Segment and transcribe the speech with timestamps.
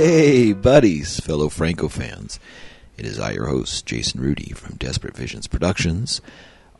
[0.00, 2.38] Hey, buddies, fellow Franco fans.
[2.96, 6.20] It is I, your host, Jason Rudy from Desperate Visions Productions,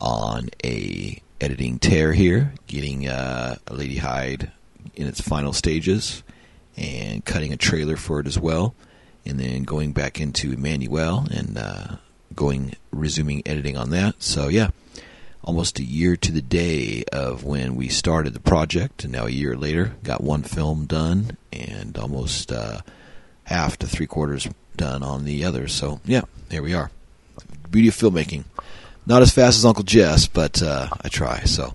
[0.00, 4.52] on a editing tear here, getting uh, Lady Hyde
[4.94, 6.22] in its final stages,
[6.76, 8.76] and cutting a trailer for it as well,
[9.26, 11.96] and then going back into Emmanuel and uh,
[12.36, 14.22] going resuming editing on that.
[14.22, 14.70] So yeah,
[15.42, 19.30] almost a year to the day of when we started the project, and now a
[19.30, 22.82] year later, got one film done and almost uh,
[23.48, 25.68] half to three quarters done on the other.
[25.68, 26.90] So yeah, here we are.
[27.70, 28.44] Beauty of filmmaking.
[29.06, 31.40] Not as fast as Uncle Jess, but uh, I try.
[31.40, 31.74] So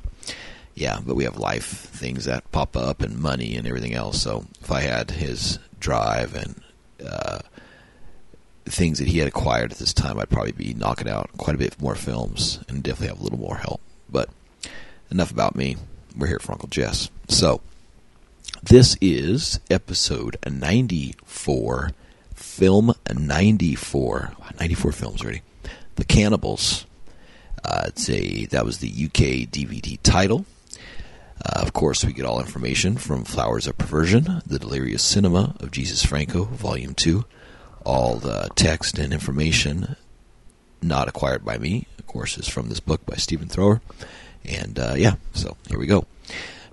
[0.75, 4.21] yeah, but we have life things that pop up and money and everything else.
[4.21, 6.61] So if I had his drive and
[7.05, 7.39] uh,
[8.65, 11.59] things that he had acquired at this time, I'd probably be knocking out quite a
[11.59, 13.81] bit more films and definitely have a little more help.
[14.09, 14.29] But
[15.09, 15.77] enough about me.
[16.15, 17.09] We're here for Uncle Jess.
[17.27, 17.61] So
[18.63, 21.91] this is episode 94,
[22.33, 24.31] film 94.
[24.59, 25.41] 94 films already.
[25.95, 26.85] The Cannibals.
[27.63, 30.45] Uh, it's a that was the UK DVD title.
[31.45, 35.71] Uh, of course, we get all information from Flowers of Perversion, The Delirious Cinema of
[35.71, 37.25] Jesus Franco, Volume 2.
[37.85, 39.97] All the text and information
[40.81, 43.81] not acquired by me, of course, is from this book by Stephen Thrower.
[44.45, 46.05] And uh, yeah, so here we go.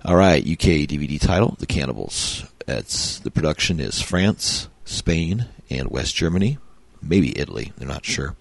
[0.03, 2.43] All right, UK DVD title, The Cannibals.
[2.65, 6.57] The production is France, Spain, and West Germany,
[7.03, 7.71] maybe Italy.
[7.77, 8.35] They're not sure.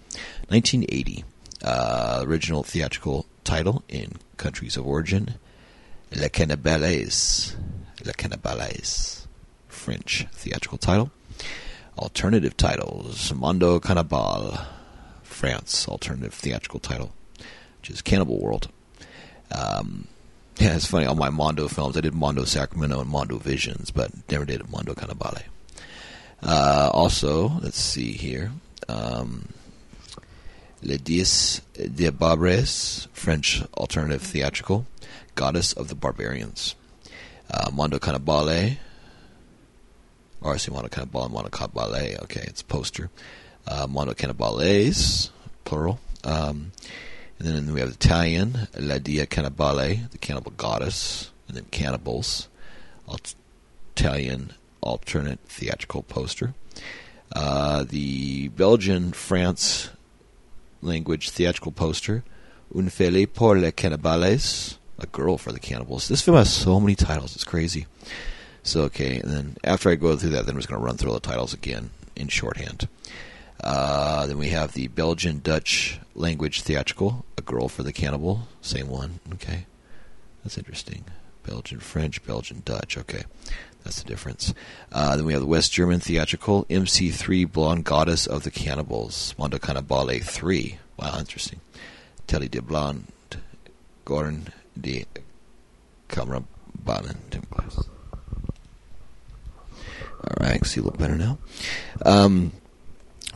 [0.48, 1.22] 1980.
[1.62, 5.34] Uh, original theatrical title in countries of origin:
[6.16, 7.54] Les Cannibales.
[8.06, 9.26] Les Cannibales.
[9.68, 11.10] French theatrical title.
[11.98, 14.58] Alternative titles: Mondo Cannibal.
[15.22, 17.12] France alternative theatrical title,
[17.80, 18.68] which is Cannibal World.
[19.52, 20.06] Um,
[20.60, 21.06] yeah, it's funny.
[21.06, 24.94] All my Mondo films, I did Mondo Sacramento and Mondo Visions, but never did Mondo
[24.94, 25.44] Cannibale.
[26.42, 28.52] Uh, also, let's see here.
[28.86, 29.48] Um,
[30.82, 34.86] Les Dix de Barbres, French alternative theatrical,
[35.34, 36.74] Goddess of the Barbarians.
[37.50, 38.76] Uh, Mondo Cannibale,
[40.42, 43.08] or I say Mondo Cannibale, Mondo Cannibale, okay, it's poster.
[43.66, 45.30] Uh, Mondo Cannibales,
[45.64, 45.98] plural.
[46.22, 46.72] Um,
[47.40, 52.48] and then we have Italian, La Dia Cannibale, the cannibal goddess, and then Cannibals,
[53.96, 54.52] Italian
[54.82, 56.54] alternate theatrical poster.
[57.32, 59.90] Uh, the Belgian France
[60.82, 62.24] language theatrical poster,
[62.74, 66.08] Un fille pour les cannibales, a girl for the cannibals.
[66.08, 67.86] This film has so many titles, it's crazy.
[68.62, 70.96] So, okay, and then after I go through that, then I'm just going to run
[70.96, 72.86] through all the titles again in shorthand.
[73.62, 78.88] Uh, then we have the Belgian Dutch language theatrical, A Girl for the Cannibal, same
[78.88, 79.20] one.
[79.34, 79.66] Okay,
[80.42, 81.04] that's interesting.
[81.46, 82.96] Belgian French, Belgian Dutch.
[82.96, 83.24] Okay,
[83.84, 84.54] that's the difference.
[84.92, 89.58] Uh, then we have the West German theatrical, MC3 Blonde Goddess of the Cannibals, Mondo
[89.58, 90.78] Cannibale 3.
[90.98, 91.60] Wow, interesting.
[92.26, 93.06] Telly de Blonde,
[94.04, 94.48] Gorn
[94.80, 95.04] de
[96.08, 96.42] Camera
[96.84, 97.16] Bannen.
[100.22, 101.38] All right, see a little better now.
[102.04, 102.52] Um,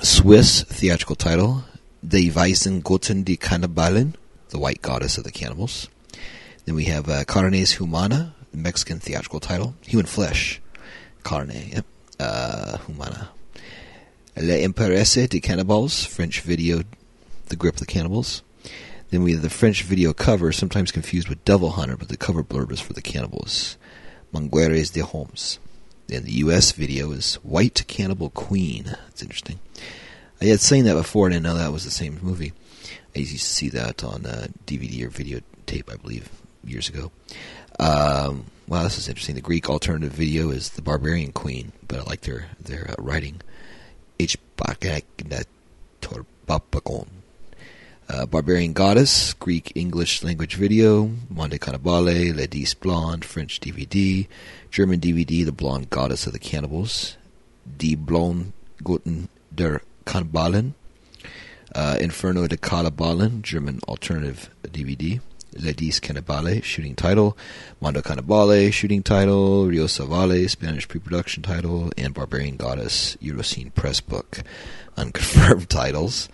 [0.01, 1.65] Swiss theatrical title,
[2.07, 4.15] Die Weißen Göttin die Kannibalen,
[4.49, 5.89] the White Goddess of the Cannibals.
[6.65, 10.61] Then we have uh, Carnes Humana, the Mexican theatrical title, Human Flesh,
[11.23, 11.87] Carne, yep,
[12.19, 13.31] uh, Humana.
[14.37, 16.83] Le Impresse de Cannibals, French video,
[17.47, 18.43] The Grip of the Cannibals.
[19.11, 22.43] Then we have the French video cover, sometimes confused with Devil Hunter, but the cover
[22.43, 23.79] blurb is for the Cannibals.
[24.33, 25.61] Mangueres de Holmes.
[26.07, 26.73] Then the U.S.
[26.73, 28.97] video is White Cannibal Queen.
[29.09, 29.59] It's interesting.
[30.41, 31.27] I had seen that before.
[31.27, 32.53] And I didn't know that was the same movie.
[33.17, 36.29] I used to see that on uh, DVD or videotape, I believe,
[36.65, 37.11] years ago.
[37.79, 39.35] Um, wow, this is interesting.
[39.35, 43.41] The Greek alternative video is The Barbarian Queen, but I like their their uh, writing.
[44.19, 44.37] H.
[48.07, 54.27] Uh, Barbarian Goddess, Greek English language video, Monte Cannibale, Le Dix Blonde, French DVD,
[54.71, 57.17] German DVD, The Blonde Goddess of the Cannibals,
[57.79, 58.53] Die Blonde
[58.83, 60.75] Göttin der Kannibalen,
[61.75, 65.21] uh, Inferno de Kannibalen, German alternative DVD,
[65.57, 67.39] Le Dix Cannibale, shooting title,
[67.81, 74.43] Mondo Cannibale, shooting title, Rio Savale, Spanish pre-production title, and Barbarian Goddess, Eurocine press book,
[74.97, 76.29] unconfirmed titles.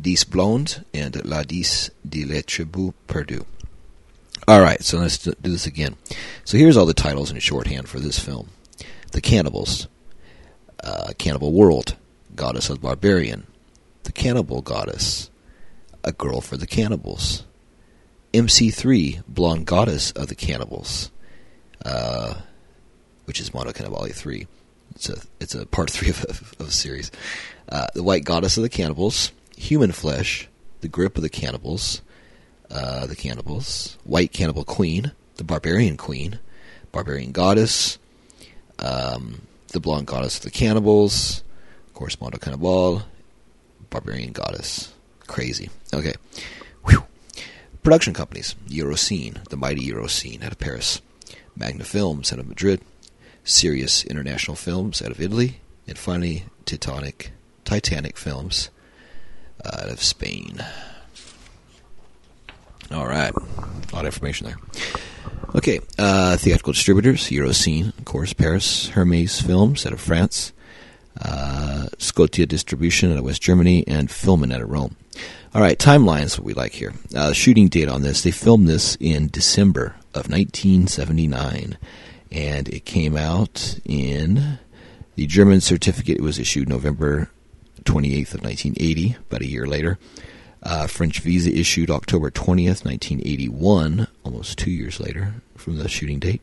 [0.00, 3.46] Dix Blonde and La Dis de la Tribu Perdue.
[4.46, 5.96] All right, so let's do this again.
[6.44, 8.50] So here's all the titles in shorthand for this film:
[9.12, 9.88] The Cannibals,
[10.82, 11.96] uh, Cannibal World,
[12.34, 13.46] Goddess of Barbarian,
[14.02, 15.30] The Cannibal Goddess,
[16.02, 17.44] A Girl for the Cannibals,
[18.34, 21.10] MC3, Blonde Goddess of the Cannibals,
[21.84, 22.34] uh,
[23.24, 24.46] which is Mondo Cannibale 3,
[24.94, 27.10] It's a it's a part three of, of, of a series.
[27.68, 30.48] Uh, the White Goddess of the Cannibals, Human Flesh,
[30.80, 32.02] The Grip of the Cannibals,
[32.70, 36.38] uh, the Cannibals, White Cannibal Queen, the Barbarian Queen,
[36.92, 37.98] Barbarian Goddess,
[38.78, 41.42] um, the Blonde Goddess of the Cannibals,
[42.20, 43.02] Mondo Cannibal,
[43.90, 44.92] Barbarian Goddess.
[45.26, 45.70] Crazy.
[45.92, 46.14] Okay.
[46.84, 47.04] Whew.
[47.82, 51.00] Production companies Eurocine, the mighty Eurocine out of Paris,
[51.56, 52.80] Magna Films out of Madrid,
[53.44, 57.32] Sirius International Films out of Italy, and finally Titanic,
[57.64, 58.70] Titanic Films
[59.66, 60.64] out of Spain.
[62.90, 64.56] All right, a lot of information there.
[65.54, 70.52] Okay, uh, theatrical distributors: Eurocine, of course, Paris, Hermes Films out of France,
[71.20, 74.96] uh, Scotia Distribution out of West Germany, and Filmin out of Rome.
[75.54, 76.36] All right, timelines.
[76.36, 76.92] What we like here.
[77.14, 81.78] Uh, shooting date on this: they filmed this in December of 1979,
[82.32, 84.58] and it came out in
[85.14, 86.18] the German certificate.
[86.18, 87.30] It was issued November
[87.84, 89.98] 28th of 1980, about a year later.
[90.62, 96.40] Uh, French visa issued October 20th, 1981, almost two years later from the shooting date.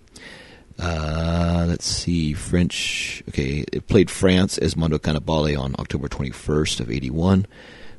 [0.79, 3.23] Uh, let's see, French.
[3.29, 7.45] Okay, it played France as Mondo Cannibale on October 21st of 81.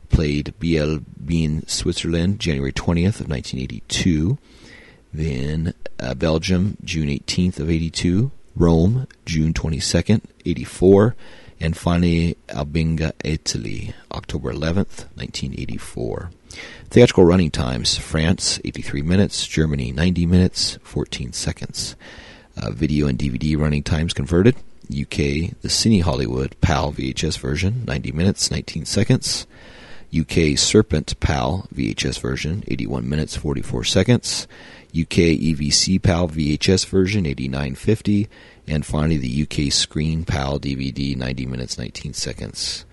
[0.08, 4.38] Played BL Bean Switzerland January 20th of 1982.
[5.12, 8.30] Then uh, Belgium June 18th of 82.
[8.54, 11.16] Rome June 22nd, 84
[11.62, 16.30] and finally Albinga, Italy, October 11th, 1984.
[16.90, 21.94] Theatrical running times France, 83 minutes, Germany, 90 minutes, 14 seconds.
[22.56, 24.56] Uh, video and DVD running times converted
[24.90, 29.46] UK, the Cine Hollywood PAL VHS version, 90 minutes, 19 seconds.
[30.14, 34.46] UK Serpent PAL VHS version, 81 minutes, 44 seconds.
[34.90, 38.28] UK EVC PAL VHS version, 89.50
[38.66, 42.84] and finally the UK Screen PAL DVD, 90 minutes 19 seconds.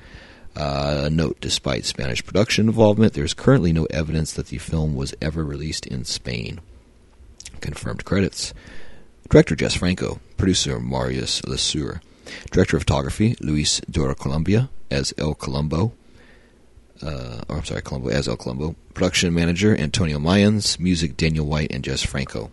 [0.56, 5.16] Uh, note: Despite Spanish production involvement, there is currently no evidence that the film was
[5.22, 6.60] ever released in Spain.
[7.62, 8.54] Confirmed credits:
[9.30, 12.02] Director Jess Franco, producer Marius Lesueur,
[12.52, 15.94] director of photography Luis Dora Colombia as El Colombo.
[17.02, 18.76] Uh, or I'm sorry, Colombo as El Colombo.
[18.94, 22.52] Production manager Antonio Mayans, music Daniel White and Jess Franco.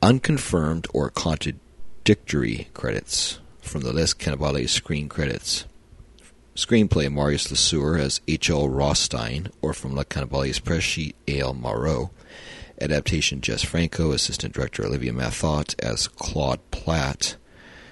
[0.00, 1.61] Unconfirmed or contradictory
[2.02, 5.66] contradictory credits from the Les Cannibales screen credits.
[6.56, 8.68] Screenplay Marius Lesueur as H.L.
[8.68, 11.54] Rothstein, or from Le Cannibales press sheet A.L.
[11.54, 12.10] Marot.
[12.80, 17.36] Adaptation Jess Franco, Assistant Director Olivier Mathot as Claude Platt.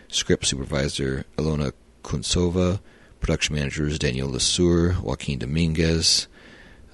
[0.08, 1.72] Script Supervisor Ilona
[2.02, 2.80] Kunsova.
[3.20, 6.26] Production Managers Daniel Lesueur, Joaquin Dominguez.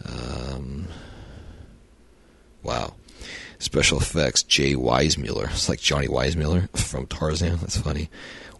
[0.04, 0.88] Um,
[2.62, 2.92] wow.
[3.66, 5.50] Special effects, Jay Weissmuller.
[5.50, 7.56] It's like Johnny Weissmuller from Tarzan.
[7.56, 8.08] That's funny.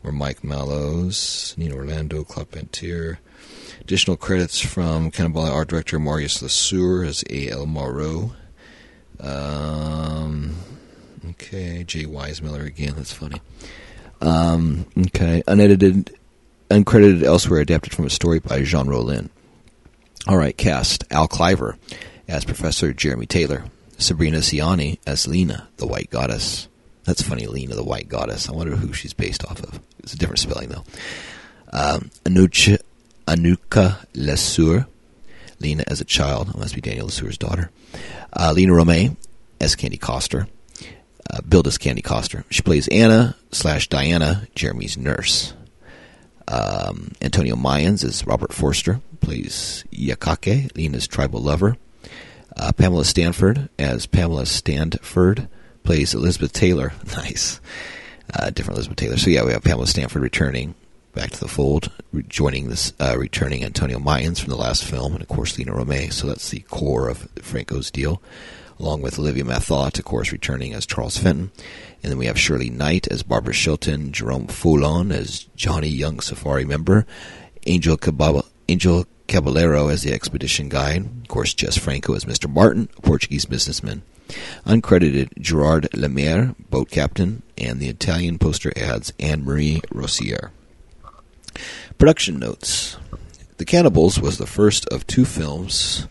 [0.03, 3.19] Or Mike Mallows, Nino Orlando, Claude Pentier.
[3.81, 7.67] Additional credits from Cannonball art director Marius Lesueur as A.L.
[7.67, 8.33] Marot.
[9.21, 10.57] Um,
[11.31, 12.95] okay, Jay Weissmuller again.
[12.97, 13.41] That's funny.
[14.21, 16.19] Um, okay, unedited,
[16.69, 19.31] uncredited elsewhere, adapted from a story by Jean Rollin.
[20.27, 21.79] All right, cast Al Cliver
[22.27, 23.67] as Professor Jeremy Taylor.
[23.99, 26.69] Sabrina Siani as Lena, the White Goddess.
[27.05, 28.49] That's funny, Lena, the White Goddess.
[28.49, 29.81] I wonder who she's based off of.
[30.01, 30.85] It's a different spelling, though.
[31.73, 32.79] Um, Anucha,
[33.27, 34.87] Anuka Lesueur,
[35.61, 36.57] Lena as a child.
[36.57, 37.71] Must be Daniel Lesueur's daughter.
[38.33, 39.17] Uh, Lina Romay
[39.61, 40.49] as Candy Coster.
[41.29, 42.45] Uh, billed as Candy Coster.
[42.51, 45.55] She plays Anna slash Diana, Jeremy's nurse.
[46.47, 51.77] Um, Antonio Mayans as Robert Forster, plays Yakake, Lena's tribal lover.
[52.57, 55.49] Uh, Pamela Stanford as Pamela Stanford
[55.85, 56.93] plays Elizabeth Taylor.
[57.17, 57.61] nice.
[58.33, 59.17] Uh, different Elizabeth Taylor.
[59.17, 60.75] So yeah, we have Pamela Stanford returning
[61.17, 61.91] back to the fold,
[62.29, 66.13] joining this uh, returning Antonio Mayans from the last film, and of course Lina Romay.
[66.13, 68.21] So that's the core of Franco's deal,
[68.79, 71.51] along with Olivier Mathot, of course, returning as Charles Fenton,
[72.03, 76.67] and then we have Shirley Knight as Barbara Shilton, Jerome Foulon as Johnny Young Safari
[76.67, 77.07] member,
[77.67, 82.49] Angel Cababa, Angel Caballero as the expedition guide, of course, Jess Franco as Mr.
[82.49, 84.03] Martin, a Portuguese businessman.
[84.65, 90.51] Uncredited Gerard Lemaire, boat captain, and the Italian poster ads Anne Marie Rossier.
[91.99, 92.97] Production notes
[93.57, 96.07] The Cannibals was the first of two films.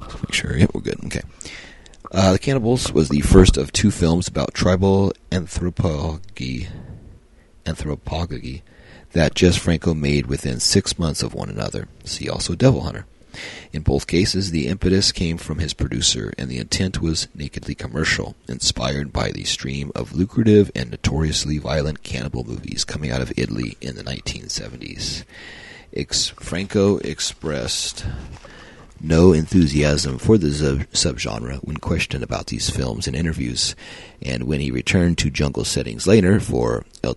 [0.00, 1.04] Make sure, yeah, we're good.
[1.06, 1.22] Okay.
[2.10, 6.68] Uh, the Cannibals was the first of two films about tribal anthropology.
[7.66, 8.62] Anthropology
[9.12, 11.88] that Jess Franco made within six months of one another.
[12.04, 13.06] See also Devil Hunter.
[13.72, 18.34] In both cases, the impetus came from his producer, and the intent was nakedly commercial,
[18.48, 23.76] inspired by the stream of lucrative and notoriously violent cannibal movies coming out of Italy
[23.80, 25.24] in the 1970s.
[25.94, 28.06] Ex- Franco expressed
[29.00, 30.48] no enthusiasm for the
[30.92, 33.76] subgenre when questioned about these films in interviews,
[34.20, 37.16] and when he returned to jungle settings later for El,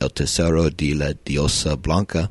[0.00, 2.30] El Tesoro de la Diosa Blanca,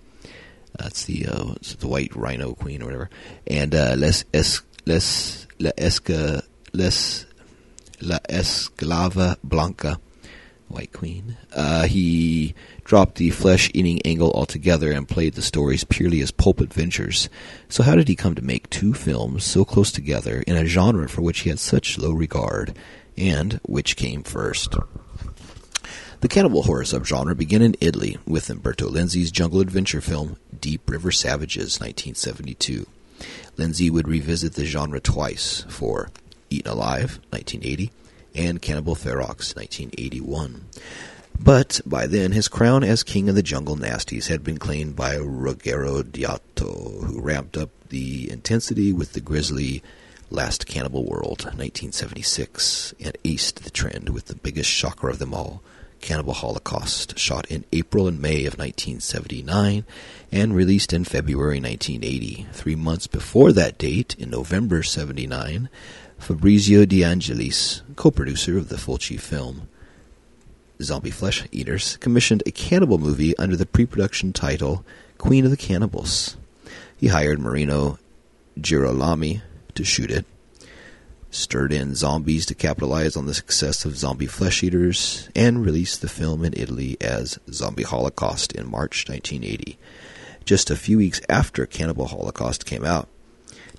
[0.78, 3.10] that's the uh, the white rhino queen or whatever,
[3.48, 6.44] and uh, Les es, Les La Esca
[6.74, 7.26] Les
[8.02, 10.00] La Esclava Blanca,
[10.68, 11.38] white queen.
[11.54, 12.54] Uh, he
[12.84, 17.30] dropped the flesh eating angle altogether and played the stories purely as pulp adventures.
[17.70, 21.08] So, how did he come to make two films so close together in a genre
[21.08, 22.78] for which he had such low regard?
[23.16, 24.76] And which came first?
[26.24, 31.12] The cannibal horror subgenre began in Italy with Umberto Lenzi's jungle adventure film Deep River
[31.12, 32.88] Savages, 1972.
[33.58, 36.12] Lenzi would revisit the genre twice for
[36.50, 37.92] Eaten Alive, 1980,
[38.34, 40.64] and Cannibal Ferox, 1981.
[41.38, 45.18] But by then, his crown as king of the jungle nasties had been claimed by
[45.18, 49.84] Ruggero Deodato, who ramped up the intensity with the grisly
[50.30, 55.62] Last Cannibal World, 1976, and aced the trend with the biggest shocker of them all,
[56.04, 59.86] Cannibal Holocaust, shot in April and May of 1979
[60.34, 62.48] and released in February 1980.
[62.52, 65.70] Three months before that date, in November 79,
[66.18, 69.70] Fabrizio De Angelis, co-producer of the Fulci film
[70.82, 74.86] Zombie Flesh Eaters, commissioned a cannibal movie under the pre-production title
[75.18, 76.36] Queen of the Cannibals.
[76.98, 77.98] He hired Marino
[78.60, 79.42] Girolami
[79.76, 80.26] to shoot it,
[81.34, 86.08] stirred in zombies to capitalize on the success of Zombie Flesh Eaters, and released the
[86.08, 89.78] film in Italy as Zombie Holocaust in March 1980.
[90.46, 93.08] Just a few weeks after Cannibal Holocaust came out,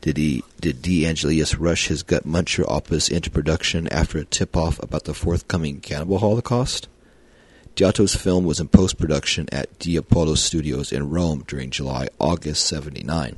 [0.00, 4.82] did he did De Angelis rush his gut muncher opus into production after a tip-off
[4.82, 6.88] about the forthcoming Cannibal Holocaust?
[7.76, 13.37] Deodato's film was in post-production at Diapolo Studios in Rome during July-August 79.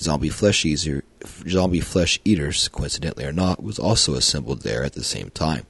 [0.00, 1.02] Zombie Flesh Eater,
[1.48, 5.66] Zombie Flesh Eaters, coincidentally or not, was also assembled there at the same time.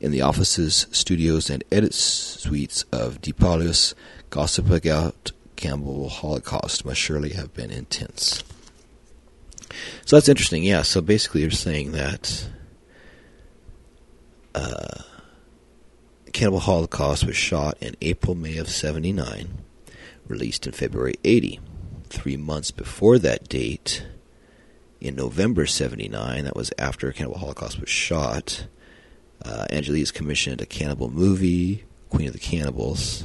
[0.00, 3.94] In the offices, studios, and edit suites of DePaulo's
[4.30, 8.42] gossip about Cannibal Holocaust must surely have been intense.
[10.06, 10.82] So that's interesting, yeah.
[10.82, 12.48] So basically, you're saying that
[14.54, 15.02] uh,
[16.32, 19.58] Cannibal Holocaust was shot in April, May of 79,
[20.26, 21.60] released in February 80
[22.08, 24.04] three months before that date,
[25.00, 28.66] in November 79, that was after Cannibal Holocaust was shot,
[29.44, 33.24] uh, Angelis commissioned a cannibal movie, Queen of the Cannibals,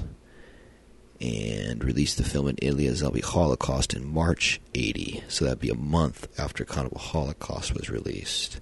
[1.19, 5.23] and released the film in Italy as Zombie Holocaust in March 80.
[5.27, 8.59] So that'd be a month after Cannibal Holocaust was released.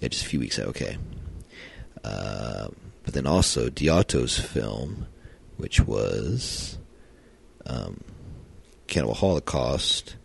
[0.00, 0.96] Yeah, just a few weeks okay.
[2.02, 2.68] Uh,
[3.04, 5.06] but then also Deodato's film,
[5.58, 6.78] which was
[7.66, 8.02] um,
[8.90, 10.16] Cannibal Holocaust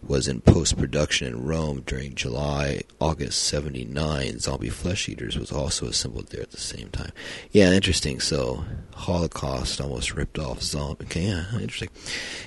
[0.00, 4.38] was in post production in Rome during July, August 79.
[4.38, 7.10] Zombie Flesh Eaters was also assembled there at the same time.
[7.50, 8.20] Yeah, interesting.
[8.20, 11.06] So, Holocaust almost ripped off Zombie.
[11.06, 11.88] Okay, yeah, interesting.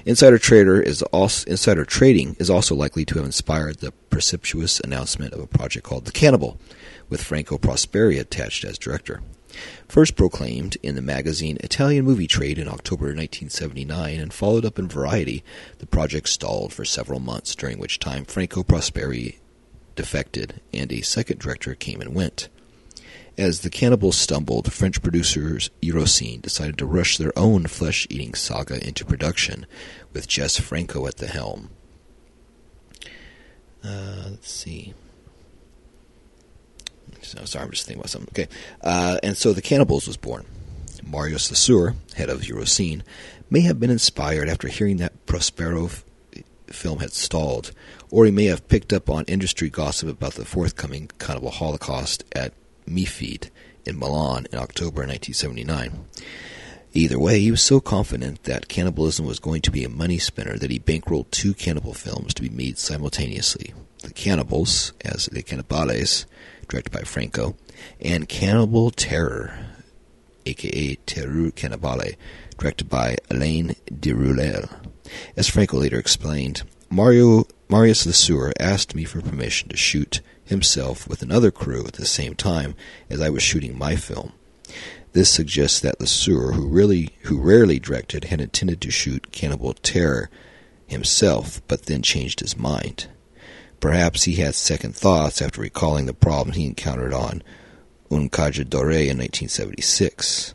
[0.06, 5.34] Insider Trader is also Insider Trading is also likely to have inspired the precipitous announcement
[5.34, 6.58] of a project called The Cannibal,
[7.10, 9.22] with Franco Prosperi attached as director.
[9.88, 14.88] First proclaimed in the magazine Italian Movie Trade in October 1979 and followed up in
[14.88, 15.44] Variety,
[15.79, 19.39] the project stalled for several months, during which time Franco Prosperi
[19.96, 22.50] defected and a second director came and went.
[23.38, 28.86] As the cannibals stumbled, French producers Eurocine decided to rush their own flesh eating saga
[28.86, 29.65] into production,
[30.12, 31.70] with Jess Franco at the helm.
[33.82, 34.94] Uh, let's see.
[37.29, 38.29] So, sorry, I'm just thinking about something.
[38.31, 38.48] Okay.
[38.81, 40.45] Uh, and so the Cannibals was born.
[41.03, 43.01] Marius Lesueur, head of Eurocine,
[43.50, 46.03] may have been inspired after hearing that Prospero f-
[46.67, 47.71] film had stalled,
[48.12, 52.53] or he may have picked up on industry gossip about the forthcoming Cannibal Holocaust at
[52.88, 53.50] MIFED
[53.86, 56.05] in Milan in October 1979.
[56.93, 60.57] Either way, he was so confident that cannibalism was going to be a money spinner
[60.57, 63.74] that he bankrolled two cannibal films to be made simultaneously.
[64.01, 66.25] The Cannibals, as the Cannibales,
[66.70, 67.56] directed by Franco,
[68.00, 69.54] and Cannibal Terror,
[70.46, 72.16] aka Terror Cannibale,
[72.58, 74.70] directed by Alain Deruelle.
[75.36, 81.22] As Franco later explained, Mario Marius Lesueur asked me for permission to shoot himself with
[81.22, 82.76] another crew at the same time
[83.10, 84.34] as I was shooting my film.
[85.14, 90.30] This suggests that Lesueur, who really who rarely directed, had intended to shoot Cannibal Terror
[90.88, 93.08] himself, but then changed his mind.
[93.79, 97.41] Perhaps he had second thoughts after recalling the problem he encountered on
[98.12, 100.53] Un Cacciatore in 1976.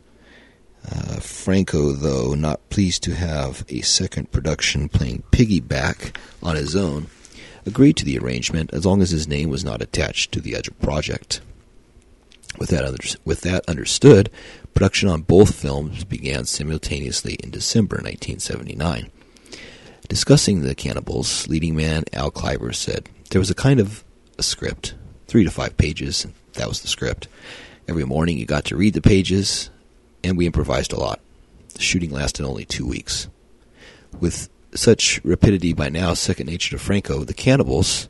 [0.91, 7.07] Uh, Franco, though not pleased to have a second production playing piggyback on his own,
[7.65, 10.71] agreed to the arrangement as long as his name was not attached to the other
[10.79, 11.41] project.
[12.59, 14.29] With that, under, with that understood,
[14.75, 19.09] production on both films began simultaneously in December 1979.
[20.07, 24.05] Discussing the cannibals, leading man Al Cliver said, There was a kind of
[24.37, 24.95] a script,
[25.27, 27.27] three to five pages, and that was the script.
[27.85, 29.69] Every morning you got to read the pages,
[30.23, 31.19] and we improvised a lot.
[31.73, 33.27] The shooting lasted only two weeks.
[34.21, 38.07] With such rapidity by now second nature to Franco, the cannibals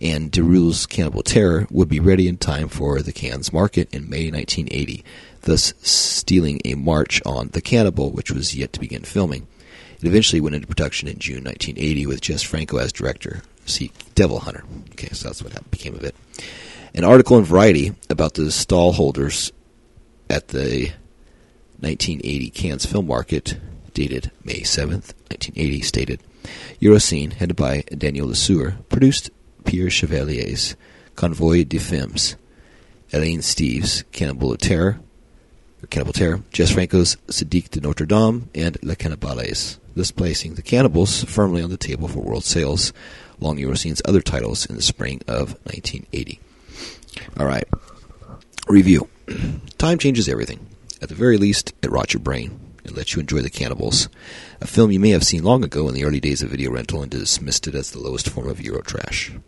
[0.00, 4.30] and Deruelle's Cannibal Terror would be ready in time for the Cannes market in May
[4.30, 5.04] 1980,
[5.42, 9.46] thus stealing a march on The Cannibal, which was yet to begin filming.
[10.00, 13.42] It eventually went into production in June 1980 with Jess Franco as director.
[13.72, 14.64] See, Devil Hunter.
[14.92, 16.14] Okay, so that's what became of it.
[16.94, 19.50] An article in Variety about the stall holders
[20.28, 20.92] at the
[21.80, 23.58] 1980 Cannes Film Market,
[23.94, 26.22] dated May 7th, 1980, stated
[26.80, 29.30] Eurocine, headed by Daniel Lesueur, produced
[29.64, 30.76] Pierre Chevalier's
[31.16, 32.36] Convoy de Femmes,
[33.12, 35.00] Elaine Steves' Cannibal of Terror,
[35.90, 41.24] Cannibal Terror, Jess Franco's Sadique de Notre Dame, and Le Cannibales, thus placing the Cannibals
[41.24, 42.92] firmly on the table for world sales,
[43.42, 46.40] along Eurocine's other titles in the spring of 1980.
[47.38, 47.66] All right,
[48.68, 49.08] review.
[49.78, 50.66] Time changes everything.
[51.00, 54.08] At the very least, it rots your brain and lets you enjoy The Cannibals,
[54.60, 57.02] a film you may have seen long ago in the early days of video rental
[57.02, 59.40] and dismissed it as the lowest form of Eurotrash.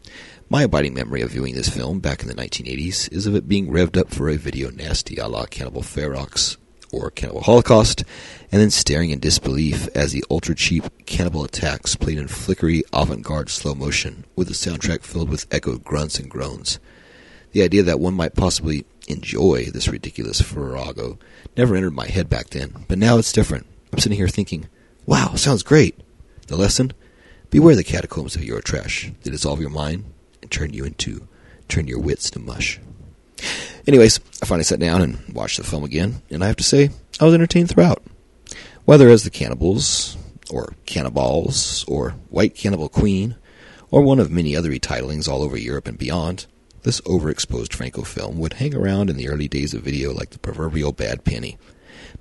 [0.49, 3.69] My abiding memory of viewing this film back in the 1980s is of it being
[3.69, 6.57] revved up for a video nasty a la Cannibal Ferox
[6.95, 8.05] or Cannibal Holocaust,
[8.53, 13.23] and then staring in disbelief as the ultra cheap cannibal attacks played in flickery avant
[13.23, 16.79] garde slow motion, with the soundtrack filled with echoed grunts and groans.
[17.53, 21.19] The idea that one might possibly enjoy this ridiculous farrago
[21.57, 23.67] never entered my head back then, but now it's different.
[23.93, 24.69] I'm sitting here thinking,
[25.07, 25.99] wow, sounds great.
[26.49, 26.93] The lesson?
[27.51, 29.15] Beware the catacombs of Eurotrash.
[29.23, 30.05] They dissolve your mind
[30.43, 31.29] and turn you into,
[31.69, 32.81] turn your wits to mush.
[33.87, 36.91] Anyways, I finally sat down and watched the film again, and I have to say,
[37.21, 38.03] I was entertained throughout.
[38.85, 40.17] Whether as the cannibals,
[40.51, 43.37] or cannibals, or White Cannibal Queen,
[43.91, 46.47] or one of many other retitlings all over Europe and beyond,
[46.83, 50.39] this overexposed Franco film would hang around in the early days of video like the
[50.39, 51.57] proverbial bad penny.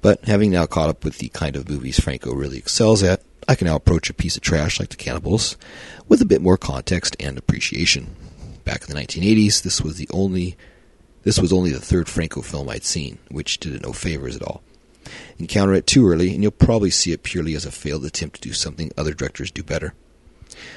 [0.01, 3.55] But having now caught up with the kind of movies Franco really excels at, I
[3.55, 5.57] can now approach a piece of trash like The Cannibals
[6.07, 8.15] with a bit more context and appreciation.
[8.63, 10.55] Back in the 1980s, this was the only
[11.23, 14.43] this was only the third Franco film I'd seen, which did it no favors at
[14.43, 14.61] all.
[15.37, 18.49] Encounter it too early, and you'll probably see it purely as a failed attempt to
[18.49, 19.93] do something other directors do better.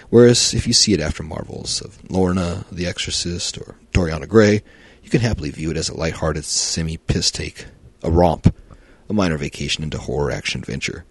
[0.09, 4.62] Whereas if you see it after marvels of Lorna, The Exorcist, or Doriana Gray,
[5.02, 7.66] you can happily view it as a light-hearted semi-piss take,
[8.02, 8.52] a romp,
[9.09, 11.04] a minor vacation into horror action adventure.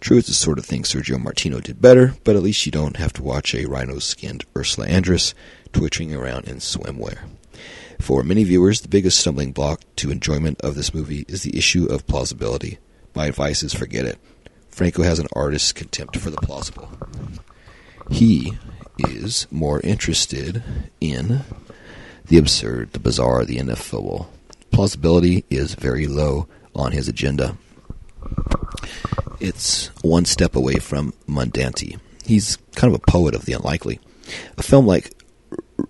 [0.00, 2.96] True, it's the sort of thing Sergio Martino did better, but at least you don't
[2.96, 5.34] have to watch a rhino-skinned Ursula Andress
[5.72, 7.18] twitching around in swimwear.
[7.98, 11.86] For many viewers, the biggest stumbling block to enjoyment of this movie is the issue
[11.86, 12.78] of plausibility.
[13.14, 14.18] My advice is forget it.
[14.70, 16.88] Franco has an artist's contempt for the plausible.
[18.10, 18.52] He
[18.98, 20.62] is more interested
[21.00, 21.40] in
[22.26, 24.30] the absurd, the bizarre, the ineffable.
[24.70, 27.56] Plausibility is very low on his agenda.
[29.40, 31.98] It's one step away from mundanity.
[32.24, 34.00] He's kind of a poet of the unlikely.
[34.56, 35.12] A film like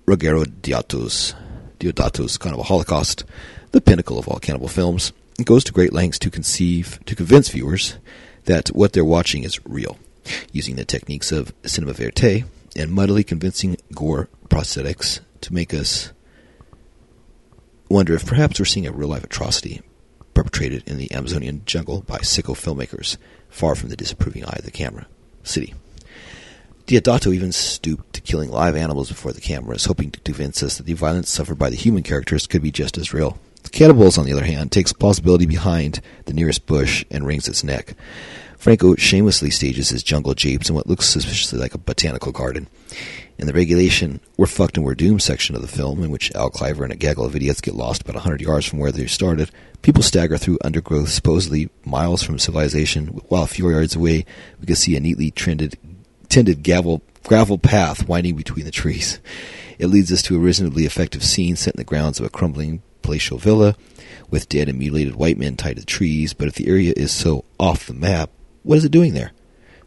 [0.06, 1.34] Ruggero Deodato's,
[1.80, 3.24] Of a Holocaust,
[3.70, 5.12] the pinnacle of all cannibal films,
[5.44, 7.96] goes to great lengths to conceive, to convince viewers
[8.46, 9.98] that what they're watching is real
[10.52, 12.44] using the techniques of cinema verite
[12.76, 16.12] and muddily convincing gore prosthetics to make us
[17.88, 19.80] wonder if perhaps we're seeing a real life atrocity
[20.34, 23.16] perpetrated in the Amazonian jungle by sicko filmmakers,
[23.48, 25.06] far from the disapproving eye of the camera.
[25.42, 25.74] City.
[26.88, 30.86] Deodato even stooped to killing live animals before the cameras, hoping to convince us that
[30.86, 33.38] the violence suffered by the human characters could be just as real.
[33.62, 37.62] The Cannibals, on the other hand, takes plausibility behind the nearest bush and wrings its
[37.62, 37.94] neck.
[38.56, 42.68] Franco shamelessly stages his jungle japes in what looks suspiciously like a botanical garden.
[43.36, 46.48] In the regulation We're Fucked and We're Doomed section of the film, in which Al
[46.48, 49.06] Cliver and a gaggle of idiots get lost about a hundred yards from where they
[49.06, 49.50] started,
[49.82, 54.24] people stagger through undergrowth supposedly miles from civilization, while a few yards away
[54.58, 55.76] we can see a neatly trended,
[56.28, 59.20] tended gavel, gravel path winding between the trees.
[59.78, 62.82] It leads us to a reasonably effective scene set in the grounds of a crumbling
[63.02, 63.76] palatial villa,
[64.30, 67.44] with dead and mutilated white men tied to trees, but if the area is so
[67.58, 68.30] off the map,
[68.62, 69.32] what is it doing there?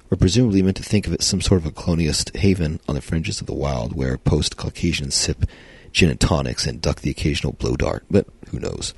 [0.10, 3.02] We're presumably meant to think of it some sort of a colonialist haven on the
[3.02, 5.46] fringes of the wild where post Caucasians sip
[5.92, 8.94] gin and tonics and duck the occasional blow dart, but who knows?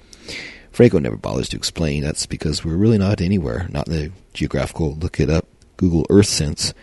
[0.72, 2.02] Franco never bothers to explain.
[2.02, 5.46] That's because we're really not anywhere, not in the geographical look it up
[5.78, 6.74] Google Earth sense.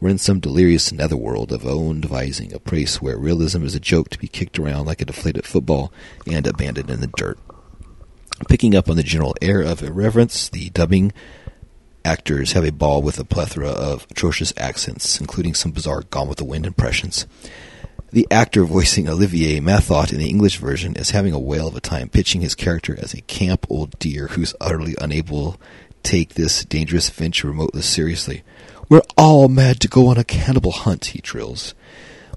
[0.00, 4.10] We're in some delirious netherworld of own devising, a place where realism is a joke
[4.10, 5.92] to be kicked around like a deflated football
[6.24, 7.38] and abandoned in the dirt.
[8.48, 11.12] Picking up on the general air of irreverence, the dubbing
[12.04, 16.38] actors have a ball with a plethora of atrocious accents, including some bizarre Gone with
[16.38, 17.26] the Wind impressions.
[18.12, 21.80] The actor voicing Olivier Mathot in the English version is having a whale of a
[21.80, 25.58] time pitching his character as a camp old deer who's utterly unable to
[26.04, 28.44] take this dangerous venture remotely seriously.
[28.90, 31.74] We're all mad to go on a cannibal hunt, he trills.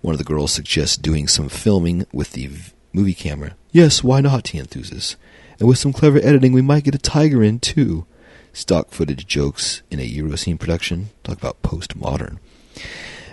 [0.01, 2.49] One of the girls suggests doing some filming with the
[2.91, 3.55] movie camera.
[3.71, 5.15] Yes, why not, he enthuses.
[5.59, 8.05] And with some clever editing, we might get a tiger in, too.
[8.51, 11.11] Stock footage jokes in a Eurocine production.
[11.23, 12.39] Talk about postmodern.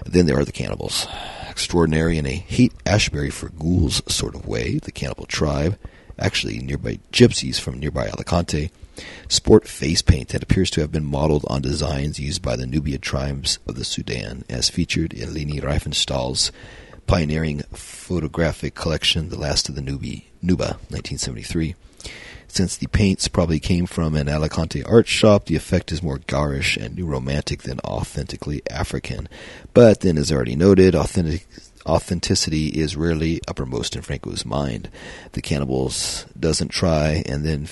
[0.06, 1.08] Then there are the cannibals.
[1.48, 5.76] Extraordinary in a hate Ashbury for ghouls sort of way, the cannibal tribe,
[6.20, 8.70] actually nearby gypsies from nearby Alicante,
[9.28, 12.98] sport face paint that appears to have been modeled on designs used by the Nubia
[12.98, 16.52] tribes of the Sudan, as featured in Leni Riefenstahl's
[17.06, 21.74] pioneering photographic collection, The Last of the Nubi, Nuba, 1973.
[22.48, 26.76] Since the paints probably came from an Alicante art shop, the effect is more garish
[26.76, 29.28] and new romantic than authentically African.
[29.74, 31.46] But then, as already noted, authentic,
[31.86, 34.90] authenticity is rarely uppermost in Franco's mind.
[35.32, 37.68] The Cannibals doesn't try and then.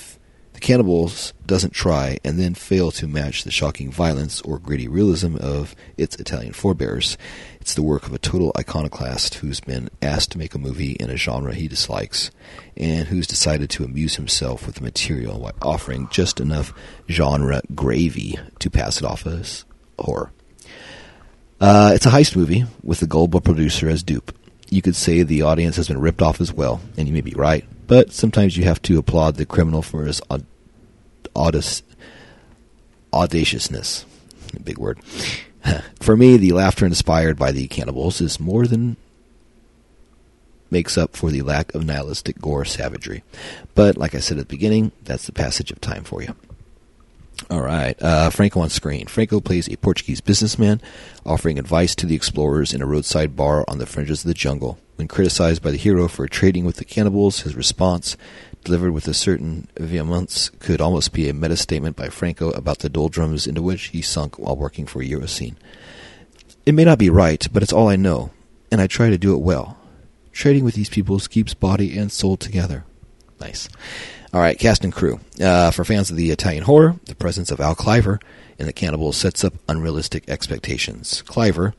[0.57, 5.37] The Cannibals doesn't try and then fail to match the shocking violence or gritty realism
[5.37, 7.19] of its Italian forebears.
[7.61, 11.11] It's the work of a total iconoclast who's been asked to make a movie in
[11.11, 12.31] a genre he dislikes,
[12.75, 16.73] and who's decided to amuse himself with the material while offering just enough
[17.07, 19.67] genre gravy to pass it off as
[19.99, 20.33] horror.
[21.61, 24.35] Uh, it's a heist movie with the gullible producer as dupe.
[24.71, 27.33] You could say the audience has been ripped off as well, and you may be
[27.33, 30.21] right but sometimes you have to applaud the criminal for his
[31.35, 31.83] audacious,
[33.13, 34.05] audaciousness.
[34.63, 34.99] Big word.
[36.01, 38.97] for me, the laughter inspired by the cannibals is more than
[40.71, 43.23] makes up for the lack of nihilistic gore savagery.
[43.75, 46.35] But like I said at the beginning, that's the passage of time for you.
[47.51, 49.07] All right, uh, Franco on screen.
[49.07, 50.81] Franco plays a Portuguese businessman
[51.25, 54.79] offering advice to the explorers in a roadside bar on the fringes of the jungle.
[54.97, 58.17] When criticized by the hero for trading with the cannibals, his response,
[58.65, 62.89] delivered with a certain vehemence, could almost be a meta statement by Franco about the
[62.89, 65.55] doldrums into which he sunk while working for Eurocine.
[66.65, 68.31] It may not be right, but it's all I know,
[68.73, 69.79] and I try to do it well.
[70.33, 72.85] Trading with these people keeps body and soul together.
[73.41, 73.69] Nice.
[74.37, 75.19] All right, cast and crew.
[75.41, 78.21] Uh, for fans of the Italian horror, the presence of Al Cliver
[78.59, 81.23] in The Cannibals sets up unrealistic expectations.
[81.23, 81.73] Cliver,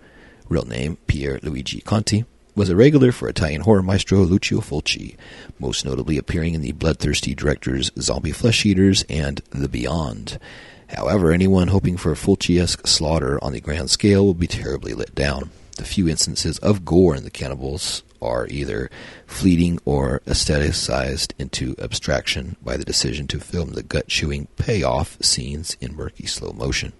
[0.50, 5.16] real name Pier Luigi Conti, was a regular for Italian horror maestro Lucio Fulci,
[5.60, 10.40] most notably appearing in the bloodthirsty directors Zombie Flesh Eaters and The Beyond.
[10.88, 15.14] However, anyone hoping for a Fulci-esque slaughter on the grand scale will be terribly let
[15.14, 15.52] down.
[15.76, 18.90] The few instances of gore in The Cannibals are either
[19.26, 25.78] fleeting or aestheticized into abstraction by the decision to film the gut chewing payoff scenes
[25.82, 26.94] in murky slow motion.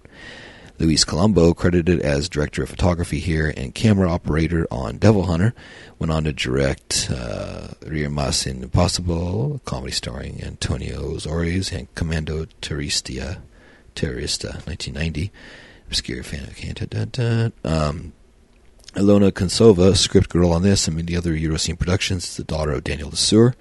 [0.78, 5.52] Luis Colombo, credited as director of photography here and camera operator on Devil Hunter,
[5.98, 13.38] went on to direct uh, Rear Mas Impossible, comedy starring Antonio Ozores, and Commando Terrorista,
[13.96, 15.32] Terrorista, 1990.
[15.88, 17.50] Obscure fan of Canada.
[17.64, 18.12] Um,
[18.94, 22.84] Ilona Konsova, script girl on this and many other Eurocine productions, is the daughter of
[22.84, 23.54] Daniel Lesueur.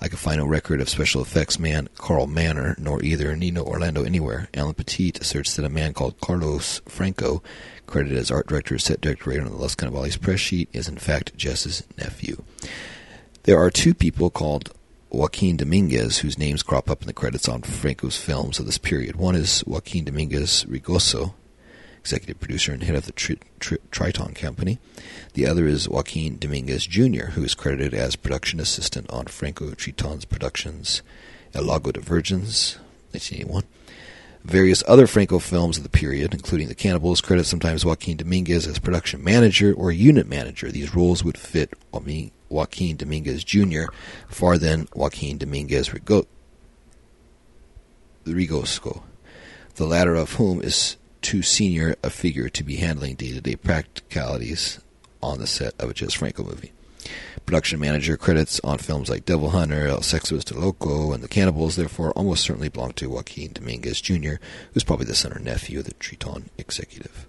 [0.00, 4.02] I could find no record of special effects man Carl Manner, nor either Nino Orlando
[4.02, 4.48] anywhere.
[4.54, 7.42] Alan Petit asserts that a man called Carlos Franco,
[7.86, 11.36] credited as art director, set director on the Los Cannibales press sheet, is in fact
[11.36, 12.42] Jess's nephew.
[13.42, 14.72] There are two people called
[15.10, 19.16] Joaquin Dominguez, whose names crop up in the credits on Franco's films of this period.
[19.16, 21.34] One is Joaquin Dominguez Rigoso,
[22.02, 24.80] executive producer and head of the Tri- Tri- Triton Company.
[25.34, 30.24] The other is Joaquin Dominguez Jr., who is credited as production assistant on Franco Triton's
[30.24, 31.02] productions
[31.54, 32.76] El Lago de Virgins,
[33.12, 33.62] 1981.
[34.44, 38.80] Various other Franco films of the period, including The Cannibals, credit sometimes Joaquin Dominguez as
[38.80, 40.72] production manager or unit manager.
[40.72, 43.84] These roles would fit Joaquin Dominguez Jr.
[44.28, 46.26] far than Joaquin Dominguez Rigo-
[48.26, 49.02] Rigosco,
[49.76, 53.56] the latter of whom is too senior a figure to be handling day to day
[53.56, 54.80] practicalities
[55.22, 56.72] on the set of a Jess Franco movie.
[57.46, 61.76] Production manager credits on films like Devil Hunter, El Sexo Está Loco, and The Cannibals
[61.76, 64.34] therefore almost certainly belong to Joaquin Dominguez Jr.,
[64.72, 67.26] who's probably the son or nephew of the Triton executive.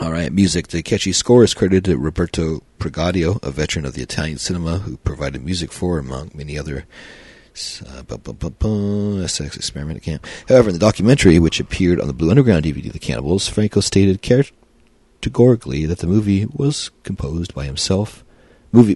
[0.00, 0.68] All right, music.
[0.68, 4.98] The catchy score is credited to Roberto Pregadio, a veteran of the Italian cinema who
[4.98, 6.86] provided music for, among many other
[7.56, 10.26] uh, SS Experiment Camp.
[10.48, 14.22] However, in the documentary, which appeared on the Blue Underground DVD, The Cannibals, Franco stated
[14.22, 18.24] categorically that the movie was composed by himself.
[18.72, 18.94] Movie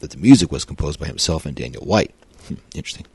[0.00, 2.14] that the music was composed by himself and Daniel White.
[2.46, 3.06] Hmm, interesting.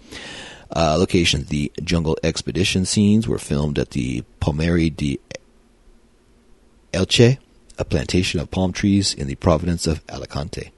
[0.75, 5.19] Uh, location: The jungle expedition scenes were filmed at the Palmeral de
[6.91, 7.37] Elche,
[7.77, 10.71] a plantation of palm trees in the province of Alicante.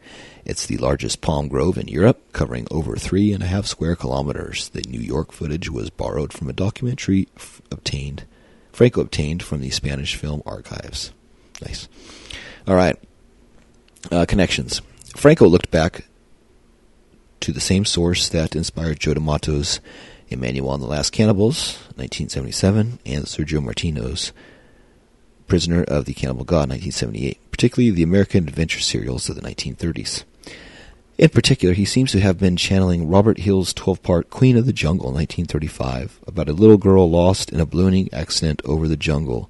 [0.45, 4.69] It's the largest palm grove in Europe, covering over three and a half square kilometers.
[4.69, 8.25] The New York footage was borrowed from a documentary f- obtained,
[8.71, 11.11] Franco obtained from the Spanish film archives.
[11.61, 11.87] Nice.
[12.67, 12.95] All right.
[14.11, 14.81] Uh, connections.
[15.15, 16.05] Franco looked back
[17.39, 19.79] to the same source that inspired Joe D'Amato's
[20.29, 24.31] Emmanuel and the Last Cannibals, 1977, and Sergio Martino's
[25.47, 30.23] Prisoner of the Cannibal God, 1978, particularly the American adventure serials of the 1930s.
[31.17, 34.73] In particular, he seems to have been channeling Robert Hill's 12 part Queen of the
[34.73, 39.49] Jungle, 1935, about a little girl lost in a ballooning accident over the jungle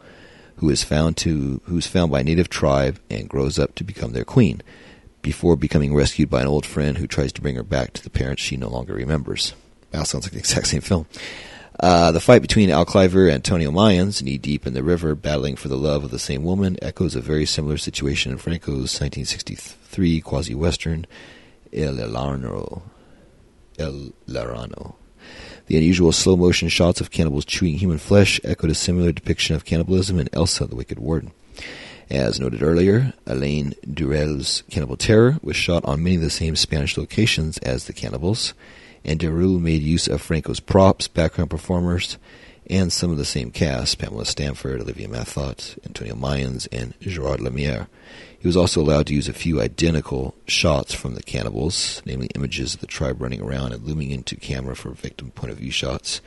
[0.57, 3.83] who is found to who is found by a native tribe and grows up to
[3.83, 4.61] become their queen,
[5.23, 8.11] before becoming rescued by an old friend who tries to bring her back to the
[8.11, 9.55] parents she no longer remembers.
[9.89, 11.07] That sounds like the exact same film.
[11.79, 15.55] Uh, the fight between Al Cliver and Antonio Mayans, knee deep in the river, battling
[15.55, 20.21] for the love of the same woman, echoes a very similar situation in Franco's 1963
[20.21, 21.07] quasi western
[21.75, 22.83] El Llano.
[23.77, 24.95] El Llano.
[25.67, 29.65] The unusual slow motion shots of cannibals chewing human flesh echoed a similar depiction of
[29.65, 31.31] cannibalism in Ilsa, the Wicked Warden.
[32.09, 36.97] As noted earlier, Alain Deruelle's Cannibal Terror was shot on many of the same Spanish
[36.97, 38.53] locations as the cannibals
[39.05, 42.17] and Deruelle made use of Franco's props, background performers,
[42.67, 47.87] and some of the same cast Pamela Stanford, Olivier Mathot, Antonio Mayans, and Gerard Lemire.
[48.45, 52.75] He was also allowed to use a few identical shots from the cannibals, namely images
[52.75, 56.21] of the tribe running around and looming into camera for victim point of view shots,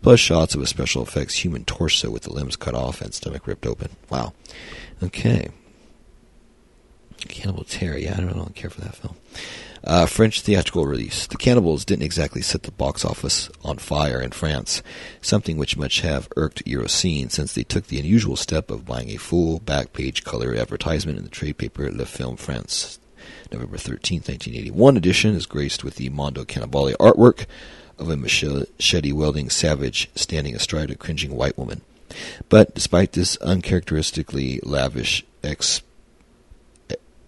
[0.00, 3.48] plus shots of a special effects human torso with the limbs cut off and stomach
[3.48, 3.90] ripped open.
[4.08, 4.32] Wow.
[5.02, 5.48] Okay.
[7.26, 7.98] Cannibal Terror.
[7.98, 9.16] Yeah, I don't, I don't care for that film.
[9.84, 11.26] Uh, French theatrical release.
[11.26, 14.82] The Cannibals didn't exactly set the box office on fire in France,
[15.22, 19.16] something which much have irked Eurocine since they took the unusual step of buying a
[19.16, 22.98] full back page color advertisement in the trade paper Le Film France.
[23.52, 27.46] November 13, 1981 edition is graced with the Mondo Cannibale artwork
[27.98, 31.82] of a machete wielding savage standing astride a cringing white woman.
[32.48, 35.82] But despite this uncharacteristically lavish ex-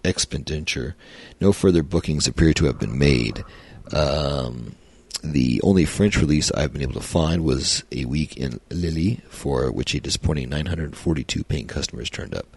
[0.09, 0.95] expenditure,
[1.39, 3.43] no further bookings appear to have been made.
[3.93, 4.75] Um,
[5.23, 9.69] the only French release I've been able to find was a week in Lille, for
[9.71, 12.47] which a disappointing 942 paying customers turned up.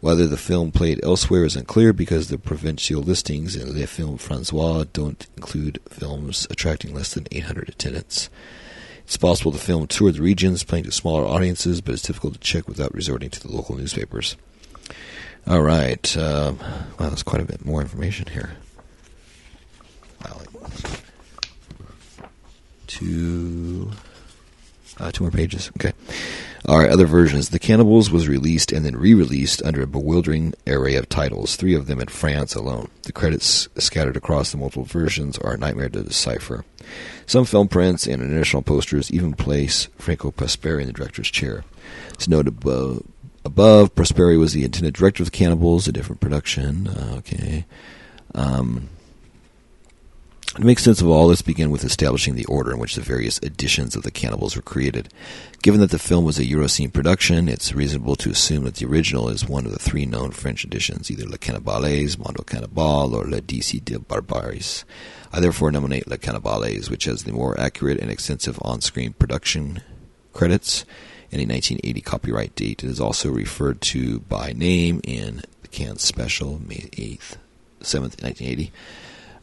[0.00, 4.84] Whether the film played elsewhere is unclear because the provincial listings in Les Films Francois
[4.92, 8.30] don't include films attracting less than 800 attendants.
[9.04, 12.40] It's possible the film toured the regions, playing to smaller audiences, but it's difficult to
[12.40, 14.36] check without resorting to the local newspapers.
[15.48, 16.16] All right.
[16.16, 16.58] Um,
[16.98, 18.50] wow, there's quite a bit more information here.
[20.24, 20.40] Wow.
[22.88, 23.90] Two,
[24.98, 25.70] uh, two more pages.
[25.78, 25.92] Okay.
[26.68, 27.50] All right, other versions.
[27.50, 31.86] The Cannibals was released and then re-released under a bewildering array of titles, three of
[31.86, 32.90] them in France alone.
[33.04, 36.64] The credits scattered across the multiple versions are a nightmare to decipher.
[37.24, 41.64] Some film prints and additional posters even place Franco Prosperi in the director's chair.
[42.14, 43.04] It's noted above.
[43.50, 46.88] Prosperi was the intended director of the Cannibals, a different production.
[46.88, 47.64] Uh, okay.
[48.34, 48.88] Um,
[50.56, 53.38] to make sense of all, let's begin with establishing the order in which the various
[53.42, 55.12] editions of the Cannibals were created.
[55.62, 59.28] Given that the film was a Eurocine production, it's reasonable to assume that the original
[59.28, 63.42] is one of the three known French editions, either Le Cannibales, Mondo Cannibal, or Le
[63.42, 64.84] Dix de Barbares.
[65.30, 69.82] I therefore nominate Le Cannibales, which has the more accurate and extensive on-screen production
[70.32, 70.86] credits
[71.32, 72.84] and a 1980 copyright date.
[72.84, 77.36] It is also referred to by name in the Cannes Special, May 8th,
[77.80, 78.72] 7th, 1980.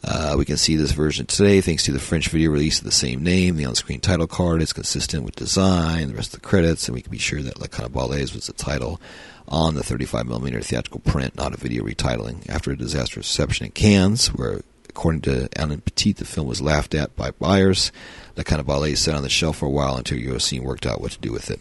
[0.06, 2.92] Uh, we can see this version today thanks to the French video release of the
[2.92, 3.56] same name.
[3.56, 7.00] The on-screen title card is consistent with design, the rest of the credits, and we
[7.00, 9.00] can be sure that Le Cannibales was the title
[9.48, 12.46] on the 35mm theatrical print, not a video retitling.
[12.50, 14.60] After a disastrous reception in Cannes, where
[14.94, 17.90] according to Alan Petit, the film was laughed at by buyers,
[18.36, 21.18] Le Cannibales sat on the shelf for a while until Eurocine worked out what to
[21.18, 21.58] do with it.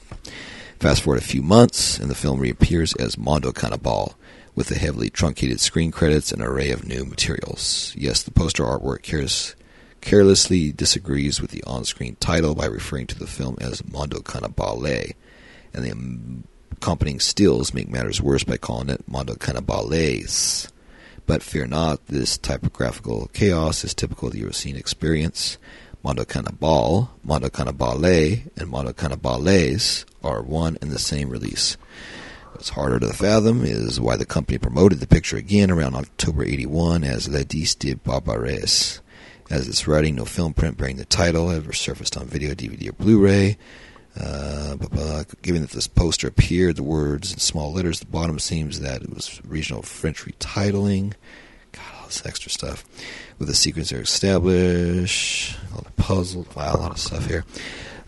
[0.80, 4.15] Fast forward a few months, and the film reappears as Mondo Cannibal
[4.54, 7.91] with the heavily truncated screen credits and array of new materials.
[7.98, 9.56] Yes, the poster artwork cares,
[10.02, 15.13] carelessly disagrees with the on screen title by referring to the film as Mondo Cannibale,
[15.74, 20.69] and the accompanying stills make matters worse by calling it Mondo Cannibales.
[21.26, 25.58] But fear not, this typographical chaos is typical of the Eurocine experience.
[26.04, 31.78] Mondo Cannibal, Mondo Cannibale, and Mondo Cannibales are one and the same release.
[32.52, 37.04] What's harder to fathom is why the company promoted the picture again around October 81
[37.04, 39.00] as Le Dis de Barbares.
[39.50, 42.94] As it's writing, no film print bearing the title ever surfaced on video, DVD, or
[42.94, 43.58] Blu-ray.
[44.19, 44.76] Uh,
[45.41, 49.02] given that this poster appeared, the words in small letters at the bottom seems that
[49.02, 51.13] it was regional French retitling.
[51.71, 52.84] God, all this extra stuff.
[53.39, 57.43] With the sequence are established, all the puzzle, wow, a lot of stuff here.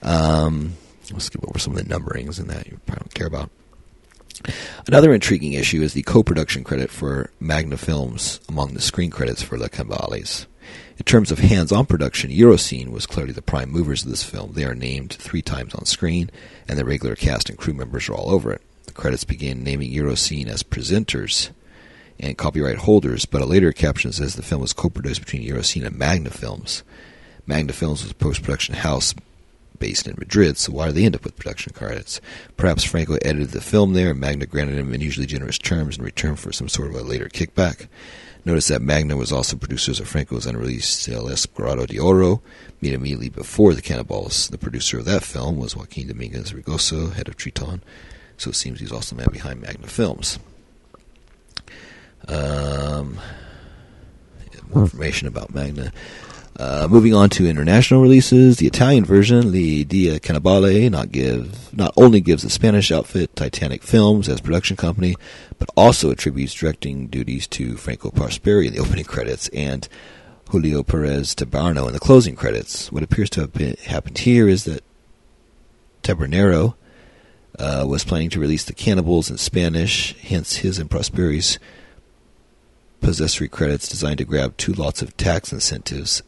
[0.04, 0.74] Um,
[1.12, 3.50] let's skip over some of the numberings and that you probably don't care about.
[4.88, 9.58] Another intriguing issue is the co-production credit for Magna Films among the screen credits for
[9.58, 10.46] The Cannibales.
[10.98, 14.54] In terms of hands-on production, Eurocine was clearly the prime movers of this film.
[14.54, 16.32] They are named three times on screen,
[16.70, 18.62] and the regular cast and crew members are all over it.
[18.86, 21.50] The credits begin naming Eurocine as presenters
[22.18, 25.98] and copyright holders, but a later caption says the film was co-produced between Eurocine and
[25.98, 26.82] Magna Films.
[27.46, 29.14] Magna Films was a post-production house
[29.78, 32.22] based in Madrid, so why do they end up with production credits?
[32.56, 36.38] Perhaps Franco edited the film there, and Magna granted him unusually generous terms in return
[36.38, 37.88] for some sort of a later kickback.
[38.46, 42.44] Notice that Magna was also producers of Franco's unreleased El Escarabajo de Oro,
[42.80, 44.50] made immediately before The Cannibals.
[44.50, 47.82] The producer of that film was Joaquin Dominguez Rigoso, head of Triton,
[48.38, 50.38] so it seems he's also the man behind Magna Films.
[52.28, 53.20] Um,
[54.74, 55.92] more information about Magna.
[56.58, 61.94] Uh, moving on to international releases, the Italian version, Le Dea Cannibale, not give not
[61.98, 65.16] only gives the Spanish outfit Titanic Films as production company,
[65.60, 69.90] but also attributes directing duties to Franco Prosperi in the opening credits and
[70.50, 72.90] Julio Perez Tabernero in the closing credits.
[72.90, 74.82] What appears to have been, happened here is that
[76.04, 76.76] Tabernero
[77.60, 81.60] uh, was planning to release the Cannibals in Spanish, hence his and Prosperi's
[83.02, 86.24] possessory credits designed to grab two lots of tax incentives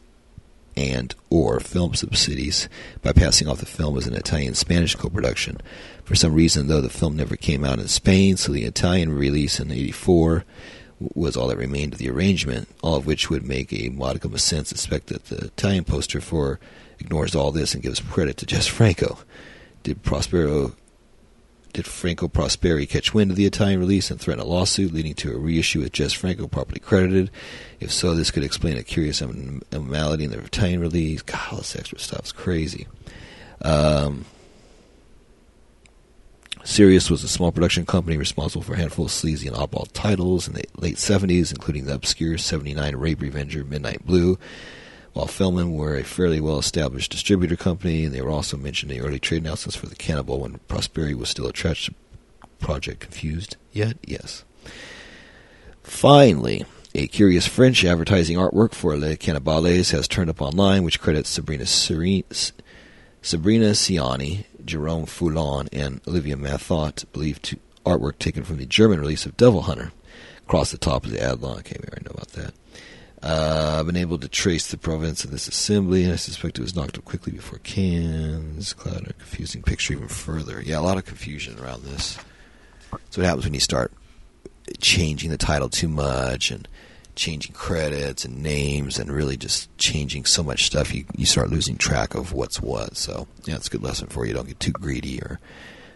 [0.78, 2.68] and or film subsidies
[3.02, 5.58] by passing off the film as an Italian-Spanish co-production.
[6.04, 9.60] For some reason, though, the film never came out in Spain, so the Italian release
[9.60, 10.44] in '84
[11.14, 14.40] was all that remained of the arrangement, all of which would make a modicum of
[14.40, 16.58] sense, except that the Italian poster for
[16.98, 19.18] ignores all this and gives credit to Jess Franco.
[19.82, 20.74] Did Prospero
[21.72, 25.32] did Franco Prosperi catch wind of the Italian release and threaten a lawsuit leading to
[25.32, 27.30] a reissue with Jess Franco properly credited?
[27.80, 31.22] If so, this could explain a curious anomaly in the Italian release.
[31.22, 32.86] God, all this extra stuff is crazy.
[33.62, 34.24] Um,
[36.64, 40.48] Sirius was a small production company responsible for a handful of sleazy and oddball titles
[40.48, 44.38] in the late 70s, including the obscure 79 Rape Revenger Midnight Blue
[45.12, 49.04] while Filmin were a fairly well-established distributor company, and they were also mentioned in the
[49.06, 51.90] early trade announcements for the Cannibal when Prosperity was still a trash
[52.60, 53.00] project.
[53.00, 53.96] Confused yet?
[54.04, 54.44] Yes.
[55.82, 61.30] Finally, a curious French advertising artwork for Les Cannibales has turned up online, which credits
[61.30, 62.24] Sabrina, Serene,
[63.22, 69.26] Sabrina Siani, Jerome Foulon, and Olivier Mathot, believed to artwork taken from the German release
[69.26, 69.92] of Devil Hunter.
[70.46, 71.58] Across the top of the ad line.
[71.58, 72.54] Okay, we already know about that.
[73.22, 76.76] I've been able to trace the provenance of this assembly, and I suspect it was
[76.76, 78.74] knocked up quickly before Cannes.
[78.74, 80.62] Cloud a confusing picture even further.
[80.62, 82.18] Yeah, a lot of confusion around this.
[83.10, 83.92] So what happens when you start
[84.80, 86.68] changing the title too much and
[87.16, 91.76] changing credits and names and really just changing so much stuff, you, you start losing
[91.76, 92.96] track of what's what.
[92.96, 94.34] So, yeah, it's a good lesson for you.
[94.34, 95.40] Don't get too greedy or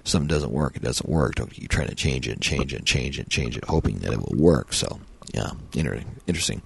[0.04, 1.36] something doesn't work, it doesn't work.
[1.36, 3.64] Don't keep trying to change it and change it and change it and change it,
[3.66, 4.72] hoping that it will work.
[4.72, 4.98] So,
[5.32, 5.52] yeah,
[6.26, 6.62] interesting.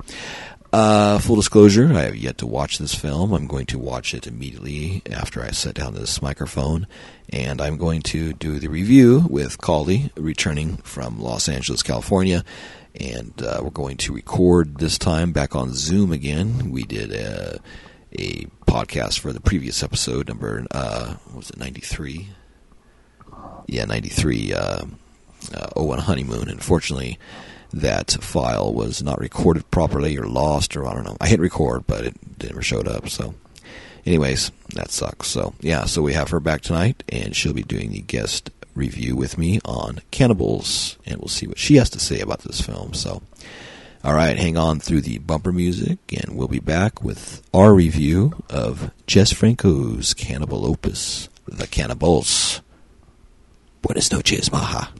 [0.72, 3.32] Uh, full disclosure, I have yet to watch this film.
[3.32, 6.86] I'm going to watch it immediately after I set down this microphone,
[7.30, 12.44] and I'm going to do the review with Kali, returning from Los Angeles, California,
[12.98, 16.70] and uh, we're going to record this time back on Zoom again.
[16.70, 17.60] We did a,
[18.18, 22.28] a podcast for the previous episode, number uh, was it 93?
[23.68, 24.52] Yeah, 93.
[24.52, 24.84] Uh,
[25.54, 26.48] uh, Owen Honeymoon.
[26.48, 27.18] Unfortunately,
[27.80, 31.16] that file was not recorded properly or lost or I don't know.
[31.20, 33.08] I hit record, but it never showed up.
[33.08, 33.34] So,
[34.04, 35.28] anyways, that sucks.
[35.28, 39.16] So, yeah, so we have her back tonight, and she'll be doing the guest review
[39.16, 42.94] with me on Cannibals, and we'll see what she has to say about this film.
[42.94, 43.22] So,
[44.04, 48.42] all right, hang on through the bumper music, and we'll be back with our review
[48.48, 52.60] of Jess Franco's Cannibal Opus, The Cannibals.
[53.82, 54.90] Buenas noches, maha.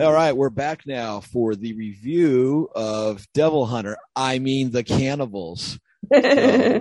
[0.00, 3.98] All right, we're back now for the review of Devil Hunter.
[4.16, 5.78] I mean, the cannibals.
[6.10, 6.80] Uh,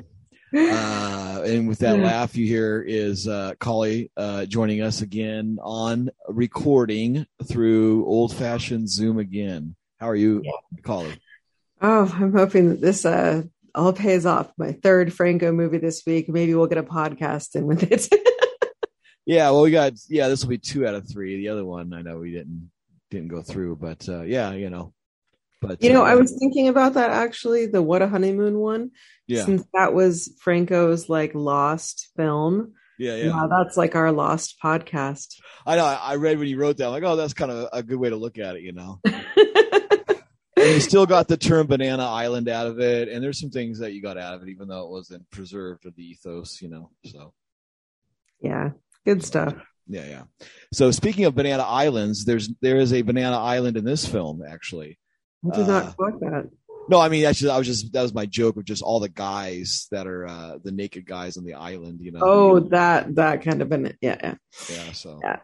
[0.51, 7.28] and with that laugh you hear is uh, Kali uh, joining us again on recording
[7.43, 9.76] through old fashioned Zoom again.
[9.99, 10.82] How are you, yeah.
[10.82, 11.13] Kali?
[11.82, 13.43] Oh, I'm hoping that this uh,
[13.76, 14.49] all pays off.
[14.57, 16.30] My third Franco movie this week.
[16.30, 18.07] Maybe we'll get a podcast in with it.
[19.26, 20.30] yeah, well, we got yeah.
[20.30, 21.36] This will be two out of three.
[21.36, 22.72] The other one, I know we didn't
[23.10, 24.93] didn't go through, but uh, yeah, you know.
[25.62, 27.66] But you know, uh, I was thinking about that actually.
[27.66, 28.91] The What a Honeymoon one.
[29.28, 29.43] Yeah.
[29.43, 32.74] Since that was Franco's like lost film.
[32.97, 33.30] Yeah, yeah.
[33.30, 35.36] Wow, that's like our lost podcast.
[35.66, 35.86] I know.
[35.86, 38.10] I read when you wrote that, I'm like, oh, that's kind of a good way
[38.10, 38.99] to look at it, you know.
[40.60, 43.80] and you still got the term banana island out of it and there's some things
[43.80, 46.70] that you got out of it even though it wasn't preserved or the ethos you
[46.70, 47.34] know so
[48.41, 48.72] yeah
[49.05, 49.53] good stuff
[49.89, 50.23] yeah yeah
[50.71, 54.97] so speaking of banana islands there's there is a banana island in this film actually
[55.51, 56.49] I did not uh, that
[56.89, 59.09] no, I mean actually, I was just that was my joke of just all the
[59.09, 61.99] guys that are uh, the naked guys on the island.
[62.01, 62.19] You know.
[62.23, 64.35] Oh, that that kind of an yeah yeah.
[64.67, 64.91] Yeah.
[64.93, 65.19] So.
[65.23, 65.39] Yeah.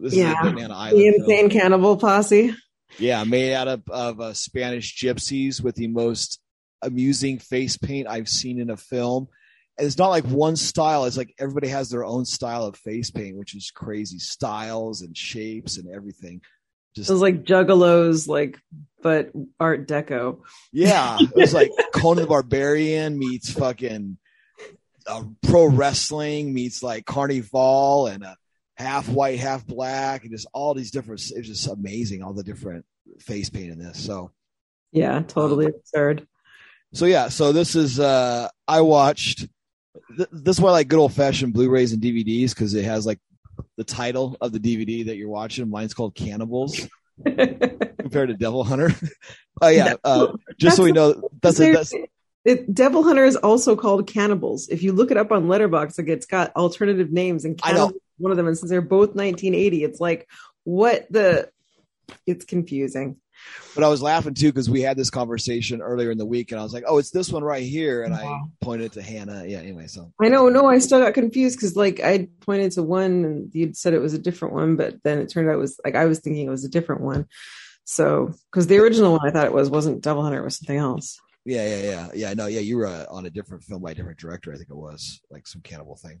[0.00, 0.32] This yeah.
[0.32, 0.98] is Banana Island.
[0.98, 1.50] The insane film.
[1.50, 2.54] cannibal posse.
[2.98, 6.40] Yeah, made out of, of uh, Spanish gypsies with the most
[6.82, 9.28] amusing face paint I've seen in a film.
[9.78, 11.04] It's not like one style.
[11.04, 15.16] It's like everybody has their own style of face paint, which is crazy styles and
[15.16, 16.40] shapes and everything.
[16.94, 18.58] Just it was like Juggalos, like
[19.02, 20.40] but Art Deco.
[20.72, 24.18] Yeah, it was like Conan the Barbarian meets fucking
[25.06, 28.36] uh, pro wrestling meets like Carnival and a
[28.76, 31.20] half white, half black, and just all these different.
[31.34, 32.84] It's just amazing, all the different
[33.20, 34.04] face paint in this.
[34.04, 34.32] So,
[34.92, 36.26] yeah, totally um, absurd.
[36.94, 39.46] So yeah, so this is uh I watched.
[40.16, 43.06] Th- this is why I like good old fashioned Blu-rays and DVDs because it has
[43.06, 43.18] like
[43.76, 45.68] the title of the DVD that you're watching.
[45.68, 46.86] Mine's called Cannibals.
[48.08, 48.92] compared to Devil Hunter.
[49.60, 51.92] Oh yeah, uh, just so we know, that's, a, that's
[52.44, 54.68] it, Devil Hunter is also called Cannibals.
[54.68, 58.30] If you look it up on Letterboxd, like it's got alternative names, and Cannibals one
[58.30, 58.46] of them.
[58.46, 60.28] And since they're both 1980, it's like
[60.62, 61.50] what the?
[62.24, 63.16] It's confusing.
[63.74, 66.60] But I was laughing too because we had this conversation earlier in the week, and
[66.60, 69.44] I was like, "Oh, it's this one right here," and I pointed to Hannah.
[69.46, 69.58] Yeah.
[69.58, 70.48] Anyway, so I know.
[70.48, 74.00] No, I still got confused because like I pointed to one, and you'd said it
[74.00, 76.46] was a different one, but then it turned out it was like I was thinking
[76.46, 77.26] it was a different one.
[77.84, 80.76] So because the original one I thought it was wasn't Devil Hunter, it was something
[80.76, 81.18] else.
[81.44, 82.34] Yeah, yeah, yeah, yeah.
[82.34, 84.52] No, yeah, you were uh, on a different film by a different director.
[84.52, 86.20] I think it was like some cannibal thing.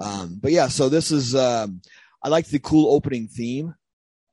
[0.00, 1.80] Um, but yeah, so this is um,
[2.22, 3.74] I like the cool opening theme.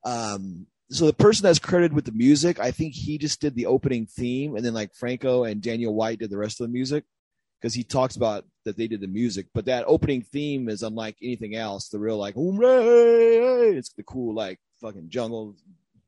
[0.04, 3.66] Um, so the person that's credited with the music, I think he just did the
[3.66, 7.04] opening theme, and then like Franco and Daniel White did the rest of the music
[7.60, 9.46] because he talks about that they did the music.
[9.54, 11.88] But that opening theme is unlike anything else.
[11.88, 15.54] The real like, it's the cool like fucking jungle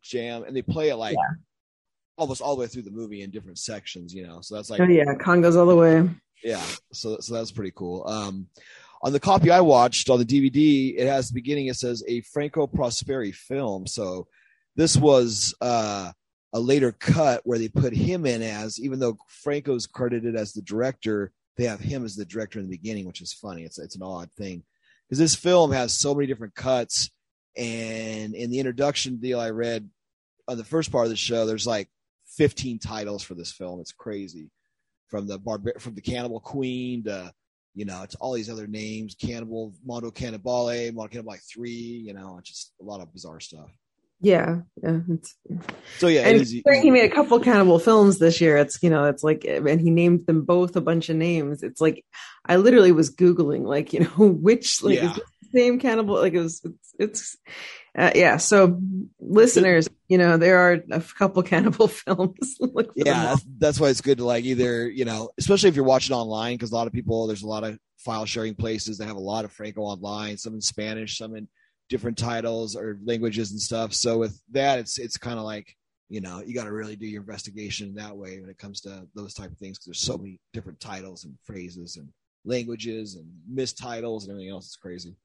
[0.03, 1.37] jam, and they play it like yeah.
[2.17, 4.13] almost all the way through the movie in different sections.
[4.13, 6.11] You know, so that's like, oh yeah, congos all the way.
[6.43, 6.63] Yeah,
[6.93, 8.05] so so that's pretty cool.
[8.09, 8.49] Um,
[9.05, 11.67] on the copy I watched on the DVD, it has the beginning.
[11.67, 13.87] It says a Franco Prosperi film.
[13.87, 14.27] So
[14.77, 16.13] this was uh,
[16.53, 20.63] a later cut where they put him in as, even though Franco's credited as the
[20.63, 23.65] director, they have him as the director in the beginning, which is funny.
[23.65, 24.63] It's it's an odd thing
[25.09, 27.11] because this film has so many different cuts.
[27.57, 29.89] And in the introduction deal I read
[30.49, 31.91] on the first part of the show, there's like
[32.37, 33.81] 15 titles for this film.
[33.81, 34.51] It's crazy,
[35.09, 35.39] from the
[35.79, 37.33] from the Cannibal Queen to
[37.75, 42.37] you know, it's all these other names, Cannibal, Mondo Cannibale, Mondo Cannibale 3, you know,
[42.39, 43.71] it's just a lot of bizarre stuff.
[44.23, 45.01] Yeah, yeah.
[45.99, 48.57] so yeah, and he made a couple cannibal films this year.
[48.57, 51.65] It's you know, it's like, and he named them both a bunch of names.
[51.65, 52.05] It's like
[52.47, 55.17] I literally was googling, like you know, which like yeah.
[55.53, 56.15] same cannibal?
[56.15, 57.37] Like it was, it's, it's
[57.99, 58.37] uh, yeah.
[58.37, 58.81] So
[59.19, 62.59] listeners, you know, there are a couple cannibal films.
[62.95, 66.15] yeah, that's, that's why it's good to like either you know, especially if you're watching
[66.15, 69.17] online, because a lot of people, there's a lot of file sharing places that have
[69.17, 71.49] a lot of Franco online, some in Spanish, some in
[71.89, 73.93] different titles or languages and stuff.
[73.93, 75.75] So with that, it's it's kind of like
[76.09, 79.07] you know you got to really do your investigation that way when it comes to
[79.15, 82.09] those type of things because there's so many different titles and phrases and
[82.45, 84.67] languages and mistitles and everything else.
[84.67, 85.17] It's crazy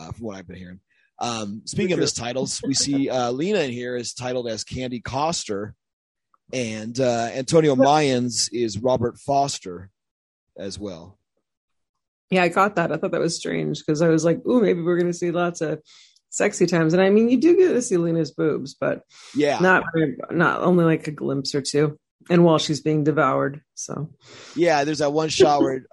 [0.00, 0.80] uh, from what I've been hearing.
[1.18, 5.74] Um, speaking of mistitles, we see uh, Lina in here is titled as Candy Coster,
[6.52, 9.90] and uh, Antonio Mayans is Robert Foster
[10.56, 11.18] as well.
[12.32, 12.90] Yeah, I got that.
[12.90, 15.30] I thought that was strange because I was like, "Ooh, maybe we're going to see
[15.30, 15.82] lots of
[16.30, 19.02] sexy times." And I mean, you do get to see Lina's boobs, but
[19.36, 19.84] yeah, not
[20.30, 21.98] not only like a glimpse or two,
[22.30, 23.60] and while she's being devoured.
[23.74, 24.08] So
[24.56, 25.84] yeah, there's that one shot where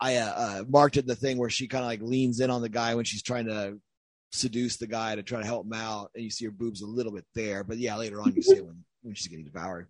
[0.00, 2.62] I uh, uh, marked it the thing where she kind of like leans in on
[2.62, 3.78] the guy when she's trying to
[4.32, 6.86] seduce the guy to try to help him out, and you see her boobs a
[6.86, 7.64] little bit there.
[7.64, 9.88] But yeah, later on you see when when she's getting devoured.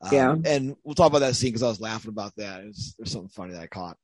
[0.00, 2.64] Um, yeah, and we'll talk about that scene because I was laughing about that.
[2.64, 3.98] Was, there's something funny that I caught.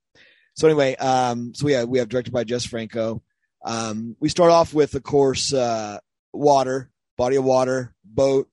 [0.55, 3.23] So anyway, um, so we have we have directed by Jess Franco.
[3.65, 5.99] Um, we start off with, of course, uh,
[6.33, 8.49] water, body of water, boat,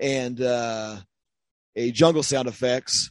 [0.00, 0.96] and uh,
[1.76, 3.10] a jungle sound effects,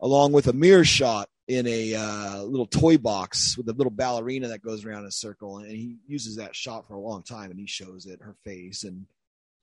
[0.00, 4.48] along with a mirror shot in a uh, little toy box with a little ballerina
[4.48, 7.50] that goes around in a circle, and he uses that shot for a long time,
[7.50, 9.06] and he shows it her face and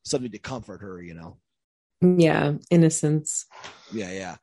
[0.04, 1.38] something to comfort her, you know.
[2.02, 3.46] Yeah, innocence.
[3.92, 4.36] Yeah, yeah.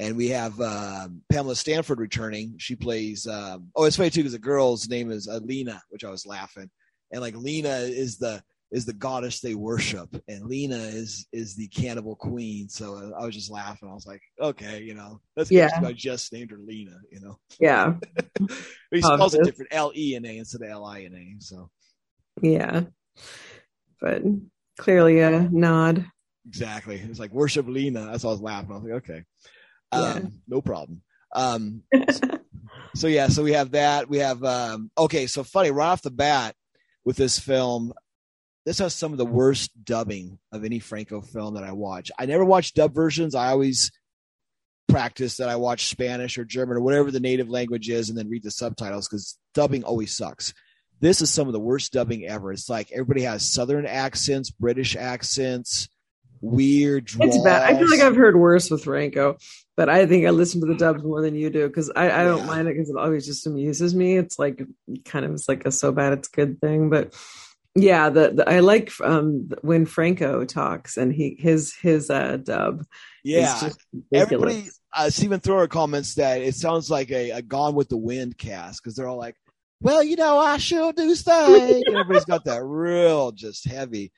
[0.00, 2.54] And we have uh, Pamela Stanford returning.
[2.56, 3.26] She plays.
[3.26, 6.24] Um, oh, it's funny too because the girl's name is uh, Lena, which I was
[6.24, 6.70] laughing.
[7.12, 8.42] And like Lena is the
[8.72, 12.70] is the goddess they worship, and Lena is is the cannibal queen.
[12.70, 13.90] So uh, I was just laughing.
[13.90, 15.68] I was like, okay, you know, that's yeah.
[15.84, 16.96] I just named her Lena.
[17.12, 17.94] You know, yeah.
[18.90, 21.44] he spells it different, L E N A instead of L I N A.
[21.44, 21.68] So
[22.40, 22.84] yeah,
[24.00, 24.22] but
[24.78, 26.06] clearly a nod.
[26.46, 26.96] Exactly.
[26.96, 28.06] It's like worship Lena.
[28.06, 28.72] That's why I was laughing.
[28.72, 29.24] I was like, okay,
[29.92, 30.28] um, yeah.
[30.48, 31.02] no problem.
[31.34, 32.20] Um, so,
[32.94, 34.08] so yeah, so we have that.
[34.08, 35.26] We have um, okay.
[35.26, 36.54] So funny right off the bat
[37.04, 37.92] with this film,
[38.66, 42.10] this has some of the worst dubbing of any Franco film that I watch.
[42.18, 43.34] I never watch dub versions.
[43.34, 43.90] I always
[44.88, 48.28] practice that I watch Spanish or German or whatever the native language is and then
[48.28, 50.52] read the subtitles because dubbing always sucks.
[51.00, 52.52] This is some of the worst dubbing ever.
[52.52, 55.88] It's like everybody has southern accents, British accents,
[56.40, 57.34] weird draws.
[57.34, 57.62] It's bad.
[57.62, 59.36] I feel like I've heard worse with Franco,
[59.76, 62.24] but I think I listen to the dubs more than you do because I, I,
[62.24, 64.16] don't mind it because it always just amuses me.
[64.16, 64.62] It's like
[65.04, 67.14] kind of it's like a so bad it's good thing, but
[67.74, 72.84] yeah, the, the, I like um when Franco talks and he his his uh dub.
[73.22, 73.70] Yeah,
[74.12, 74.68] everybody.
[74.92, 78.82] Uh, Stephen Thrower comments that it sounds like a, a Gone with the Wind cast
[78.82, 79.36] because they're all like,
[79.80, 84.10] "Well, you know, I sure do stay." everybody's got that real, just heavy.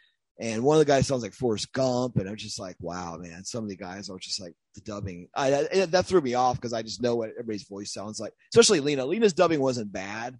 [0.42, 3.44] And one of the guys sounds like Forrest Gump, and I'm just like, "Wow, man!"
[3.44, 5.28] Some of the guys are just like the dubbing.
[5.34, 8.32] I, that, that threw me off because I just know what everybody's voice sounds like,
[8.52, 9.06] especially Lina.
[9.06, 10.38] Lina's dubbing wasn't bad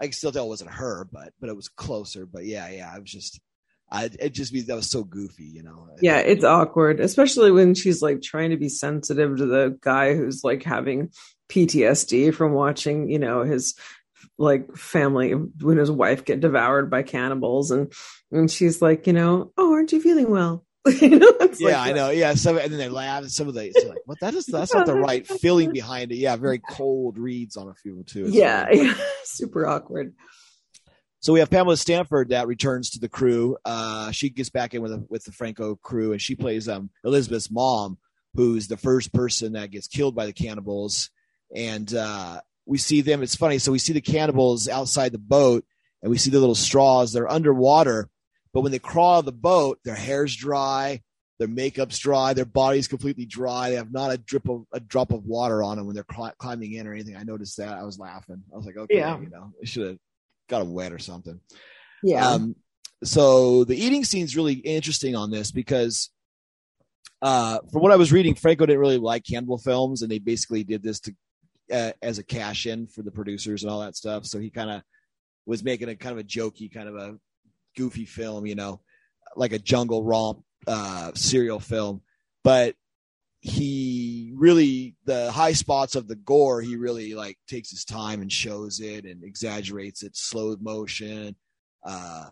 [0.00, 2.26] I can still tell it wasn't her, but but it was closer.
[2.26, 3.40] But yeah, yeah, I was just,
[3.90, 5.88] I it just means that was so goofy, you know.
[6.00, 10.44] Yeah, it's awkward, especially when she's like trying to be sensitive to the guy who's
[10.44, 11.10] like having
[11.50, 13.74] PTSD from watching, you know, his
[14.38, 17.92] like family when his wife get devoured by cannibals, and
[18.30, 20.64] and she's like, you know, oh, aren't you feeling well?
[21.00, 22.10] you know, yeah, like, I know.
[22.10, 23.22] Yeah, some and then they laugh.
[23.22, 24.20] And some of the like, what?
[24.20, 26.16] That is that's not the right feeling behind it.
[26.16, 28.26] Yeah, very cold reads on a few too.
[28.28, 28.94] yeah, yeah,
[29.24, 30.14] super awkward.
[31.20, 33.56] So we have Pamela Stanford that returns to the crew.
[33.64, 36.90] Uh, she gets back in with the, with the Franco crew, and she plays um,
[37.04, 37.98] Elizabeth's mom,
[38.34, 41.10] who's the first person that gets killed by the cannibals.
[41.54, 43.22] And uh, we see them.
[43.22, 43.58] It's funny.
[43.58, 45.64] So we see the cannibals outside the boat,
[46.02, 47.12] and we see the little straws.
[47.12, 48.10] They're underwater,
[48.52, 51.00] but when they crawl out of the boat, their hair's dry,
[51.38, 53.70] their makeup's dry, their body's completely dry.
[53.70, 56.34] They have not a drip of a drop of water on them when they're cl-
[56.38, 57.16] climbing in or anything.
[57.16, 57.72] I noticed that.
[57.72, 58.42] I was laughing.
[58.52, 59.18] I was like, okay, yeah.
[59.18, 59.98] you know, they should have
[60.50, 61.40] got them wet or something.
[62.02, 62.28] Yeah.
[62.28, 62.54] Um,
[63.02, 66.10] so the eating scene's really interesting on this because
[67.22, 70.64] uh, from what I was reading, Franco didn't really like cannibal films, and they basically
[70.64, 71.14] did this to
[71.72, 74.26] uh, as a cash in for the producers and all that stuff.
[74.26, 74.82] So he kind of
[75.46, 77.18] was making a kind of a jokey kind of a
[77.76, 78.80] goofy film, you know,
[79.36, 82.02] like a jungle romp uh, serial film.
[82.44, 82.74] But
[83.40, 88.32] he really the high spots of the gore he really like takes his time and
[88.32, 91.36] shows it and exaggerates it slow motion
[91.86, 92.26] uh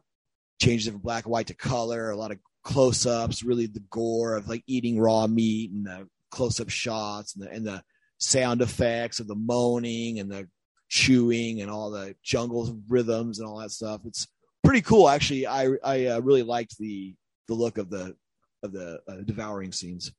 [0.60, 4.34] changes it from black and white to color a lot of close-ups really the gore
[4.34, 7.82] of like eating raw meat and the close-up shots and the, and the
[8.18, 10.48] sound effects of the moaning and the
[10.88, 14.28] chewing and all the jungle rhythms and all that stuff it's
[14.66, 15.46] pretty cool actually.
[15.46, 17.14] I I uh, really liked the
[17.48, 18.16] the look of the
[18.62, 20.12] of the uh, devouring scenes.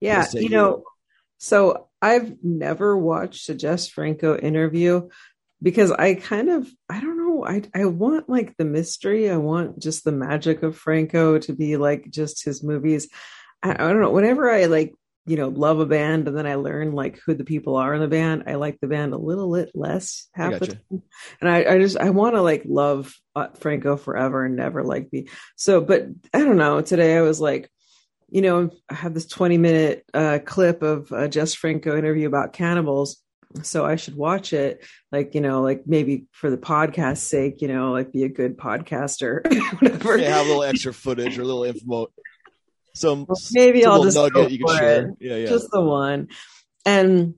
[0.00, 0.82] Yeah, you know,
[1.38, 5.08] so I've never watched a Jess Franco interview
[5.62, 9.78] because I kind of I don't know I I want like the mystery I want
[9.78, 13.08] just the magic of Franco to be like just his movies
[13.62, 14.92] I, I don't know whenever I like
[15.26, 18.00] you know love a band and then I learn like who the people are in
[18.00, 18.44] the band.
[18.46, 21.02] I like the band a little bit less half the time.
[21.40, 25.10] And I, I just I want to like love uh, Franco forever and never like
[25.10, 26.80] be so but I don't know.
[26.80, 27.70] Today I was like
[28.30, 32.52] you know I have this 20 minute uh, clip of a Jess Franco interview about
[32.52, 33.18] cannibals
[33.62, 34.84] so I should watch it.
[35.12, 38.56] Like you know like maybe for the podcast sake you know like be a good
[38.56, 39.44] podcaster
[39.80, 40.18] whatever.
[40.18, 42.08] Yeah, have a little extra footage or a little info
[42.94, 45.08] some maybe I'll just nugget you can share.
[45.08, 45.16] It.
[45.20, 45.48] Yeah, yeah.
[45.48, 46.28] Just the one.
[46.84, 47.34] And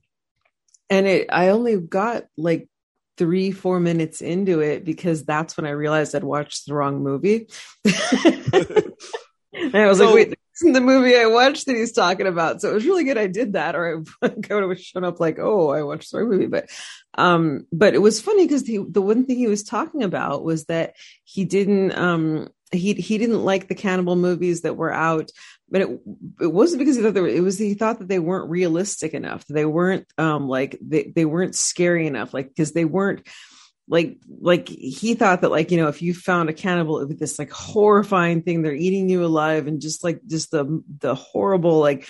[0.90, 2.68] and it I only got like
[3.16, 7.48] three, four minutes into it because that's when I realized I'd watched the wrong movie.
[7.84, 12.60] and I was so, like, wait, in the movie I watched that he's talking about.
[12.60, 13.18] So it was really good.
[13.18, 16.30] I did that, or I would have shown up like, oh, I watched the wrong
[16.30, 16.46] movie.
[16.46, 16.70] But,
[17.16, 20.66] um, but it was funny because the the one thing he was talking about was
[20.66, 20.94] that
[21.24, 25.30] he didn't, um, he he didn't like the cannibal movies that were out
[25.68, 26.00] but it
[26.40, 29.14] it wasn't because he thought they were, it was he thought that they weren't realistic
[29.14, 33.26] enough they weren't um like they, they weren't scary enough like because they weren't
[33.88, 37.38] like like he thought that like you know if you found a cannibal with this
[37.38, 42.06] like horrifying thing they're eating you alive and just like just the the horrible like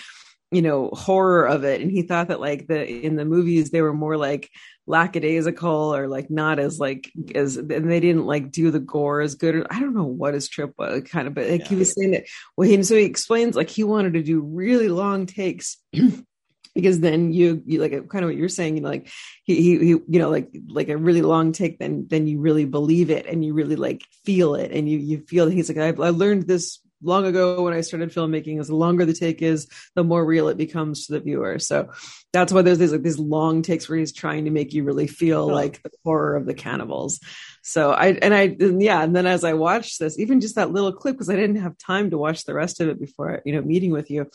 [0.55, 1.81] you know horror of it.
[1.81, 4.51] And he thought that like the in the movies they were more like
[4.87, 9.35] lackadaisical or like not as like as and they didn't like do the gore as
[9.35, 11.69] good i don't know what his trip was kind of but like yeah.
[11.69, 12.25] he was saying that
[12.57, 15.79] well he so he explains like he wanted to do really long takes
[16.75, 19.09] because then you you like kind of what you're saying you know like
[19.45, 22.65] he, he, he you know like like a really long take then then you really
[22.67, 26.03] believe it and you really like feel it and you you feel he's like I,
[26.03, 29.69] I learned this long ago when I started filmmaking is the longer the take is,
[29.95, 31.59] the more real it becomes to the viewer.
[31.59, 31.91] So
[32.33, 35.07] that's why there's these like these long takes where he's trying to make you really
[35.07, 37.21] feel like the horror of the cannibals.
[37.63, 40.73] So I and I and yeah, and then as I watched this, even just that
[40.73, 43.55] little clip because I didn't have time to watch the rest of it before you
[43.55, 44.29] know meeting with you.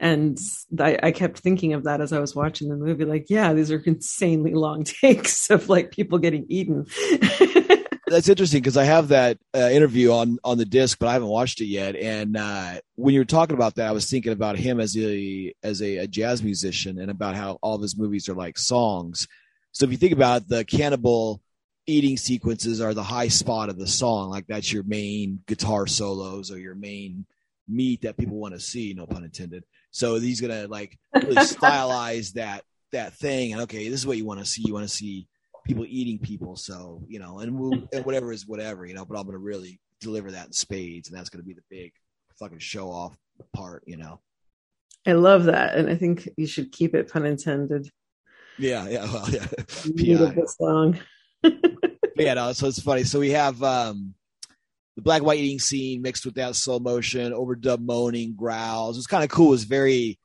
[0.00, 0.38] And
[0.78, 3.04] I, I kept thinking of that as I was watching the movie.
[3.04, 6.86] Like, yeah, these are insanely long takes of like people getting eaten.
[8.10, 11.28] that's interesting because I have that uh, interview on on the disc, but I haven't
[11.28, 11.96] watched it yet.
[11.96, 15.52] And uh, when you were talking about that, I was thinking about him as a
[15.62, 19.26] as a, a, jazz musician and about how all of his movies are like songs.
[19.72, 21.40] So if you think about it, the cannibal
[21.86, 26.50] eating sequences are the high spot of the song, like that's your main guitar solos
[26.50, 27.26] or your main
[27.66, 28.94] meat that people want to see.
[28.94, 29.64] No pun intended.
[29.90, 34.24] So he's gonna like really stylize that that thing, and okay, this is what you
[34.24, 34.62] want to see.
[34.64, 35.28] You want to see
[35.68, 36.56] people eating people.
[36.56, 39.04] So you know, and, we'll, and whatever is whatever, you know.
[39.04, 41.92] But I'm gonna really deliver that in spades, and that's gonna be the big
[42.40, 43.16] fucking show off
[43.54, 44.20] part, you know.
[45.06, 47.88] I love that, and I think you should keep it pun intended.
[48.58, 49.46] Yeah, yeah, well, yeah.
[49.94, 50.98] This song.
[52.16, 52.52] yeah, no.
[52.52, 53.04] So it's funny.
[53.04, 54.14] So we have um
[54.96, 58.98] the black white eating scene mixed with that slow motion, overdub moaning, growls.
[58.98, 59.54] It's kind of cool.
[59.54, 60.18] It's very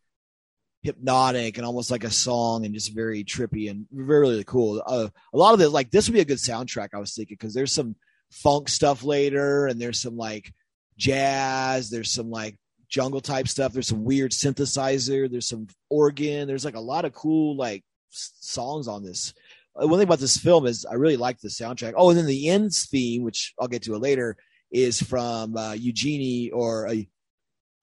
[0.84, 4.84] hypnotic and almost like a song and just very trippy and very really cool.
[4.86, 6.90] Uh, a lot of this, like this would be a good soundtrack.
[6.94, 7.96] I was thinking because there's some
[8.32, 10.54] funk stuff later and there's some like
[10.98, 11.90] jazz.
[11.90, 12.58] There's some like
[12.90, 13.72] jungle type stuff.
[13.72, 15.32] There's some weird synthesizer.
[15.32, 16.48] There's some organ.
[16.48, 19.34] There's like a lot of cool like songs on this.
[19.82, 21.94] Uh, one thing about this film is I really like the soundtrack.
[21.96, 24.36] Oh, and then the ends theme, which I'll get to it later,
[24.70, 26.96] is from uh, Eugenie or uh,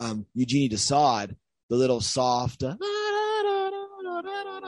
[0.00, 1.34] um, Eugenie de Sade
[1.70, 2.76] the little soft uh,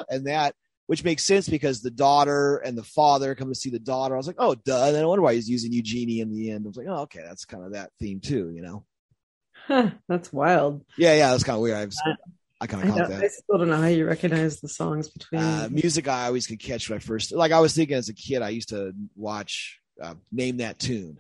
[0.08, 0.54] and that
[0.86, 4.14] which makes sense because the daughter and the father come to see the daughter.
[4.14, 4.88] I was like, oh, duh.
[4.88, 6.66] And I wonder why he's using Eugenie in the end.
[6.66, 8.84] I was like, oh, okay, that's kind of that theme too, you know?
[9.66, 10.84] Huh, that's wild.
[10.98, 11.78] Yeah, yeah, that's kind of weird.
[11.78, 12.02] I, was,
[12.60, 13.22] I kind of caught that.
[13.22, 16.08] I still don't know how you recognize the songs between uh, music.
[16.08, 18.48] I always could catch when I first, like, I was thinking as a kid, I
[18.50, 21.16] used to watch uh, Name That Tune,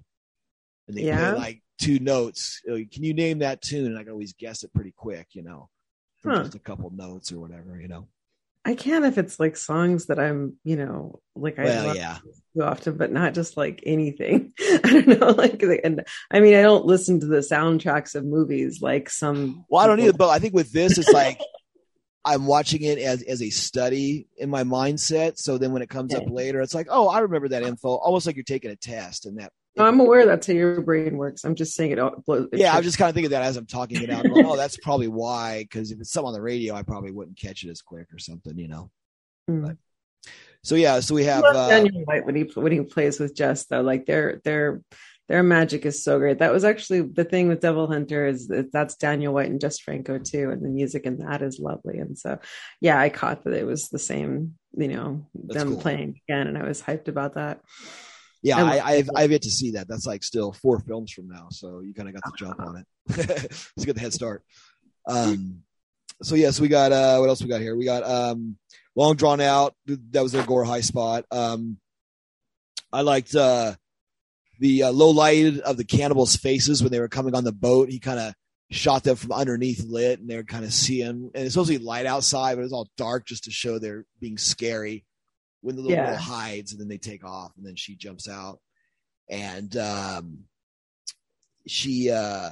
[0.88, 1.30] and they yeah.
[1.30, 2.60] play like two notes.
[2.68, 3.86] Uh, can you name that tune?
[3.86, 5.68] And I can always guess it pretty quick, you know
[6.24, 6.42] huh.
[6.42, 8.08] just a couple notes or whatever, you know.
[8.64, 12.18] I can if it's like songs that I'm, you know, like I well, yeah.
[12.54, 14.52] too often, but not just like anything.
[14.60, 18.80] I don't know, like, and I mean, I don't listen to the soundtracks of movies
[18.80, 19.64] like some.
[19.68, 21.40] Well, I don't either, but I think with this, it's like
[22.24, 25.38] I'm watching it as as a study in my mindset.
[25.38, 26.24] So then when it comes okay.
[26.24, 29.26] up later, it's like, oh, I remember that info, almost like you're taking a test,
[29.26, 31.44] and that I'm aware that's how your brain works.
[31.44, 31.98] I'm just saying it.
[31.98, 34.24] it yeah, I'm just kind of thinking that as I'm talking it out.
[34.24, 35.62] Going, oh, that's probably why.
[35.62, 38.18] Because if it's something on the radio, I probably wouldn't catch it as quick or
[38.18, 38.90] something, you know.
[39.50, 39.66] Mm.
[39.66, 39.76] But,
[40.62, 43.66] so yeah, so we have uh, Daniel White when he when he plays with Jess
[43.66, 44.82] though, like their their
[45.28, 46.38] their magic is so great.
[46.38, 49.78] That was actually the thing with Devil Hunter is that that's Daniel White and Jess
[49.78, 51.98] Franco too, and the music in that is lovely.
[51.98, 52.38] And so,
[52.80, 55.80] yeah, I caught that it was the same, you know, that's them cool.
[55.80, 57.60] playing again, and I was hyped about that
[58.42, 59.86] yeah, I, have I've yet to see that.
[59.86, 62.76] That's like still four films from now, so you kind of got the jump on
[62.76, 62.86] it.
[63.06, 64.42] it's a good head start.
[65.06, 65.62] Um,
[66.22, 67.76] so yes, we got uh, what else we got here?
[67.76, 68.56] We got um,
[68.96, 69.74] long drawn out.
[69.86, 71.24] That was their gore high spot.
[71.30, 71.78] Um,
[72.92, 73.74] I liked uh,
[74.58, 77.90] the uh, low light of the cannibals' faces when they were coming on the boat.
[77.90, 78.34] He kind of
[78.72, 81.30] shot them from underneath lit, and they're kind of seeing.
[81.32, 84.04] And it's supposed to be light outside, but it's all dark just to show they're
[84.20, 85.04] being scary
[85.62, 86.10] when the little yeah.
[86.10, 88.60] girl hides and then they take off and then she jumps out.
[89.30, 90.38] And um
[91.66, 92.50] she uh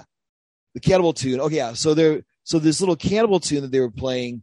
[0.75, 1.41] the cannibal tune.
[1.41, 1.75] Oh yeah.
[1.75, 4.43] So there so this little cannibal tune that they were playing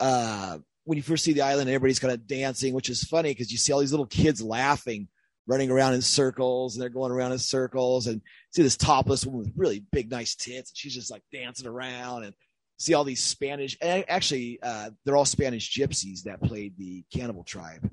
[0.00, 3.50] uh when you first see the island everybody's kind of dancing which is funny because
[3.50, 5.08] you see all these little kids laughing
[5.46, 8.20] running around in circles and they're going around in circles and
[8.52, 12.24] see this topless woman with really big nice tits and she's just like dancing around
[12.24, 12.34] and
[12.78, 17.90] see all these spanish actually uh, they're all spanish gypsies that played the cannibal tribe.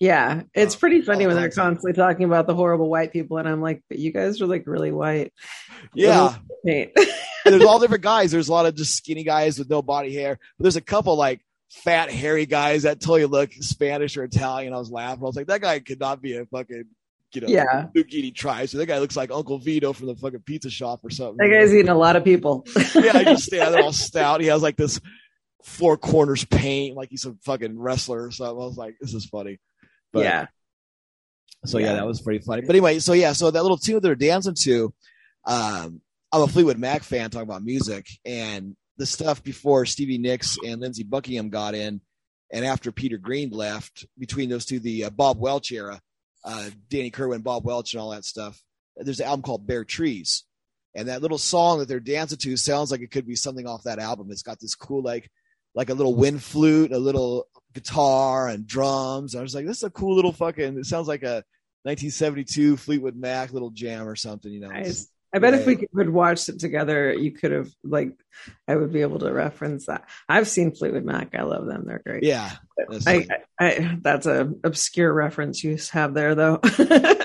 [0.00, 3.48] Yeah it's uh, pretty funny when they're constantly talking about the horrible white people and
[3.48, 5.32] i'm like but you guys are like really white.
[5.94, 6.36] Yeah.
[7.44, 8.32] There's all different guys.
[8.32, 11.16] There's a lot of just skinny guys with no body hair but there's a couple
[11.16, 11.40] like
[11.74, 14.72] fat, hairy guys that totally look Spanish or Italian.
[14.72, 15.22] I was laughing.
[15.22, 16.84] I was like, that guy could not be a fucking,
[17.34, 17.86] you know, yeah.
[17.94, 18.68] zucchini tribe.
[18.68, 21.36] So that guy looks like Uncle Vito from the fucking pizza shop or something.
[21.38, 22.66] That guy's eating a lot of people.
[22.94, 24.40] yeah, he just stand there all stout.
[24.40, 25.00] He has like this
[25.64, 28.60] four corners paint, like he's a fucking wrestler or something.
[28.62, 29.58] I was like, this is funny.
[30.12, 30.46] But, yeah.
[31.64, 31.86] So yeah.
[31.86, 32.62] yeah, that was pretty funny.
[32.62, 34.92] But anyway, so yeah, so that little tune they're dancing to,
[35.46, 40.56] um, I'm a Fleetwood Mac fan talking about music, and the stuff before Stevie Nicks
[40.64, 42.00] and Lindsey Buckingham got in,
[42.52, 46.00] and after Peter Green left, between those two, the uh, Bob Welch era,
[46.44, 48.62] uh, Danny Kirwan, Bob Welch, and all that stuff.
[48.96, 50.44] There's an album called Bare Trees,
[50.94, 53.84] and that little song that they're dancing to sounds like it could be something off
[53.84, 54.28] that album.
[54.30, 55.30] It's got this cool like
[55.74, 59.34] like a little wind flute, a little guitar, and drums.
[59.34, 60.78] And I was like, this is a cool little fucking.
[60.78, 61.42] It sounds like a
[61.82, 64.52] 1972 Fleetwood Mac little jam or something.
[64.52, 65.08] You know, nice.
[65.34, 65.60] I bet right.
[65.60, 68.12] if we could watch it together, you could have like,
[68.68, 70.08] I would be able to reference that.
[70.28, 71.34] I've seen Fleetwood Mac.
[71.34, 71.82] I love them.
[71.86, 72.22] They're great.
[72.22, 72.52] Yeah,
[72.88, 73.26] that's I,
[73.58, 76.60] I, I, that's a obscure reference you have there, though.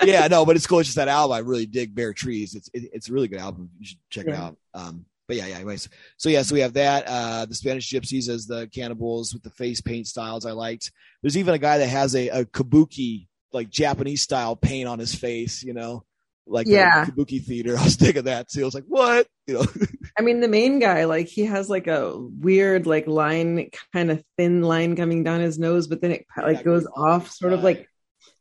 [0.04, 0.80] yeah, no, but it's cool.
[0.80, 1.36] It's just that album.
[1.36, 2.56] I really dig Bare Trees.
[2.56, 3.70] It's it, it's a really good album.
[3.78, 4.32] You should check yeah.
[4.32, 4.56] it out.
[4.74, 5.54] Um, but yeah, yeah.
[5.56, 7.04] Anyways, so yeah, so we have that.
[7.06, 10.46] Uh, the Spanish Gypsies as the cannibals with the face paint styles.
[10.46, 10.90] I liked.
[11.22, 15.14] There's even a guy that has a, a kabuki like Japanese style paint on his
[15.14, 15.62] face.
[15.62, 16.02] You know
[16.50, 17.04] like yeah.
[17.04, 17.76] kabuki theater.
[17.78, 18.62] I was digging that too.
[18.62, 19.26] I was like, what?
[19.46, 19.66] You know.
[20.18, 24.22] I mean, the main guy, like he has like a weird like line, kind of
[24.36, 27.62] thin line coming down his nose, but then it like yeah, goes off, sort of
[27.62, 27.86] like.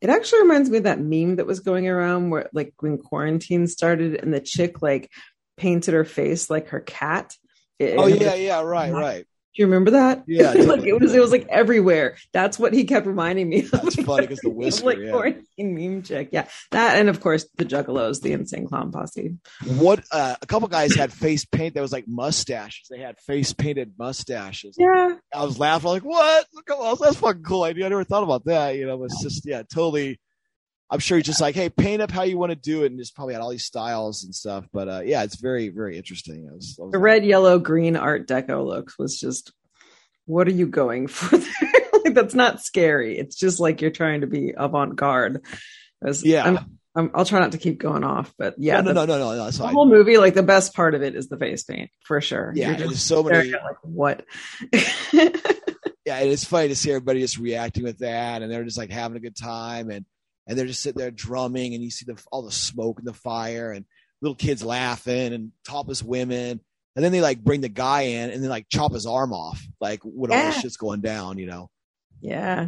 [0.02, 3.68] It actually reminds me of that meme that was going around where like when quarantine
[3.68, 5.10] started and the chick like
[5.58, 7.34] painted her face like her cat.
[7.80, 9.26] It, oh yeah, yeah, right, right.
[9.56, 10.24] Do you remember that?
[10.28, 12.18] Yeah, like it was it was like everywhere.
[12.34, 13.72] That's what he kept reminding me of.
[13.72, 15.12] That's funny because the whisker, like yeah.
[15.12, 16.30] quarantine meme chick.
[16.32, 19.38] Yeah, that and of course the Juggalos, the insane clown posse.
[19.66, 22.88] What uh, a couple guys had face paint that was like mustaches.
[22.92, 24.76] They had face painted mustaches.
[24.78, 26.46] Yeah, I was laughing like, what?
[26.68, 27.88] Come on, that's fucking cool idea.
[27.88, 28.76] I never thought about that.
[28.76, 30.20] You know, it's just yeah, totally.
[30.92, 33.00] I'm sure he's just like, hey, paint up how you want to do it, and
[33.00, 34.66] just probably had all these styles and stuff.
[34.74, 36.48] But uh, yeah, it's very, very interesting.
[36.50, 39.52] I was, I was the red, yellow, green Art Deco looks was just
[40.26, 41.82] what are you going for there?
[42.06, 43.18] like, that's not scary.
[43.18, 45.42] It's just like you're trying to be avant garde.
[46.24, 46.64] Yeah.
[46.96, 49.46] i will try not to keep going off, but yeah, no, no, no, no, no,
[49.46, 50.18] that's the whole movie.
[50.18, 52.52] Like the best part of it is the face paint for sure.
[52.56, 53.52] Yeah, there's so many.
[53.52, 54.26] Like, what?
[55.14, 55.30] yeah,
[56.06, 59.18] and it's funny to see everybody just reacting with that, and they're just like having
[59.18, 60.06] a good time, and
[60.50, 63.14] and they're just sitting there drumming, and you see the all the smoke and the
[63.14, 63.86] fire, and
[64.22, 66.60] little kids laughing, and topless women,
[66.96, 69.66] and then they like bring the guy in and then like chop his arm off,
[69.80, 70.38] like when yeah.
[70.38, 71.70] all this shit's going down, you know.
[72.20, 72.68] Yeah.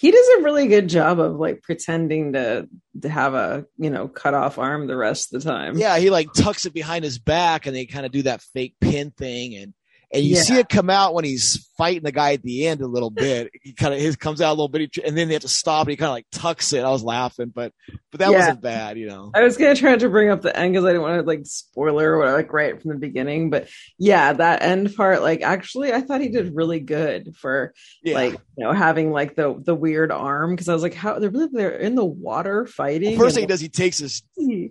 [0.00, 2.68] He does a really good job of like pretending to
[3.02, 5.76] to have a you know cut off arm the rest of the time.
[5.76, 8.76] Yeah, he like tucks it behind his back and they kind of do that fake
[8.80, 9.74] pin thing and
[10.12, 10.42] and you yeah.
[10.42, 13.50] see it come out when he's fighting the guy at the end a little bit.
[13.62, 15.86] He kind of his comes out a little bit, and then they have to stop.
[15.86, 16.84] and He kind of like tucks it.
[16.84, 17.72] I was laughing, but
[18.10, 18.38] but that yeah.
[18.38, 19.30] wasn't bad, you know.
[19.34, 21.46] I was gonna try to bring up the end because I didn't want to like
[21.46, 23.48] spoiler or like right from the beginning.
[23.48, 27.72] But yeah, that end part, like actually, I thought he did really good for
[28.04, 28.14] yeah.
[28.14, 31.30] like you know having like the the weird arm because I was like, how they're
[31.30, 33.16] really they're in the water fighting.
[33.16, 34.22] Well, first thing he does, he takes his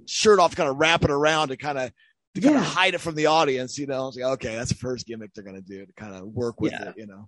[0.06, 1.92] shirt off, kind of wrap it around to kind of
[2.36, 2.62] to kind yeah.
[2.62, 4.08] of hide it from the audience, you know.
[4.08, 6.72] It's like, okay, that's the first gimmick they're gonna do to kind of work with
[6.72, 6.90] yeah.
[6.90, 7.28] it, you know.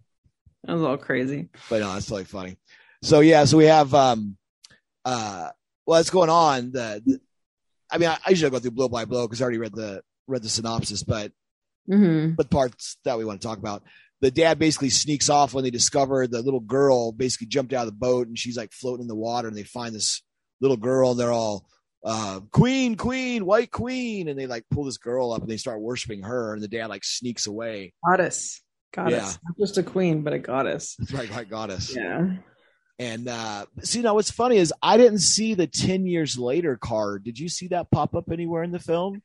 [0.64, 1.50] That was all crazy.
[1.70, 2.58] But no, it's totally funny.
[3.02, 4.38] So yeah, so we have um
[5.04, 5.50] uh
[5.86, 6.72] what's going on.
[6.72, 7.20] The, the
[7.92, 10.02] I mean I, I, usually go through blow by blow because I already read the
[10.28, 11.32] read the synopsis, but
[11.90, 12.36] mm-hmm.
[12.36, 13.84] but parts that we want to talk about.
[14.22, 17.94] The dad basically sneaks off when they discover the little girl basically jumped out of
[17.94, 20.22] the boat and she's like floating in the water and they find this
[20.62, 21.68] little girl and they're all
[22.04, 25.82] uh, queen, queen, white queen, and they like pull this girl up and they start
[25.82, 27.94] worshiping her, and the dad like sneaks away.
[28.08, 28.62] Goddess,
[28.94, 29.38] goddess, yeah.
[29.44, 30.96] not just a queen, but a goddess.
[30.98, 31.96] That's right, right, goddess.
[31.96, 32.32] Yeah.
[33.00, 37.24] And uh, see now, what's funny is I didn't see the ten years later card.
[37.24, 39.22] Did you see that pop up anywhere in the film?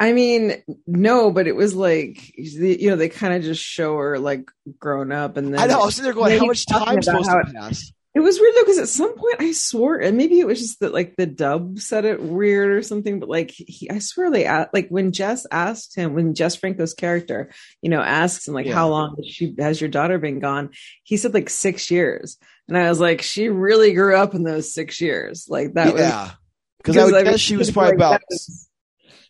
[0.00, 4.18] I mean, no, but it was like you know they kind of just show her
[4.18, 5.80] like grown up, and then I know.
[5.80, 7.92] I was there going, how much time supposed to pass?
[8.14, 10.80] It was weird though because at some point I swore, and maybe it was just
[10.80, 13.20] that like the dub said it weird or something.
[13.20, 16.92] But like he, I swear they asked, like when Jess asked him, when Jess Franco's
[16.92, 17.50] character,
[17.80, 18.74] you know, asks him like, Yeah.
[18.74, 20.70] "How long has she has your daughter been gone?"
[21.04, 22.36] He said like six years,
[22.68, 25.46] and I was like, she really grew up in those six years.
[25.48, 26.32] Like that was yeah,
[26.78, 28.20] because I would mean, guess she was probably like, about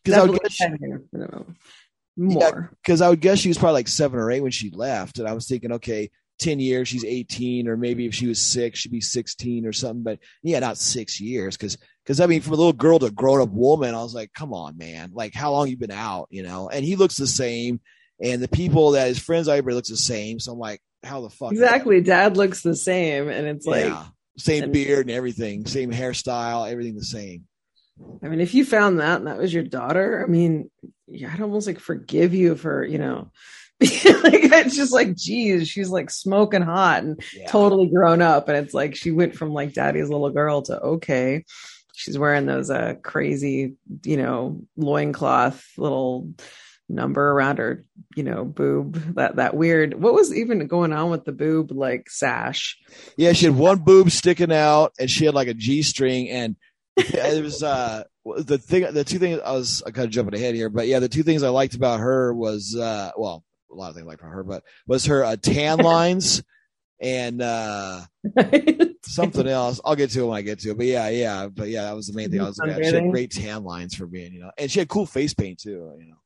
[0.03, 1.57] because I would guess 10 years minimum.
[2.17, 2.73] more.
[2.83, 5.29] because I would guess she was probably like seven or eight when she left, and
[5.29, 6.11] I was thinking, okay,
[6.43, 10.03] ten years, she's eighteen, or maybe if she was six, she'd be sixteen or something.
[10.03, 13.11] But yeah, not six years, because because I mean, from a little girl to a
[13.11, 16.29] grown up woman, I was like, come on, man, like how long you been out,
[16.31, 16.69] you know?
[16.69, 17.81] And he looks the same,
[18.21, 20.41] and the people that his friends, everybody looks the same.
[20.41, 21.53] So I'm like, how the fuck?
[21.53, 22.01] Exactly.
[22.01, 23.85] Dad looks the same, and it's like.
[23.87, 24.07] yeah,
[24.39, 27.45] same and- beard and everything, same hairstyle, everything the same.
[28.23, 30.71] I mean, if you found that and that was your daughter, I mean,
[31.07, 33.31] yeah, I'd almost like forgive you for, you know,
[34.23, 37.47] like it's just like, geez, she's like smoking hot and Yeah.
[37.51, 38.49] totally grown up.
[38.49, 41.45] And it's like she went from like daddy's little girl to okay.
[41.95, 43.75] She's wearing those uh crazy,
[44.05, 46.33] you know, loincloth little
[46.89, 47.85] number around her,
[48.17, 49.15] you know, boob.
[49.15, 52.77] That that weird what was even going on with the boob like sash?
[53.17, 56.57] Yeah, she had one boob sticking out, and she had like a G string, and
[56.97, 58.87] it was uh the thing.
[58.93, 61.23] The two things I was I kind of jumping ahead here, but yeah, the two
[61.23, 64.45] things I liked about her was uh well, a lot of things liked about her,
[64.45, 66.43] but was her uh, tan lines
[67.01, 68.01] and uh
[69.05, 69.81] something else.
[69.85, 70.77] I'll get to it when I get to it.
[70.77, 72.85] But yeah, yeah, but yeah, that was the main thing I was at.
[72.85, 75.61] She had great tan lines for being, you know, and she had cool face paint
[75.61, 76.17] too, you know.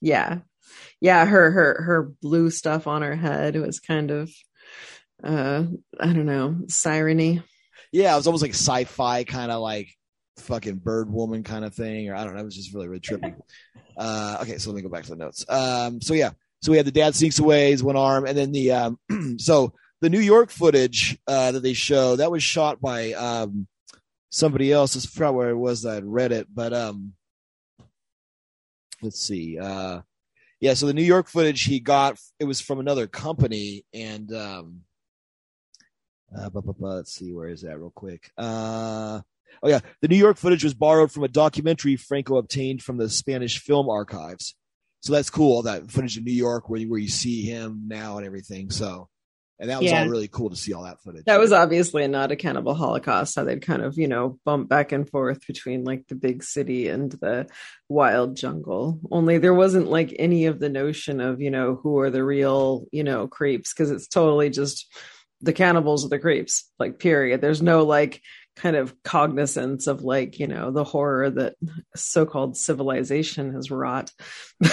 [0.00, 0.38] yeah
[1.00, 4.30] yeah her her her blue stuff on her head was kind of
[5.24, 5.64] uh
[6.00, 7.42] i don't know sireny
[7.92, 9.88] Yeah, it was almost like sci-fi kind of like
[10.38, 12.40] fucking bird woman kind of thing, or I don't know.
[12.40, 13.34] It was just really, really trippy.
[13.96, 15.44] Uh, okay, so let me go back to the notes.
[15.46, 16.30] Um, so yeah,
[16.62, 18.98] so we had the dad sneaks away, his one arm, and then the um,
[19.38, 23.66] so the New York footage uh, that they show that was shot by um,
[24.30, 24.96] somebody else.
[24.96, 27.14] I forgot where it was that I read it, but um,
[29.02, 29.58] let's see.
[29.58, 30.00] Uh,
[30.60, 34.80] yeah, so the New York footage he got it was from another company, and um,
[36.36, 38.30] uh, bu- bu- bu- let's see, where is that real quick?
[38.36, 39.20] Uh,
[39.62, 43.08] oh yeah, the New York footage was borrowed from a documentary Franco obtained from the
[43.08, 44.54] Spanish film archives.
[45.02, 45.52] So that's cool.
[45.56, 48.70] All that footage in New York where you, where you see him now and everything.
[48.70, 49.08] So,
[49.58, 50.02] and that was Yeah.
[50.02, 51.24] all really cool to see all that footage.
[51.26, 54.90] that was obviously not a cannibal holocaust how they'd kind of you know bump back
[54.92, 57.46] and forth between like the big city and the
[57.88, 62.08] wild jungle only there wasn't like any of the notion of you know who are
[62.10, 64.86] the real you know creeps because it's totally just
[65.42, 68.22] the cannibals are the creeps like period there's no like
[68.60, 71.54] kind of cognizance of like you know the horror that
[71.96, 74.10] so-called civilization has wrought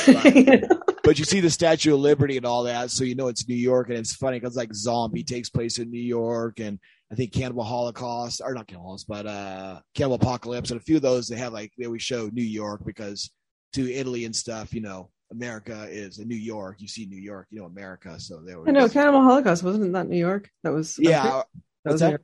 [0.08, 0.64] Right.
[1.04, 3.56] but you see the Statue of Liberty and all that, so you know it's New
[3.56, 6.80] York, and it's funny because like Zombie takes place in New York, and
[7.12, 10.98] I think Cannibal Holocaust or not Cannibal Holocaust, but uh, Cannibal Apocalypse, and a few
[10.98, 13.32] of those they have like they always show New York because
[13.74, 16.82] to Italy and stuff, you know, America is in New York.
[16.82, 19.94] You see New York, you know, America, so they were I know Cannibal Holocaust wasn't
[19.94, 20.50] that New York?
[20.64, 21.44] That was yeah,
[21.86, 22.22] that was that?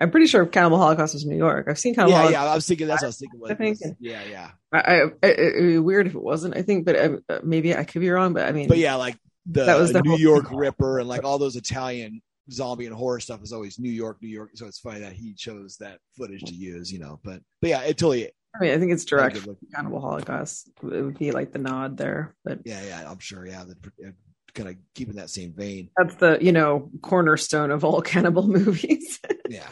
[0.00, 1.66] I'm pretty sure Cannibal Holocaust was New York.
[1.68, 2.44] I've seen Cannibal yeah, Holocaust.
[2.44, 2.50] yeah.
[2.50, 3.40] I was thinking that's what I was thinking.
[3.40, 4.50] Was, I think- yeah, yeah.
[4.72, 6.56] I, I, it, would be weird if it wasn't.
[6.56, 8.32] I think, but um, uh, maybe I could be wrong.
[8.32, 10.56] But I mean, But yeah, like the, That was the New York thing.
[10.56, 14.28] Ripper and like all those Italian zombie and horror stuff is always New York, New
[14.28, 14.50] York.
[14.54, 17.20] So it's funny that he chose that footage to use, you know.
[17.22, 19.58] But but yeah, it totally I mean, I think it's direct good from look.
[19.74, 20.70] Cannibal Holocaust.
[20.82, 23.46] It would be like the nod there, but yeah, yeah, I'm sure.
[23.46, 24.14] Yeah, the,
[24.52, 25.90] kind of keeping that same vein.
[25.96, 29.20] that's the you know cornerstone of all cannibal movies.
[29.48, 29.68] Yeah.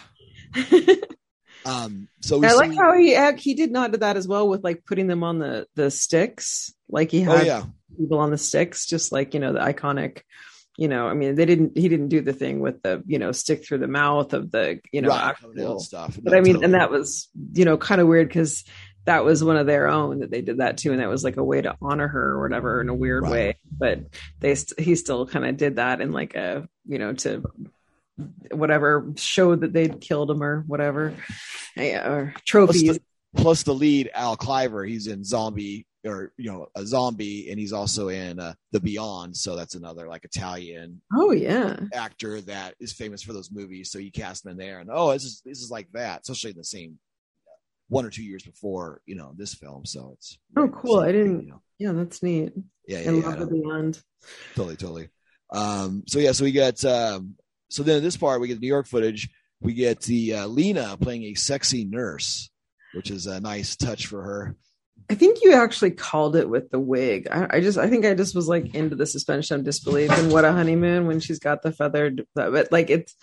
[0.55, 0.97] I
[1.65, 2.09] Um.
[2.23, 4.63] So we like see- how he act- he did not do that as well with
[4.65, 7.65] like putting them on the the sticks, like he Oh had yeah,
[7.99, 10.23] people on the sticks, just like you know the iconic.
[10.79, 11.77] You know, I mean, they didn't.
[11.77, 14.81] He didn't do the thing with the you know stick through the mouth of the
[14.93, 16.17] you know right, actual stuff.
[16.23, 16.65] but No, I mean, totally.
[16.67, 18.65] and that was, you know, kind of weird because
[19.05, 21.37] that was one of their own that they did that too, and that was like
[21.37, 23.33] a way to honor her or whatever in a weird Right.
[23.33, 23.59] way.
[23.77, 24.05] But
[24.39, 27.43] they, he still kind of did that in like a, you know, to
[28.53, 31.15] whatever showed that they'd killed him or whatever,
[31.77, 32.99] Yeah, or trophies.
[33.37, 37.73] plus the lead Al Cliver, he's in Zombie or you know a zombie, and he's
[37.73, 39.37] also in uh, The Beyond.
[39.37, 43.91] So that's another like Italian oh yeah, actor that is famous for those movies.
[43.91, 46.53] So you cast him in there, and oh, this is this is like that, especially
[46.53, 46.99] in the same
[47.89, 49.85] one or two years before you know this film.
[49.87, 51.01] So it's Oh, cool.
[51.01, 51.63] I didn't- you know.
[51.79, 52.53] yeah, that's neat.
[52.87, 54.01] Yeah, yeah, I yeah, love the beyond.
[54.55, 55.09] totally, totally.
[55.51, 57.35] Um, so yeah, so we got um,
[57.69, 59.29] so then this part we get the New York footage.
[59.61, 62.51] We get the uh, Lina playing a sexy nurse,
[62.95, 64.57] which is a nice touch for her.
[65.11, 67.29] I think you actually called it with the wig.
[67.31, 70.31] I, I just, I think I just was like into the suspension of disbelief and
[70.31, 73.15] what a honeymoon when she's got the feathered, but like it's,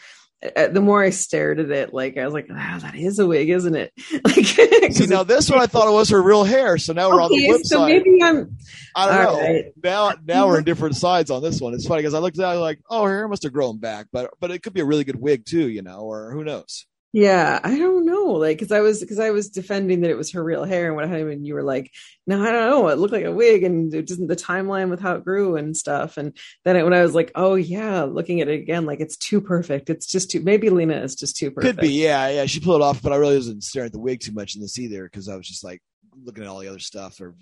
[0.56, 3.26] Uh, the more I stared at it, like I was like, "Wow, that is a
[3.26, 3.94] wig, isn't it?"
[4.26, 7.22] Like, See, now this one I thought it was her real hair, so now we're
[7.22, 7.88] on the okay, flip so side.
[7.88, 8.58] maybe I'm.
[8.96, 9.40] I don't know.
[9.42, 9.66] right.
[9.84, 11.74] Now, now we're in different sides on this one.
[11.74, 14.08] It's funny because I looked at it like, oh, her hair must have grown back,
[14.12, 16.86] but but it could be a really good wig too, you know, or who knows?
[17.18, 20.32] Yeah, I don't know, like, because I was because I was defending that it was
[20.34, 21.93] her real hair, and what I mean, you were like,
[22.28, 24.99] "No, I don't know, it looked like a wig," and it doesn't the timeline with
[24.99, 26.18] how it grew and stuff.
[26.18, 29.16] And then it, when I was like, "Oh yeah," looking at it again, like it's
[29.16, 29.89] too perfect.
[29.89, 30.41] It's just too.
[30.41, 31.78] Maybe Lina is just too perfect.
[31.78, 32.45] Could be, yeah, yeah.
[32.47, 34.61] She pulled it off, but I really wasn't staring at the wig too much in
[34.61, 35.82] this either because I was just like
[36.22, 37.34] looking at all the other stuff, or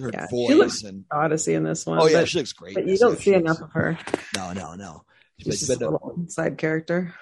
[0.00, 2.00] her Yeah, voice and Odyssey in this one.
[2.02, 2.74] oh yeah, but, she looks great.
[2.74, 3.98] but you don't see enough looks- of her.
[4.34, 5.04] No, no, no.
[5.38, 7.14] She's But, just but, a little side character.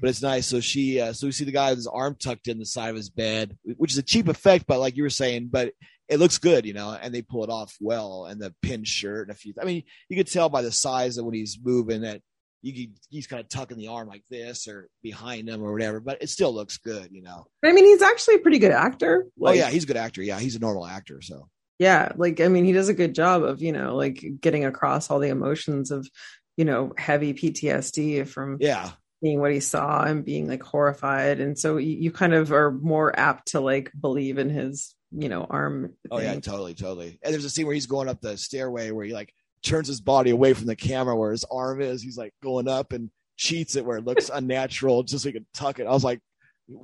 [0.00, 0.46] But it's nice.
[0.46, 2.90] So she, uh, so we see the guy with his arm tucked in the side
[2.90, 5.72] of his bed, which is a cheap effect, but like you were saying, but
[6.08, 8.26] it looks good, you know, and they pull it off well.
[8.26, 11.16] And the pin shirt and a few, I mean, you could tell by the size
[11.18, 12.20] of when he's moving that
[12.62, 16.00] you could, he's kind of tucking the arm like this or behind him or whatever,
[16.00, 17.46] but it still looks good, you know.
[17.64, 19.26] I mean, he's actually a pretty good actor.
[19.42, 20.22] oh yeah, he's a good actor.
[20.22, 21.20] Yeah, he's a normal actor.
[21.20, 24.64] So yeah like i mean he does a good job of you know like getting
[24.64, 26.08] across all the emotions of
[26.56, 28.92] you know heavy ptsd from yeah,
[29.22, 32.70] seeing what he saw and being like horrified and so you, you kind of are
[32.70, 37.18] more apt to like believe in his you know arm oh yeah, totally, totally.
[37.22, 40.00] And there's a scene where he's going up the stairway where he like turns his
[40.00, 42.02] body away from the camera where his arm is.
[42.02, 45.46] He's like going up and cheats it where it looks unnatural just so he can
[45.54, 45.86] tuck it.
[45.86, 46.20] I was like,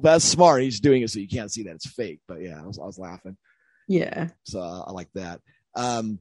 [0.03, 0.62] that's smart.
[0.62, 2.20] He's doing it so you can't see that it's fake.
[2.28, 3.37] But yeah, I was, I was laughing.
[3.89, 5.41] yeah So uh, I like that.
[5.74, 6.20] Um,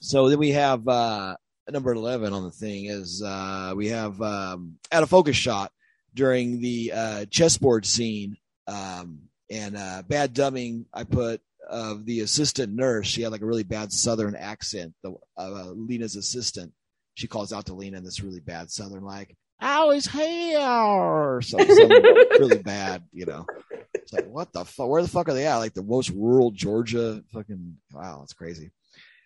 [0.00, 1.36] so then we have uh,
[1.72, 5.72] number 11 on the thing is uh, we have um, out of focus shot
[6.14, 8.36] during the uh, chessboard scene.
[8.66, 13.06] Um, and uh, bad dubbing, I put of the assistant nurse.
[13.06, 14.94] She had like a really bad southern accent.
[15.02, 16.72] The uh, Lina's assistant.
[17.14, 21.58] She calls out to Lina in this really bad southern, like, "How is here?" So,
[21.58, 23.46] some really bad, you know.
[23.94, 24.88] It's like, what the fuck?
[24.88, 25.56] Where the fuck are they at?
[25.56, 27.22] Like the most rural Georgia.
[27.32, 28.70] Fucking wow, it's crazy.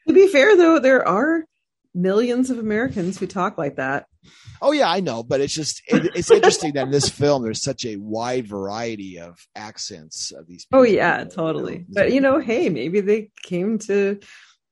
[0.06, 1.44] to be fair though there are
[1.94, 4.06] millions of americans who talk like that
[4.62, 7.62] Oh yeah, I know, but it's just it, it's interesting that in this film there's
[7.62, 10.66] such a wide variety of accents of these.
[10.72, 11.30] oh people, yeah you know.
[11.30, 14.20] totally but you know hey maybe they came to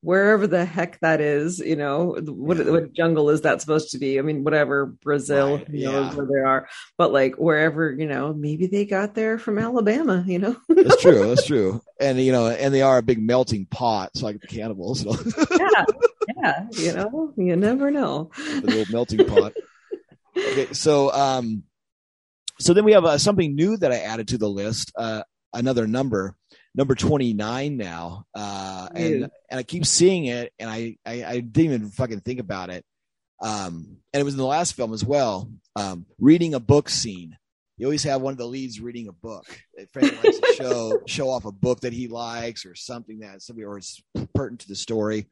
[0.08, 2.70] wherever the heck that is you know what, Yeah.
[2.70, 6.14] what jungle is that supposed to be i mean whatever brazil Right, you know yeah.
[6.14, 10.38] where they are but like wherever you know maybe they got there from alabama you
[10.38, 11.28] know that's true.
[11.28, 11.82] That's true.
[12.00, 14.10] And you know, and they are a big melting pot.
[14.14, 15.16] It's like the cannibals, know,
[15.58, 15.84] yeah
[16.42, 19.52] yeah you know you never know the little melting pot.
[20.36, 21.64] Okay, so um,
[22.60, 24.92] so then we have uh, something new that I added to the list.
[24.96, 26.34] Uh, another number,
[26.74, 28.24] number twenty nine now.
[28.34, 32.40] Uh, and and I keep seeing it, and I, I I didn't even fucking think
[32.40, 32.84] about it.
[33.40, 35.50] Um, and it was in the last film as well.
[35.76, 37.36] Um, reading a book scene.
[37.76, 39.46] You always have one of the leads reading a book.
[39.74, 43.40] If Frank likes to show show off a book that he likes or something that
[43.40, 44.02] somebody or is
[44.34, 45.28] pertinent to the story.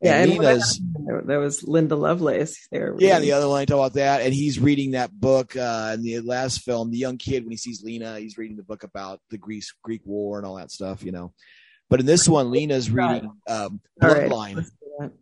[0.00, 3.78] Yeah And Nina's there, there was linda lovelace there yeah, the other one I talk
[3.78, 6.90] about that, and he's reading that book uh, in the last film.
[6.90, 10.02] The young kid when he sees Lina, he's reading the book about the Greek Greek
[10.04, 11.32] War and all that stuff, you know.
[11.90, 14.66] But in this one, Lina's reading um, Bloodline.
[15.00, 15.12] that.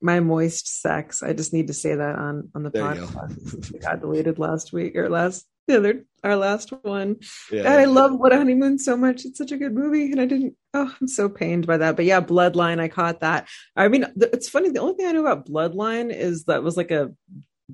[0.00, 4.00] my moist sex i just need to say that on on the There podcast got
[4.00, 7.16] deleted last week or last the other our last one
[7.52, 7.62] Yeah.
[7.64, 9.24] God, I love What a Honeymoon so much.
[9.24, 10.54] It's such a good movie, and I didn't.
[10.74, 11.96] Oh, I'm so pained by that.
[11.96, 12.80] But yeah, Bloodline.
[12.80, 13.48] I caught that.
[13.76, 14.70] I mean, th- it's funny.
[14.70, 17.12] The only thing I know about Bloodline is that was like a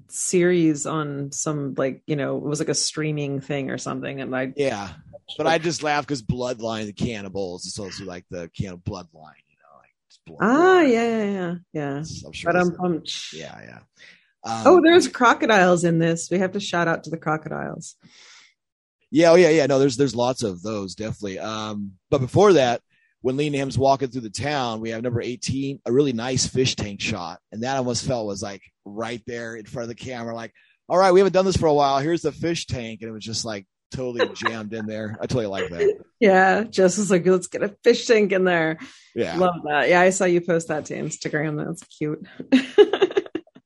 [0.08, 4.34] series on some like you know it was like a streaming thing or something, and
[4.34, 4.90] I Yeah,
[5.38, 9.56] but I just laugh because Bloodline, the cannibals, is also like the cannibal bloodline, you
[9.60, 9.92] know, like
[10.26, 10.38] blood.
[10.40, 11.96] ah yeah yeah yeah yeah.
[12.26, 13.32] I'm sure But I'm it's- pumped.
[13.32, 13.78] yeah, yeah.
[14.44, 16.30] Um, Oh, there's crocodiles in this.
[16.30, 17.96] We have to shout out to the crocodiles.
[19.10, 19.66] Yeah, oh yeah, yeah.
[19.66, 21.38] No, there's there's lots of those definitely.
[21.38, 22.80] Um, but before that,
[23.20, 27.00] when Lina's walking through the town, we have number 18, a really nice fish tank
[27.00, 30.34] shot, and that almost felt was like right there in front of the camera.
[30.34, 30.52] Like,
[30.88, 31.98] all right, we haven't done this for a while.
[31.98, 35.18] Here's the fish tank, and it was just like totally jammed in there.
[35.20, 36.02] I totally like that.
[36.18, 38.78] Yeah, Jess was like, let's get a fish tank in there.
[39.14, 39.36] Yeah.
[39.36, 39.90] Love that.
[39.90, 41.62] Yeah, I saw you post that to Instagram.
[41.64, 42.26] That's cute.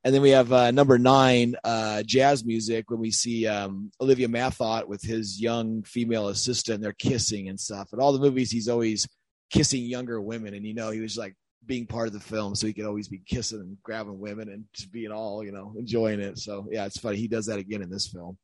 [0.07, 4.29] And then we have uh, number nine, uh, jazz music, when we see um, Olivier
[4.29, 6.81] Mathot with his young female assistant.
[6.81, 7.89] They're kissing and stuff.
[7.91, 9.09] And all the movies, he's always
[9.51, 10.55] kissing younger women.
[10.55, 11.35] And, you know, he was like
[11.67, 12.55] being part of the film.
[12.55, 15.75] So he could always be kissing and grabbing women and just being all, you know,
[15.77, 16.39] enjoying it.
[16.39, 17.17] So, yeah, it's funny.
[17.17, 18.39] He does that again in this film.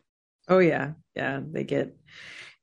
[0.48, 1.42] Oh yeah, yeah.
[1.48, 1.96] They get.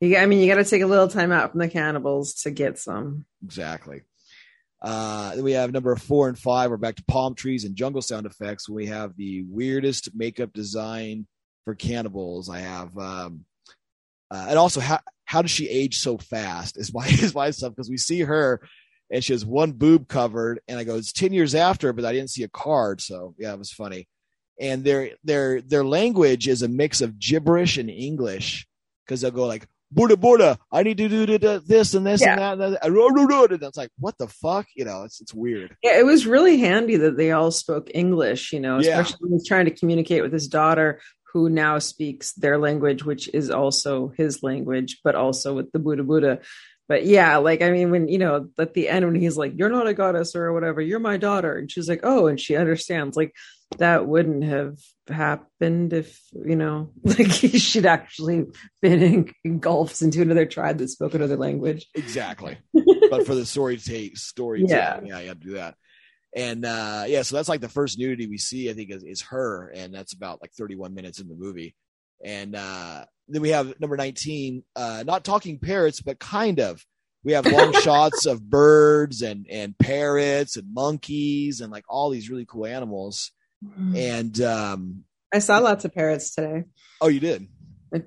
[0.02, 2.52] You, I mean, you got to take a little time out from the cannibals to
[2.52, 3.24] get some.
[3.46, 4.02] Exactly.
[4.82, 6.72] Uh, we have number four and five.
[6.72, 8.70] We're back to palm trees and jungle sound effects.
[8.70, 11.28] We have the weirdest makeup design
[11.66, 12.50] for cannibals.
[12.50, 13.46] I have, um,
[14.32, 16.78] uh, and also how how does she age so fast?
[16.78, 18.62] Is my is my stuff because we see her
[19.12, 22.14] and she has one boob covered, and I go, it's ten years after, but I
[22.14, 24.08] didn't see a card, so yeah, it was funny.
[24.60, 28.68] And their their their language is a mix of gibberish and English
[29.06, 32.40] because they'll go like Buddha Buddha, I need to do this and this yeah.
[32.40, 32.80] and that.
[32.82, 34.68] And it's like, what the fuck?
[34.76, 35.76] You know, it's it's weird.
[35.82, 39.18] Yeah, it was really handy that they all spoke English, you know, especially yeah.
[39.22, 41.02] when he's trying to communicate with his daughter
[41.34, 46.04] who now speaks their language, which is also his language, but also with the Buddha
[46.04, 46.40] Buddha.
[46.88, 49.70] But yeah, like I mean, when you know at the end when he's like, "You're
[49.70, 53.16] not a goddess" or whatever, "You're my daughter," and she's like, "Oh," and she understands.
[53.16, 53.36] Like
[53.78, 58.46] that wouldn't have happened if you know, like she'd actually
[58.82, 61.88] been engulfed into another tribe that spoke another language.
[61.96, 62.58] Exactly.
[63.10, 65.76] but for the story take story, yeah, yeah, you have to do that
[66.36, 69.24] and uh yeah so that's like the first nudity we see i think is, is
[69.24, 71.74] her and that's about like 31 minutes in the movie
[72.24, 76.86] and uh then we have number 19 uh not talking parrots but kind of
[77.24, 82.30] we have long shots of birds and and parrots and monkeys and like all these
[82.30, 83.32] really cool animals.
[83.96, 85.04] And um
[85.34, 86.66] i saw lots of parrots today.
[87.02, 87.48] Oh you did?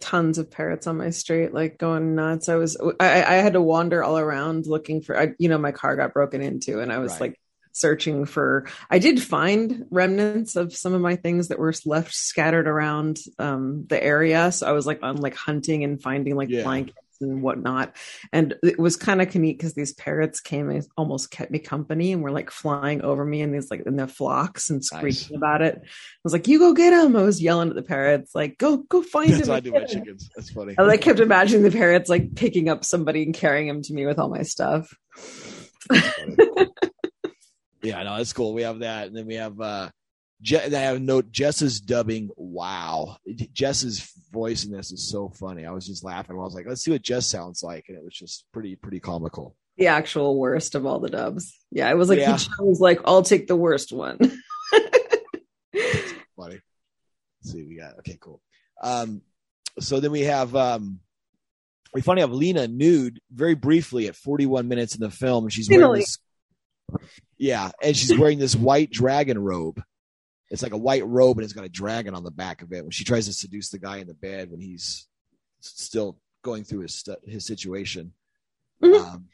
[0.00, 2.48] Tons of parrots on my street like going nuts.
[2.48, 5.72] I was i i had to wander all around looking for I, you know my
[5.72, 7.20] car got broken into and i was right.
[7.22, 7.40] like
[7.74, 12.68] searching for i did find remnants of some of my things that were left scattered
[12.68, 14.52] around um, the area.
[14.52, 16.62] So i was like on like hunting and finding like yeah.
[16.62, 17.96] blankets and whatnot.
[18.32, 22.12] And it was kind of neat because these parrots came and almost kept me company
[22.12, 25.36] and were like flying over me in these like in their flocks and screeching nice.
[25.36, 25.80] about it.
[25.82, 25.88] I
[26.24, 29.02] was like you go get them i was yelling at the parrots like go go
[29.02, 30.28] find that's him i do my chickens.
[30.36, 30.74] That's funny.
[30.78, 34.06] I like kept imagining the parrots like picking up somebody and carrying him to me
[34.06, 34.94] with all my stuff.
[37.82, 38.54] Yeah, no, that's cool.
[38.54, 39.90] We have that, and then we have uh,
[40.42, 42.30] Je- I have note Jess's dubbing.
[42.36, 43.16] Wow,
[43.52, 45.64] Jess's voice in this is so funny.
[45.64, 46.36] I was just laughing.
[46.36, 49.00] I was like, let's see what Jess sounds like, and it was just pretty pretty
[49.00, 49.56] comical.
[49.76, 51.58] The actual worst of all the dubs.
[51.70, 52.36] Yeah, it was like yeah.
[52.36, 54.18] he chose like I'll take the worst one.
[56.36, 56.60] funny.
[56.60, 58.40] Let's see, we got okay, cool.
[58.82, 59.22] Um,
[59.78, 61.00] so then we have um,
[61.94, 65.70] we finally have Lina nude very briefly at 41 minutes in the film, and she's
[65.70, 66.18] wearing this
[67.38, 69.82] yeah, and she's wearing this white dragon robe.
[70.52, 72.82] It's like a white robe, and it's got a dragon on the back of it.
[72.82, 75.08] When she tries to seduce the guy in the bed, when he's
[75.60, 78.12] still going through his his situation,
[78.82, 79.02] mm-hmm.
[79.02, 79.24] um,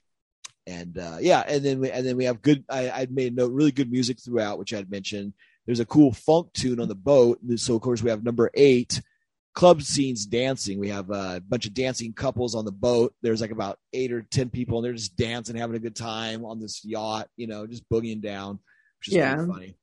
[0.69, 2.65] and uh, yeah, and then we, and then we have good.
[2.71, 5.33] I I made note really good music throughout, which I had mentioned.
[5.67, 7.41] There's a cool funk tune on the boat.
[7.57, 9.03] So of course we have number eight,
[9.55, 10.79] club scenes dancing.
[10.79, 13.13] We have a bunch of dancing couples on the boat.
[13.23, 16.45] There's like about eight or ten people, and they're just dancing, having a good time
[16.45, 17.29] on this yacht.
[17.37, 18.61] You know, just boogieing down,
[19.01, 19.35] which is yeah.
[19.35, 19.75] really funny.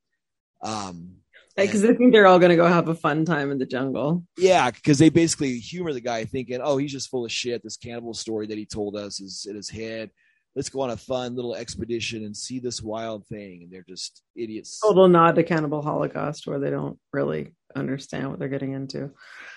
[0.62, 1.16] Um,
[1.58, 4.24] because I think they're all going to go have a fun time in the jungle.
[4.38, 7.78] Yeah, because they basically humor the guy, thinking, "Oh, he's just full of shit." This
[7.78, 10.12] cannibal story that he told us is in his head.
[10.56, 13.64] Let's go on a fun little expedition and see this wild thing.
[13.64, 14.80] And they're just idiots.
[14.80, 19.12] Total nod to Cannibal Holocaust, where they don't really understand what they're getting into.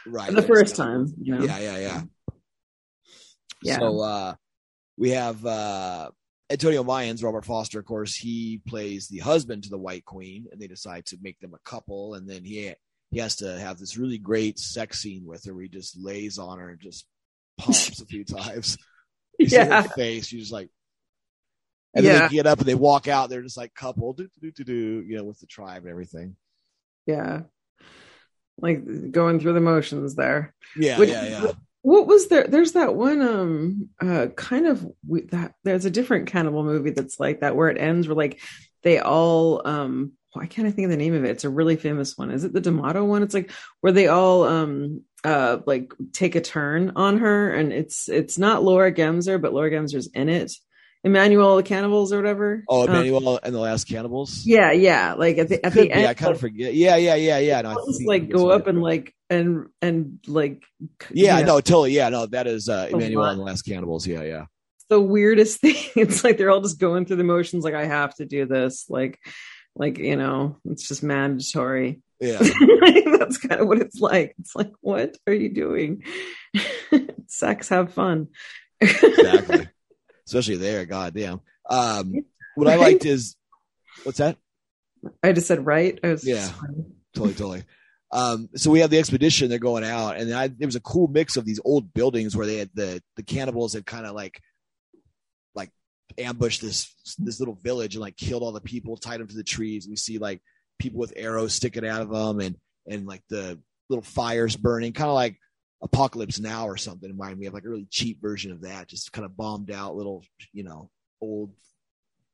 [0.06, 0.26] Right.
[0.28, 1.06] For the first time.
[1.20, 1.44] You know?
[1.44, 2.02] Yeah, yeah, yeah.
[3.62, 3.78] Yeah.
[3.78, 4.34] So uh,
[4.96, 6.10] we have uh,
[6.50, 10.60] Antonio Mayans, Robert Foster, of course, he plays the husband to the White Queen, and
[10.60, 12.14] they decide to make them a couple.
[12.14, 12.72] And then he
[13.10, 16.38] he has to have this really great sex scene with her where he just lays
[16.38, 17.06] on her and just
[17.58, 18.78] pumps a few times.
[19.38, 19.82] You yeah.
[19.82, 20.70] see her face, she's just like,
[21.94, 22.12] and yeah.
[22.12, 23.30] then they get up and they walk out.
[23.30, 26.36] They're just like couple, do do do do, you know, with the tribe and everything.
[27.06, 27.42] Yeah,
[28.58, 30.54] like going through the motions there.
[30.76, 31.52] Yeah, Which, yeah, yeah.
[31.88, 32.46] What was there?
[32.46, 34.86] There's that one, um, uh, kind of
[35.30, 35.54] that.
[35.64, 38.42] There's a different cannibal movie that's like that, where it ends where like
[38.82, 41.30] they all, um, why can't I think of the name of it?
[41.30, 42.30] It's a really famous one.
[42.30, 43.22] Is it the D'Amato one?
[43.22, 48.10] It's like where they all, um, uh, like take a turn on her, and it's
[48.10, 50.52] it's not Laura Gemser, but Laura Gemser's in it.
[51.06, 52.64] Emanuelle the Cannibals or whatever.
[52.68, 54.44] Oh, um, Emanuelle um, and the Last Cannibals.
[54.44, 55.14] Yeah, yeah.
[55.14, 55.90] Like at the at the be.
[55.92, 56.74] end, I kind of forget.
[56.74, 57.62] Yeah, yeah, yeah, yeah.
[57.62, 60.64] No, just like go up and like and and like.
[61.10, 61.92] Yeah, you know, no, totally.
[61.92, 64.06] Yeah, no, that is uh, Emanuelle and the Last Cannibals.
[64.06, 64.46] Yeah, yeah.
[64.88, 65.76] The weirdest thing.
[65.96, 67.64] It's like they're all just going through the motions.
[67.64, 68.86] Like I have to do this.
[68.88, 69.18] Like,
[69.74, 72.00] like you know, it's just mandatory.
[72.20, 72.38] Yeah,
[73.18, 74.34] that's kind of what it's like.
[74.38, 76.02] It's like, what are you doing?
[77.26, 78.28] Sex, have fun.
[78.80, 79.68] exactly
[80.28, 80.84] especially there.
[80.84, 81.40] Goddamn.
[81.68, 82.24] Um,
[82.54, 83.36] what I liked is,
[84.04, 84.36] what's that?
[85.22, 85.98] I just said right.
[86.02, 86.48] I was yeah,
[87.14, 87.62] totally, totally.
[88.10, 89.48] Um, so we have the expedition.
[89.48, 92.46] They're going out, and I, there was a cool mix of these old buildings where
[92.46, 94.40] they had the the cannibals had kind of like
[95.54, 95.70] like
[96.16, 99.44] ambushed this this little village and like killed all the people, tied them to the
[99.44, 99.84] trees.
[99.84, 100.40] And We see like
[100.78, 102.56] people with arrows sticking out of them, and
[102.86, 103.60] and like the
[103.90, 105.36] little fires burning, kind of like
[105.82, 107.10] Apocalypse Now or something.
[107.10, 109.96] Remind me of like a really cheap version of that, just kind of bombed out
[109.96, 110.90] little, you know,
[111.20, 111.52] old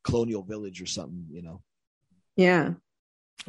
[0.05, 1.63] colonial village or something, you know.
[2.37, 2.75] Yeah.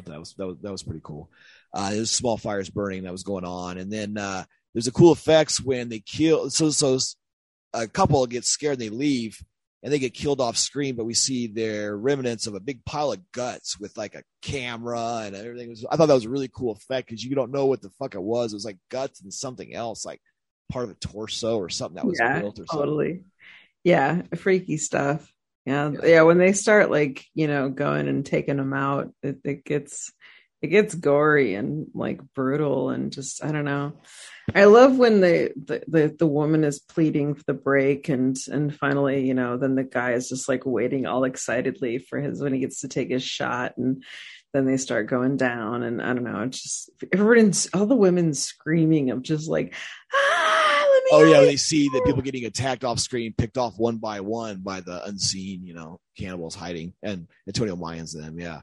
[0.04, 1.30] That was that was that was pretty cool.
[1.72, 4.44] Uh, there's small fires burning that was going on, and then uh,
[4.74, 6.50] there's a cool effects when they kill.
[6.50, 6.98] So so
[7.72, 9.38] a couple gets scared and they leave,
[9.82, 13.12] and they get killed off screen, but we see their remnants of a big pile
[13.12, 15.68] of guts with like a camera and everything.
[15.68, 17.90] Was, I thought that was a really cool effect because you don't know what the
[17.90, 18.52] fuck it was.
[18.52, 20.20] It was like guts and something else, like
[20.70, 22.78] part of a torso or something that was yeah, built or something.
[22.78, 23.24] Totally.
[23.84, 25.32] Yeah, freaky stuff.
[25.64, 26.22] Yeah, yeah, yeah.
[26.22, 30.12] When they start like you know going and taking them out, it, it gets
[30.62, 33.92] it gets gory and like brutal and just I don't know.
[34.54, 38.74] I love when the, the the the, woman is pleading for the break and and
[38.74, 42.54] finally you know then the guy is just like waiting all excitedly for his when
[42.54, 44.04] he gets to take his shot and
[44.54, 48.34] then they start going down and I don't know it's just everyone's all the women
[48.34, 49.74] screaming of just like
[50.14, 54.20] ah, oh yeah they see the people getting attacked off screen picked off one by
[54.20, 58.60] one by the unseen you know cannibals hiding and Antonio Mayans them yeah.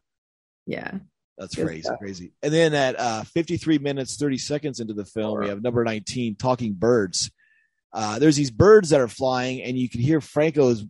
[0.65, 0.99] Yeah
[1.37, 1.99] that's crazy, stuff.
[1.99, 2.31] crazy.
[2.43, 6.35] And then at uh, 53 minutes 30 seconds into the film, we have number 19,
[6.35, 7.31] Talking Birds.
[7.91, 10.85] Uh, there's these birds that are flying, and you can hear Franco's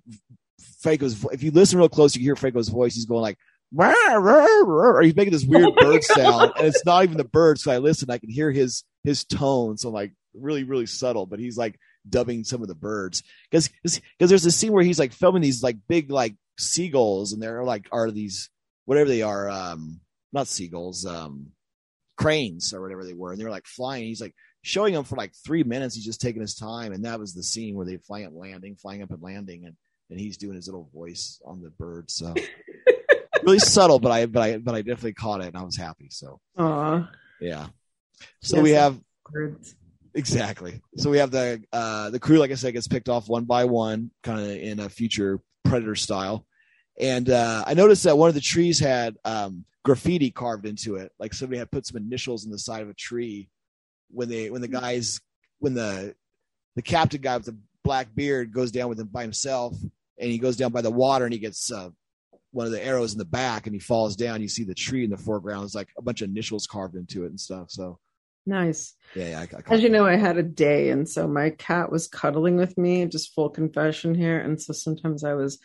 [0.82, 1.26] Franco's.
[1.32, 2.96] If you listen real close, you can hear Franco's voice.
[2.96, 3.38] He's going like,
[3.74, 7.64] rah, rah, or he's making this weird bird sound, and it's not even the birds.
[7.64, 9.78] So I listen, I can hear his his tone.
[9.78, 13.70] So I'm like really really subtle, but he's like dubbing some of the birds because
[13.84, 17.64] because there's a scene where he's like filming these like big like seagulls, and they're
[17.64, 18.50] like are these
[18.86, 19.50] whatever they are.
[19.50, 20.00] um
[20.34, 21.48] not seagulls, um,
[22.18, 24.06] cranes or whatever they were, and they were like flying.
[24.06, 25.96] He's like showing them for like three minutes.
[25.96, 28.76] He's just taking his time, and that was the scene where they flying up, landing,
[28.76, 29.76] flying up and landing, and
[30.10, 32.10] and he's doing his little voice on the bird.
[32.10, 32.34] So
[33.44, 36.10] really subtle, but I but I but I definitely caught it, and I was happy.
[36.10, 37.08] So, Aww.
[37.40, 37.68] yeah.
[38.42, 39.00] So yes, we have
[39.32, 39.76] birds.
[40.16, 40.82] Exactly.
[40.98, 43.66] So we have the uh the crew, like I said, gets picked off one by
[43.66, 46.46] one, kind of in a future predator style.
[47.00, 51.12] And uh, I noticed that one of the trees had um, graffiti carved into it,
[51.20, 53.50] like somebody had put some initials in the side of a tree.
[54.10, 54.74] When they when the hmm.
[54.74, 55.22] guys
[55.60, 56.16] when the
[56.76, 59.76] the captain guy with the black beard goes down with him by himself,
[60.18, 61.90] and he goes down by the water, and he gets uh,
[62.52, 64.42] one of the arrows in the back, and he falls down.
[64.42, 65.66] You see the tree in the foreground.
[65.66, 67.72] It's like a bunch of initials carved into it and stuff.
[67.72, 68.00] So
[68.46, 68.96] Nice.
[69.16, 69.40] Yeah, yeah.
[69.40, 72.58] I, I As you know, I had a day, and so my cat was cuddling
[72.58, 73.06] with me.
[73.06, 75.60] Just full confession here, and so sometimes I was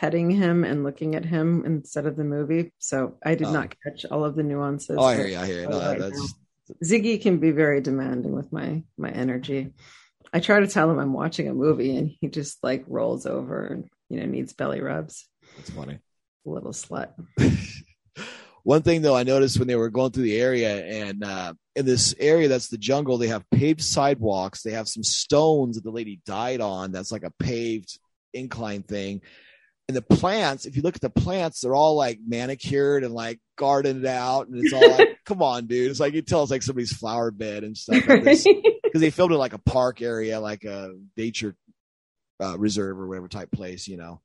[0.00, 2.72] petting him and looking at him instead of the movie.
[2.78, 3.52] So I did oh.
[3.52, 4.96] not catch all of the nuances.
[4.98, 5.38] Oh, I hear you.
[5.38, 5.68] I hear you.
[5.68, 6.34] No, right that's...
[6.82, 9.72] Ziggy can be very demanding with my my energy.
[10.32, 13.66] I try to tell him I'm watching a movie, and he just like rolls over
[13.66, 15.28] and you know needs belly rubs.
[15.56, 15.98] That's funny.
[16.46, 17.10] A little slut.
[18.62, 21.84] One thing though, I noticed when they were going through the area, and uh, in
[21.84, 24.62] this area that's the jungle, they have paved sidewalks.
[24.62, 26.92] They have some stones that the lady died on.
[26.92, 27.98] That's like a paved
[28.32, 29.20] incline thing
[29.90, 33.40] and the plants, if you look at the plants, they're all like manicured and like
[33.56, 35.90] gardened out, and it's all like, come on, dude.
[35.90, 39.32] It's like you tell it's like somebody's flower bed and stuff because like they filmed
[39.32, 41.56] it like a park area, like a nature
[42.40, 44.20] uh, reserve or whatever type place, you know.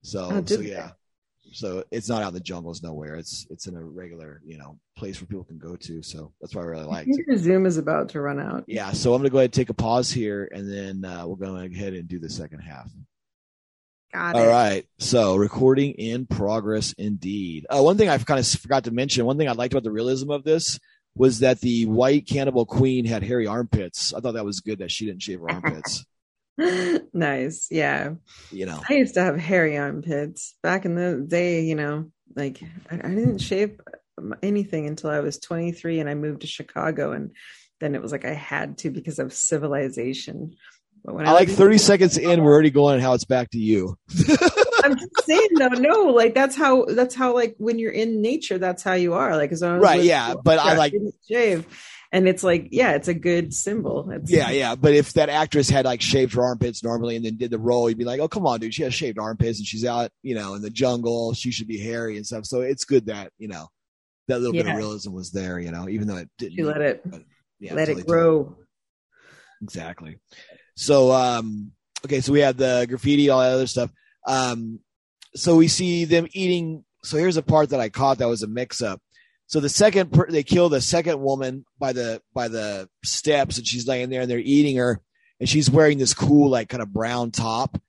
[0.00, 0.92] So, oh, so yeah.
[1.52, 3.16] So it's not out in the jungles nowhere.
[3.16, 6.02] It's it's in a regular, you know, place where people can go to.
[6.02, 7.06] So that's why I really like.
[7.06, 8.64] Your Zoom is about to run out.
[8.66, 11.36] Yeah, so I'm gonna go ahead and take a pause here, and then uh, we're
[11.36, 12.90] going to go ahead and do the second half.
[14.14, 14.86] Got All right.
[15.00, 17.66] So recording in progress indeed.
[17.68, 19.90] Uh, one thing I've kind of forgot to mention, one thing I liked about the
[19.90, 20.78] realism of this
[21.16, 24.14] was that the white cannibal queen had hairy armpits.
[24.14, 26.06] I thought that was good that she didn't shave her armpits.
[27.12, 27.66] nice.
[27.72, 28.14] Yeah.
[28.52, 32.62] You know, I used to have hairy armpits back in the day, you know, like
[32.88, 33.80] I, I didn't shave
[34.44, 37.32] anything until I was 23 and I moved to Chicago and
[37.80, 40.54] then it was like I had to because of civilization.
[41.04, 43.58] But when I, I like 30 seconds in, we're already going how it's back to
[43.58, 43.98] you.
[44.84, 48.58] I'm just saying though, no, like that's how that's how like when you're in nature,
[48.58, 49.36] that's how you are.
[49.36, 50.34] Like as long as right, yeah.
[50.42, 50.94] But I like
[51.28, 51.66] shave,
[52.12, 54.10] and it's like yeah, it's a good symbol.
[54.10, 54.74] It's, yeah, yeah.
[54.74, 57.88] But if that actress had like shaved her armpits normally and then did the role,
[57.88, 60.34] you'd be like, oh come on, dude, she has shaved armpits and she's out, you
[60.34, 61.32] know, in the jungle.
[61.32, 62.44] She should be hairy and stuff.
[62.44, 63.68] So it's good that you know
[64.28, 64.62] that little yeah.
[64.64, 66.56] bit of realism was there, you know, even though it didn't.
[66.56, 67.22] She let it, but,
[67.58, 68.56] yeah, let it grow.
[69.62, 70.18] Exactly.
[70.76, 71.72] So, um,
[72.04, 73.90] okay, so we have the graffiti, all that other stuff.
[74.26, 74.80] Um,
[75.34, 76.84] so we see them eating.
[77.02, 79.00] So here's a part that I caught that was a mix up.
[79.46, 83.66] So the second per- they kill the second woman by the by the steps, and
[83.66, 85.00] she's laying there, and they're eating her,
[85.38, 87.80] and she's wearing this cool like kind of brown top.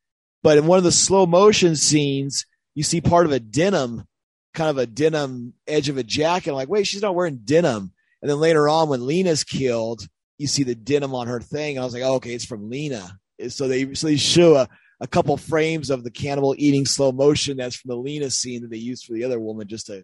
[0.44, 2.46] But in one of the slow motion scenes,
[2.76, 4.06] you see part of a denim,
[4.54, 6.50] kind of a denim edge of a jacket.
[6.50, 7.94] I'm like, wait, she's not wearing denim.
[8.22, 10.08] And then later on, when Lina's killed,
[10.38, 11.80] you see the denim on her thing.
[11.80, 13.18] I was like, oh, okay, it's from Lina.
[13.50, 17.58] So they so they show a, a couple frames of the cannibal eating slow motion.
[17.58, 20.04] That's from the Lina scene that they used for the other woman just to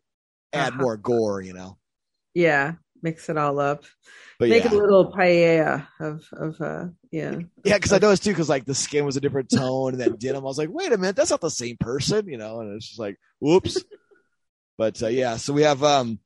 [0.54, 0.82] add uh-huh.
[0.82, 1.78] more gore, you know.
[2.34, 3.84] Yeah, mix it all up.
[4.40, 4.72] But Make yeah.
[4.72, 7.36] a little paella of of uh yeah.
[7.64, 10.20] Yeah, because I noticed too, because like the skin was a different tone and that
[10.20, 10.44] denim.
[10.44, 12.62] I was like, wait a minute, that's not the same person, you know.
[12.62, 13.84] And it's just like, whoops.
[14.78, 16.20] but uh, yeah, so we have um,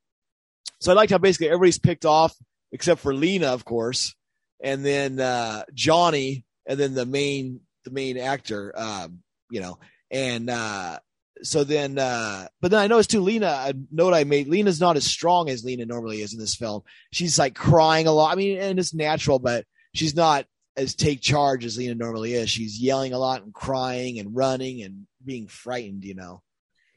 [0.79, 2.35] so I liked how basically everybody's picked off
[2.75, 4.15] except for Lina, of course,
[4.61, 9.19] and then uh Johnny, and then the main the main actor, um,
[9.49, 9.79] you know,
[10.11, 10.99] and uh
[11.41, 14.95] so then uh but then i noticed too lina a note i made lina's not
[14.95, 16.81] as strong as lina normally is in this film.
[17.11, 18.31] She's like crying a lot.
[18.31, 20.45] I mean and it's natural but she's not
[20.77, 22.49] as take charge as lina normally is.
[22.49, 26.41] She's yelling a lot and crying and running and being frightened you know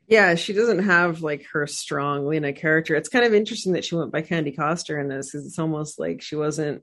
[0.08, 2.94] yeah, she doesn't have like her strong Lina character.
[2.94, 5.98] It's kind of interesting that she went by Candy Coster in this because it's almost
[5.98, 6.82] like she wasn't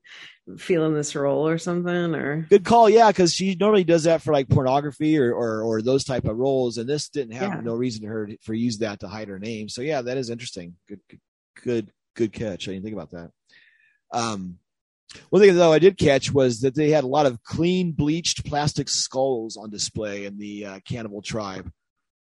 [0.57, 2.13] feeling this role or something.
[2.13, 5.81] Or good call, yeah, because she normally does that for like pornography or or, or
[5.81, 7.61] those type of roles, and this didn't have yeah.
[7.61, 9.69] no reason to her for use that to hide her name.
[9.69, 10.75] So yeah, that is interesting.
[10.87, 10.99] Good,
[11.63, 12.67] good, good catch.
[12.67, 13.31] I didn't think about that.
[14.13, 14.59] Um,
[15.31, 18.45] one thing though I did catch was that they had a lot of clean bleached
[18.45, 21.71] plastic skulls on display in the uh, cannibal tribe.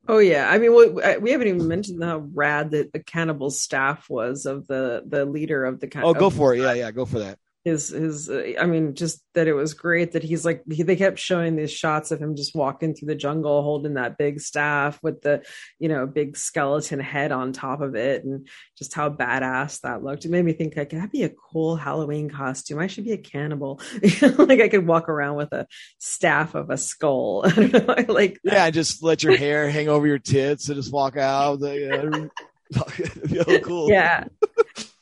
[0.06, 4.10] Oh yeah, I mean, we, we haven't even mentioned how rad that the cannibal staff
[4.10, 5.90] was of the the leader of the.
[6.02, 6.60] Oh, go for it!
[6.60, 10.12] Yeah, yeah, go for that his his uh, i mean just that it was great
[10.12, 13.14] that he's like he, they kept showing these shots of him just walking through the
[13.14, 15.42] jungle holding that big staff with the
[15.78, 18.46] you know big skeleton head on top of it and
[18.76, 22.28] just how badass that looked it made me think like that'd be a cool halloween
[22.28, 23.80] costume i should be a cannibal
[24.38, 25.66] like i could walk around with a
[25.98, 28.52] staff of a skull i don't know I like that.
[28.52, 32.30] yeah just let your hair hang over your tits and just walk out the,
[33.62, 33.90] cool.
[33.90, 34.24] Yeah.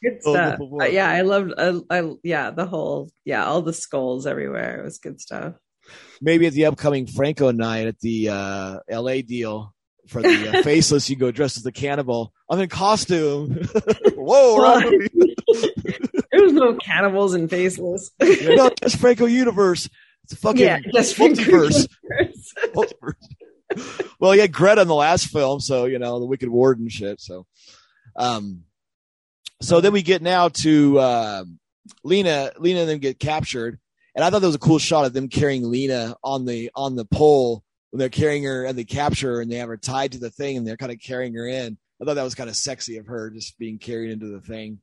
[0.03, 0.61] Good stuff.
[0.61, 4.81] Uh, yeah, I loved I, I yeah, the whole yeah, all the skulls everywhere.
[4.81, 5.55] It was good stuff.
[6.21, 9.75] Maybe at the upcoming Franco night at the uh, LA deal
[10.09, 12.33] for the uh, faceless, you go dressed as the cannibal.
[12.49, 13.55] I'm in costume.
[14.15, 14.81] Whoa,
[16.33, 18.11] There's no cannibals and faceless.
[18.21, 19.89] yeah, no, it's Franco universe.
[20.25, 21.89] It's a fucking yeah, just multiverse.
[22.75, 24.07] multiverse.
[24.19, 27.21] well, he had Greta in the last film, so you know the Wicked Warden shit.
[27.21, 27.47] So,
[28.17, 28.63] um,
[29.63, 31.45] so then we get now to uh,
[32.05, 32.53] Lina.
[32.59, 33.79] Lina and them get captured,
[34.15, 36.97] and I thought that was a cool shot of them carrying Lina on the on
[36.97, 40.13] the pole when they're carrying her and they capture her and they have her tied
[40.13, 41.77] to the thing and they're kind of carrying her in.
[42.01, 44.81] I thought that was kind of sexy of her just being carried into the thing.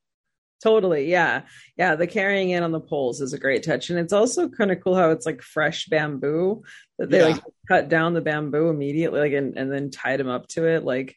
[0.62, 1.10] Totally.
[1.10, 1.44] Yeah.
[1.76, 1.96] Yeah.
[1.96, 3.90] The carrying in on the poles is a great touch.
[3.90, 6.64] And it's also kind of cool how it's like fresh bamboo
[6.98, 7.34] that they yeah.
[7.34, 10.84] like cut down the bamboo immediately, like, and, and then tied them up to it.
[10.84, 11.16] Like,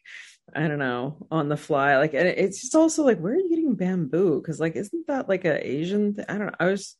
[0.55, 1.97] I don't know, on the fly.
[1.97, 4.41] Like, and it's just also like, where are you getting bamboo?
[4.41, 6.13] Because like, isn't that like a Asian?
[6.13, 6.25] Thing?
[6.27, 6.55] I don't know.
[6.59, 6.95] I was.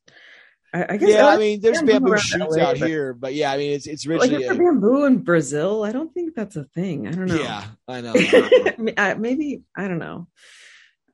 [0.73, 1.09] I, I guess.
[1.09, 3.73] Yeah, I, I mean, there's bamboo, bamboo shoots out but, here, but yeah, I mean,
[3.73, 5.83] it's it's originally like, a, bamboo in Brazil.
[5.83, 7.07] I don't think that's a thing.
[7.07, 7.35] I don't know.
[7.35, 8.13] Yeah, I know.
[9.19, 10.27] Maybe I don't know.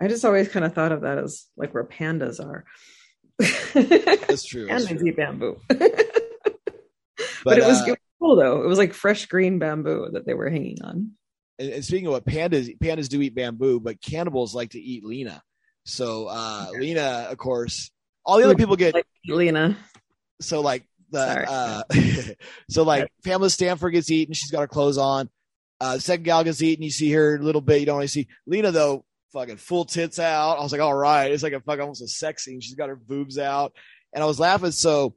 [0.01, 2.63] I just always kind of thought of that as like where pandas are.
[3.37, 4.67] That's true.
[4.67, 5.59] pandas eat bamboo.
[5.67, 5.81] but,
[7.43, 8.63] but, it was, uh, it was cool though.
[8.63, 11.11] It was like fresh green bamboo that they were hanging on
[11.59, 15.03] and, and speaking of what pandas, pandas do eat bamboo, but cannibals like to eat
[15.03, 15.43] Lina.
[15.85, 16.79] So uh, okay.
[16.79, 17.91] Lina, of course,
[18.25, 19.77] all the other people get like Lina.
[20.41, 21.83] So like the uh,
[22.69, 24.33] so like Pamela Stanford gets eaten.
[24.33, 25.29] She's got her clothes on.
[25.81, 26.83] Uh, second gal gets eaten.
[26.83, 27.79] You see her a little bit.
[27.79, 29.05] You don't really see Lina though.
[29.33, 30.57] Fucking full tits out.
[30.57, 31.31] I was like, all right.
[31.31, 32.61] It's like a fuck almost a sex scene.
[32.61, 33.73] She's got her boobs out,
[34.13, 34.71] and I was laughing.
[34.71, 35.15] So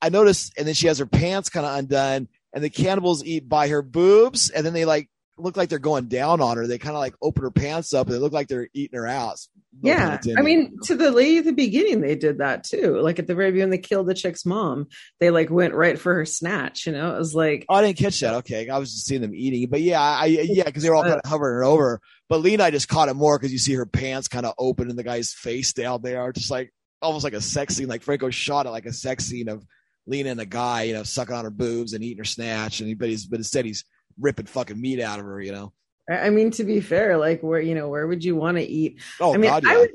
[0.00, 3.48] I noticed, and then she has her pants kind of undone, and the cannibals eat
[3.48, 5.08] by her boobs, and then they like
[5.38, 6.66] look like they're going down on her.
[6.66, 9.06] They kind of like open her pants up and they look like they're eating her
[9.06, 9.38] out.
[9.80, 10.18] No yeah.
[10.36, 12.98] I mean, to the lady at the beginning, they did that too.
[13.00, 14.88] Like at the very beginning, they killed the chick's mom.
[15.20, 17.14] They like went right for her snatch, you know?
[17.14, 17.66] It was like.
[17.68, 18.34] Oh, I didn't catch that.
[18.36, 18.68] Okay.
[18.68, 19.68] I was just seeing them eating.
[19.70, 22.00] But yeah, I, yeah, because they were all kind of hovering her over.
[22.28, 24.90] But Lina, I just caught it more because you see her pants kind of open
[24.90, 27.88] and the guy's face down there, just like almost like a sex scene.
[27.88, 29.64] Like Franco shot it like a sex scene of
[30.06, 32.80] Lina and a guy, you know, sucking on her boobs and eating her snatch.
[32.80, 33.84] And he, but he's, but instead he's
[34.20, 35.72] ripping fucking meat out of her, you know?
[36.08, 39.00] I mean, to be fair, like where you know where would you want to eat?
[39.20, 39.70] Oh, I mean, God, yeah.
[39.70, 39.90] I would.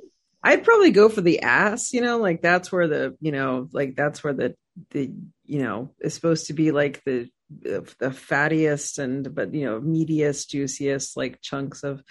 [0.45, 1.91] I'd probably go for the ass.
[1.93, 4.55] You know, like that's where the you know, like that's where the
[4.91, 5.11] the
[5.45, 10.49] you know is supposed to be like the the fattiest and but you know meatiest,
[10.49, 12.03] juiciest like chunks of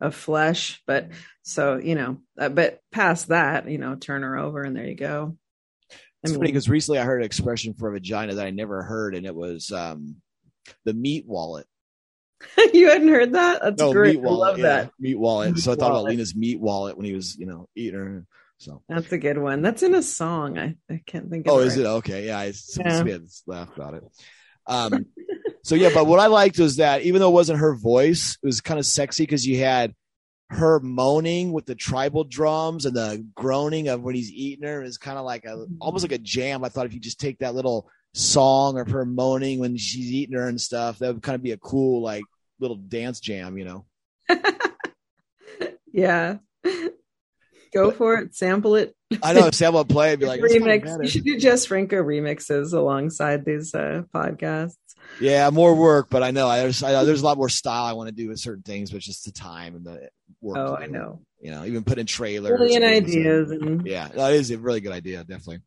[0.00, 0.80] of flesh.
[0.86, 1.10] But
[1.42, 4.94] so you know, uh, but past that, you know, turn her over and there you
[4.94, 5.36] go.
[6.22, 9.14] It's funny because recently I heard an expression for a vagina that I never heard,
[9.14, 10.16] and it was um,
[10.84, 11.66] the meat wallet
[12.72, 13.60] you hadn't heard that?
[13.62, 14.14] That's no, great.
[14.16, 14.46] meat wallet.
[14.46, 14.92] I love yeah, that.
[15.00, 15.54] meat wallet.
[15.54, 16.04] Meat so I thought about.
[16.04, 18.26] Lina's meat wallet when he was, you know, eating her.
[18.58, 18.82] So.
[18.88, 19.62] That's a good one.
[19.62, 20.58] That's in a song.
[20.58, 21.66] I, I can't think of Oh, it.
[21.66, 22.26] is right it okay?
[22.26, 23.18] Yeah, I yeah.
[23.46, 24.04] laughed about it.
[24.66, 25.06] Um,
[25.62, 28.46] so yeah, but what I liked was that even though it wasn't her voice, it
[28.46, 29.94] was kind of sexy because you had
[30.50, 34.96] her moaning with the tribal drums and the groaning of when he's eating her is
[34.96, 36.64] kind of like a almost like a jam.
[36.64, 37.88] I thought if you just take that little
[38.18, 41.52] song of her moaning when she's eating her and stuff, that would kind of be
[41.52, 42.24] a cool like
[42.60, 43.84] little dance jam, you know.
[45.92, 46.36] Yeah.
[47.74, 48.34] Go for it.
[48.34, 48.94] Sample it.
[49.22, 51.02] I know sample Sam would play, I'd be like, Remix.
[51.02, 54.76] You should do Jess Franco remixes alongside these uh, podcasts.
[55.20, 57.92] Yeah, more work, but I know I, there's I, there's a lot more style I
[57.92, 60.08] want to do with certain things, but just the time and the
[60.40, 60.58] work.
[60.58, 61.20] Oh, I know.
[61.40, 62.56] You know, even put in trailers.
[62.56, 63.50] Brilliant ideas.
[63.50, 65.24] And Yeah, that is a really good idea.
[65.24, 65.60] Definitely.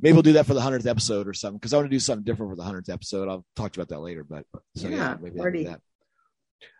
[0.00, 2.00] Maybe we'll do that for the hundredth episode or something because I want to do
[2.00, 3.28] something different for the hundredth episode.
[3.28, 4.24] I'll talk to you about that later.
[4.24, 4.44] But
[4.76, 5.58] so yeah, Yeah, maybe I'll party.
[5.64, 5.80] do that.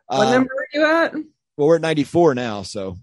[0.06, 1.12] what Um, number are you at?
[1.14, 2.97] well, we're at ninety four now, so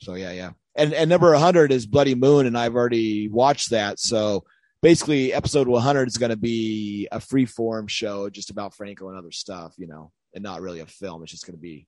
[0.00, 0.50] so yeah, yeah.
[0.74, 3.98] And and number hundred is Bloody Moon, and I've already watched that.
[4.00, 4.44] So
[4.80, 9.08] basically, episode one hundred is going to be a free form show just about Franco
[9.10, 11.22] and other stuff, you know, and not really a film.
[11.22, 11.86] It's just going to be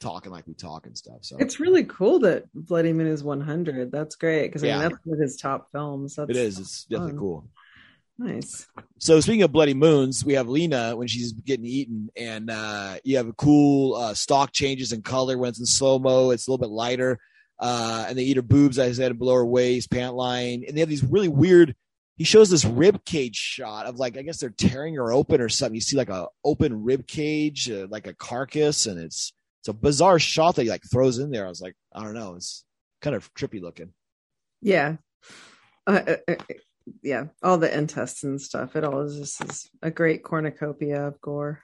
[0.00, 1.18] talking like we talk and stuff.
[1.22, 3.90] So It's really cool that Bloody Moon is 100.
[3.90, 4.78] That's great because I Yeah.
[4.80, 6.16] mean that's one of his top films.
[6.16, 6.58] That's it is.
[6.58, 7.48] It's definitely cool.
[8.18, 8.66] nice.
[8.98, 13.16] So speaking of bloody moons, we have Lina when she's getting eaten, and uh, you
[13.18, 16.30] have a cool uh, stock changes in color when it's in slow mo.
[16.30, 17.18] It's a little bit lighter,
[17.58, 20.74] uh, and they eat her boobs, as I said, below her waist, pant line, and
[20.76, 21.74] they have these really weird.
[22.16, 25.50] He shows this rib cage shot of like I guess they're tearing her open or
[25.50, 25.74] something.
[25.74, 29.34] You see like a open rib cage, uh, like a carcass, and it's
[29.66, 31.44] it's a bizarre shot that he like throws in there.
[31.44, 32.64] I was like, I don't know, it's
[33.02, 33.92] kind of trippy looking.
[34.62, 34.98] Yeah.
[35.88, 36.34] Uh, uh, uh,
[37.02, 37.24] yeah.
[37.42, 38.76] All the intestine stuff.
[38.76, 41.62] It all is just is a great cornucopia of gore.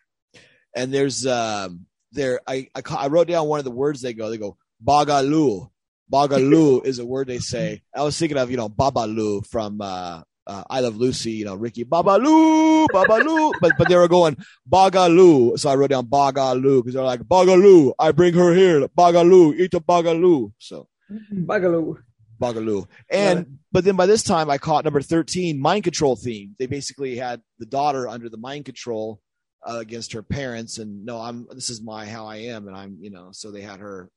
[0.74, 4.30] and there's um there I, I I wrote down one of the words they go
[4.30, 5.70] they go bagaloo
[6.12, 10.22] bagaloo is a word they say I was thinking of you know babaloo from uh,
[10.46, 14.36] uh I Love Lucy you know Ricky babaloo babaloo but but they were going
[14.70, 19.58] bagaloo so I wrote down bagaloo because they're like bagaloo I bring her here bagaloo
[19.58, 20.88] eat the bagaloo so
[21.32, 21.98] Bugaloo.
[22.40, 22.88] Bagaloo.
[23.10, 26.54] And but then by this time I caught number 13, mind control theme.
[26.58, 29.20] They basically had the daughter under the mind control
[29.66, 32.98] uh, against her parents and no, I'm this is my how I am and I'm,
[33.00, 34.10] you know, so they had her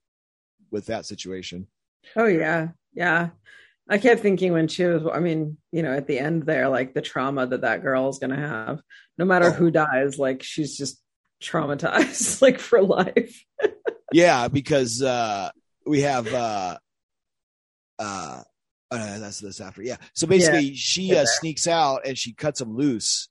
[0.71, 1.67] with that situation.
[2.15, 2.69] Oh yeah.
[2.93, 3.29] Yeah.
[3.87, 6.93] I kept thinking when she was, I mean, you know, at the end there, like
[6.93, 8.81] the trauma that that girl is going to have,
[9.17, 10.99] no matter who dies, like she's just
[11.41, 13.43] traumatized, like for life.
[14.13, 15.49] Yeah, because uh
[15.85, 16.77] we have uh
[17.99, 18.43] uh
[18.91, 19.81] oh, no, that's this after.
[19.81, 19.97] Yeah.
[20.13, 23.27] So basically she uh, sneaks out and she cuts him loose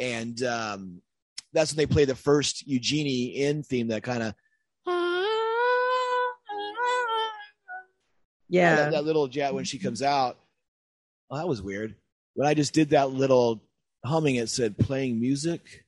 [0.00, 1.02] and um
[1.52, 4.34] that's when they play the first Eugenie in theme that kind of
[8.48, 8.76] Yeah.
[8.76, 10.36] that, that little jet when she comes out.
[11.30, 11.94] Oh, that was weird.
[12.34, 13.60] When I just did that little
[14.04, 15.84] humming, it said playing music.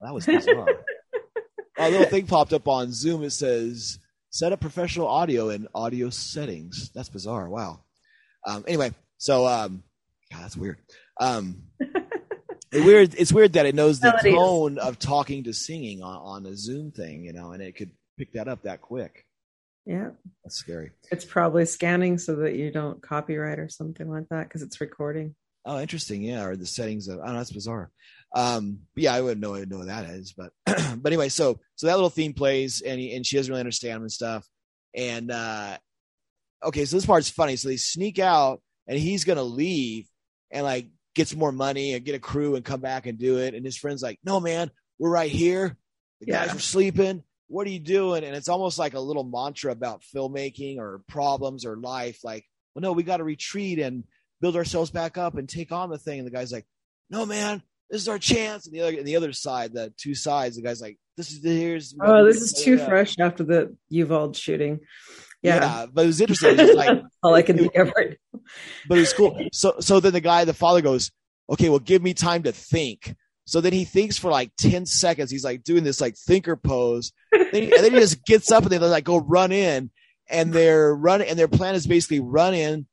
[0.00, 0.66] That was bizarre.
[1.78, 3.22] a little thing popped up on Zoom.
[3.22, 3.98] It says
[4.30, 6.90] set up professional audio in audio settings.
[6.94, 7.48] That's bizarre.
[7.48, 7.80] Wow.
[8.46, 9.82] Um, anyway, so um,
[10.32, 10.78] God, that's weird.
[11.20, 13.14] Um, it weird.
[13.16, 16.92] It's weird that it knows the tone of talking to singing on, on a Zoom
[16.92, 19.26] thing, you know, and it could pick that up that quick.
[19.86, 20.10] Yeah.
[20.44, 20.90] That's scary.
[21.10, 25.34] It's probably scanning so that you don't copyright or something like that because it's recording.
[25.64, 26.22] Oh, interesting.
[26.22, 27.18] Yeah, or the settings of.
[27.20, 27.40] I don't know.
[27.40, 27.90] That's bizarre.
[28.34, 29.54] Um, but yeah, I wouldn't know.
[29.56, 32.98] I know what that is, but but anyway, so so that little theme plays, and
[33.00, 34.46] he, and she doesn't really understand him and stuff.
[34.94, 35.76] And uh,
[36.64, 37.56] okay, so this part's funny.
[37.56, 40.06] So they sneak out, and he's gonna leave,
[40.50, 43.38] and like get some more money and get a crew and come back and do
[43.38, 43.54] it.
[43.54, 45.76] And his friend's like, "No, man, we're right here.
[46.20, 46.56] The guys Yeah.
[46.56, 47.22] are sleeping.
[47.50, 51.66] What are you doing?" And it's almost like a little mantra about filmmaking or problems
[51.66, 52.20] or life.
[52.24, 52.44] Like,
[52.74, 54.04] well, no, we got to retreat and
[54.40, 56.18] build ourselves back up and take on the thing.
[56.20, 56.66] And the guy's like,
[57.10, 60.14] "No, man, this is our chance." And the other, and the other side, the two
[60.14, 63.76] sides, the guy's like, "This is the here's." Oh, this is too fresh after the
[63.90, 64.80] Uvalde shooting.
[65.42, 65.56] Yeah.
[65.56, 65.86] Yeah.
[65.92, 66.58] but it was interesting.
[66.58, 68.18] It was like, All I can think of right
[68.88, 69.38] but it was cool.
[69.52, 71.10] So, so then the guy, the father goes,
[71.48, 73.14] "Okay, well, give me time to think."
[73.50, 75.28] So then he thinks for like ten seconds.
[75.28, 78.62] He's like doing this like thinker pose, Then he- and then he just gets up
[78.62, 79.90] and they like go run in,
[80.28, 82.86] and they're running, and their plan is basically run in,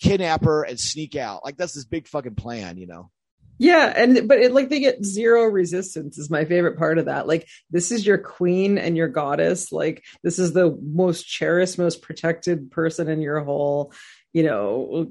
[0.00, 1.44] kidnap her, and sneak out.
[1.44, 3.10] Like that's this big fucking plan, you know.
[3.58, 7.26] Yeah, and but it like they get zero resistance is my favorite part of that.
[7.26, 9.72] Like this is your queen and your goddess.
[9.72, 13.92] Like this is the most cherished, most protected person in your whole,
[14.32, 15.10] you know,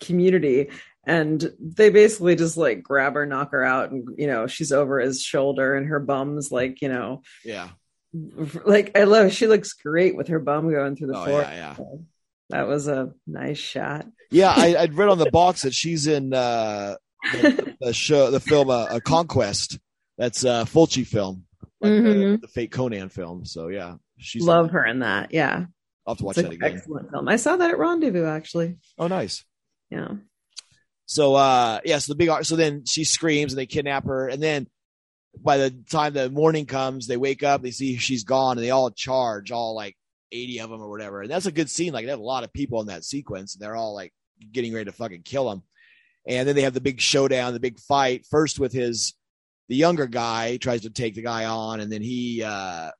[0.00, 0.70] community.
[1.06, 4.98] And they basically just like grab her, knock her out, and you know she's over
[4.98, 7.68] his shoulder, and her bum's like you know, yeah,
[8.64, 9.32] like I love.
[9.32, 11.40] She looks great with her bum going through the oh, floor.
[11.42, 11.84] yeah, yeah.
[12.50, 14.06] That was a nice shot.
[14.30, 16.96] Yeah, I, I'd read on the box that she's in uh,
[17.32, 19.78] the, the show, the film, uh, a Conquest.
[20.18, 21.44] That's a Fulci film,
[21.80, 22.32] like Mhm.
[22.32, 23.44] the, the fake Conan film.
[23.44, 25.32] So yeah, she's Love her in that.
[25.32, 25.66] Yeah,
[26.06, 26.76] I'll have to watch it's that again.
[26.76, 27.28] excellent film.
[27.28, 28.78] I saw that at Rendezvous actually.
[28.98, 29.44] Oh, nice.
[29.90, 30.14] Yeah.
[31.06, 34.42] So uh yeah, so the big so then she screams and they kidnap her and
[34.42, 34.68] then
[35.42, 38.70] by the time the morning comes, they wake up, they see she's gone and they
[38.70, 39.96] all charge, all like
[40.32, 41.22] 80 of them or whatever.
[41.22, 41.92] And that's a good scene.
[41.92, 44.12] Like they have a lot of people in that sequence and they're all like
[44.52, 45.62] getting ready to fucking kill him.
[46.26, 49.14] And then they have the big showdown, the big fight first with his
[49.68, 52.90] the younger guy tries to take the guy on and then he uh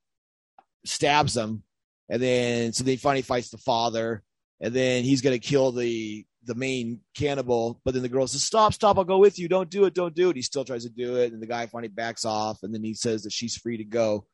[0.84, 1.62] stabs him
[2.08, 4.22] and then so then he finally fights the father
[4.60, 8.72] and then he's gonna kill the the main cannibal, but then the girl says, Stop,
[8.72, 9.48] stop, I'll go with you.
[9.48, 10.36] Don't do it, don't do it.
[10.36, 12.94] He still tries to do it, and the guy finally backs off, and then he
[12.94, 14.26] says that she's free to go.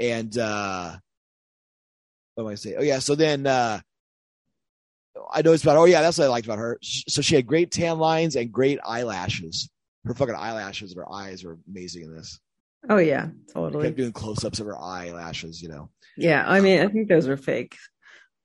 [0.00, 0.96] And uh
[2.34, 2.76] what am I saying?
[2.78, 3.80] Oh yeah, so then uh
[5.32, 6.78] I noticed about oh yeah, that's what I liked about her.
[6.82, 9.68] So she had great tan lines and great eyelashes.
[10.04, 12.38] Her fucking eyelashes and her eyes were amazing in this.
[12.88, 13.84] Oh yeah, totally.
[13.86, 15.90] kept doing close ups of her eyelashes, you know.
[16.16, 17.76] Yeah, I mean, I think those were fake.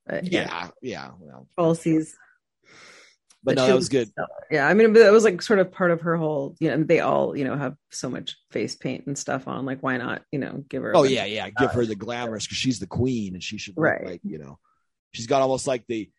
[0.06, 1.12] But yeah, Yeah, yeah.
[1.20, 2.14] Well, falsies.
[3.44, 4.10] But no, that was good.
[4.50, 6.56] Yeah, I mean, but that was like sort of part of her whole.
[6.60, 9.66] You know, they all you know have so much face paint and stuff on.
[9.66, 10.24] Like, why not?
[10.32, 10.96] You know, give her.
[10.96, 11.50] Oh yeah, yeah.
[11.50, 14.06] Give her the glamorous because she's the queen and she should look Right.
[14.06, 14.60] like you know,
[15.14, 16.10] she's got almost like the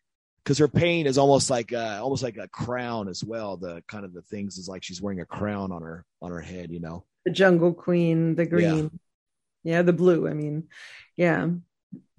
[0.43, 3.57] because her paint is almost like uh almost like a crown as well.
[3.57, 6.41] The kind of the things is like she's wearing a crown on her on her
[6.41, 6.71] head.
[6.71, 7.05] You know.
[7.25, 8.99] the jungle queen, the green,
[9.63, 10.27] yeah, the blue.
[10.27, 10.67] I mean,
[11.17, 11.47] yeah,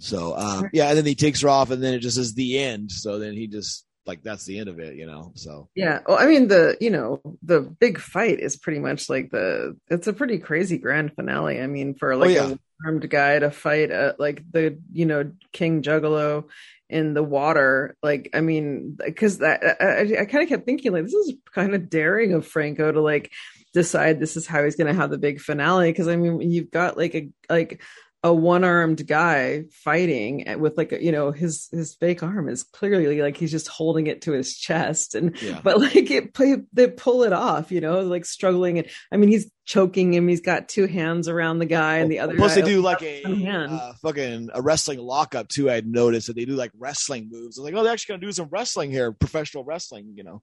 [0.01, 2.59] So um yeah, and then he takes her off, and then it just is the
[2.59, 2.91] end.
[2.91, 4.97] So then he just like that's the end of it.
[4.97, 5.33] You know.
[5.35, 6.01] So yeah.
[6.07, 9.77] Well, I mean, the you know the big fight is pretty much like the.
[9.89, 11.61] It's a pretty crazy grand finale.
[11.61, 12.51] I mean, for like yeah.
[12.51, 16.45] a armed guy to fight uh like the you know King Juggalo
[16.89, 21.03] in the water like i mean because that i, I kind of kept thinking like
[21.03, 23.33] this is kind of daring of franco to like
[23.75, 26.71] decide this is how he's going to have the big finale because i mean you've
[26.71, 27.83] got like a like
[28.23, 33.21] a one-armed guy fighting with like a, you know his his fake arm is clearly
[33.21, 35.61] like he's just holding it to his chest and yeah.
[35.63, 36.35] but like it
[36.73, 40.41] they pull it off you know like struggling and i mean he's choking him he's
[40.41, 43.93] got two hands around the guy and the other Plus, they do like a uh,
[44.03, 45.71] fucking a wrestling lockup too.
[45.71, 47.59] I had noticed that they do like wrestling moves.
[47.59, 50.15] I was like, oh, they're actually gonna do some wrestling here, professional wrestling.
[50.17, 50.43] You know.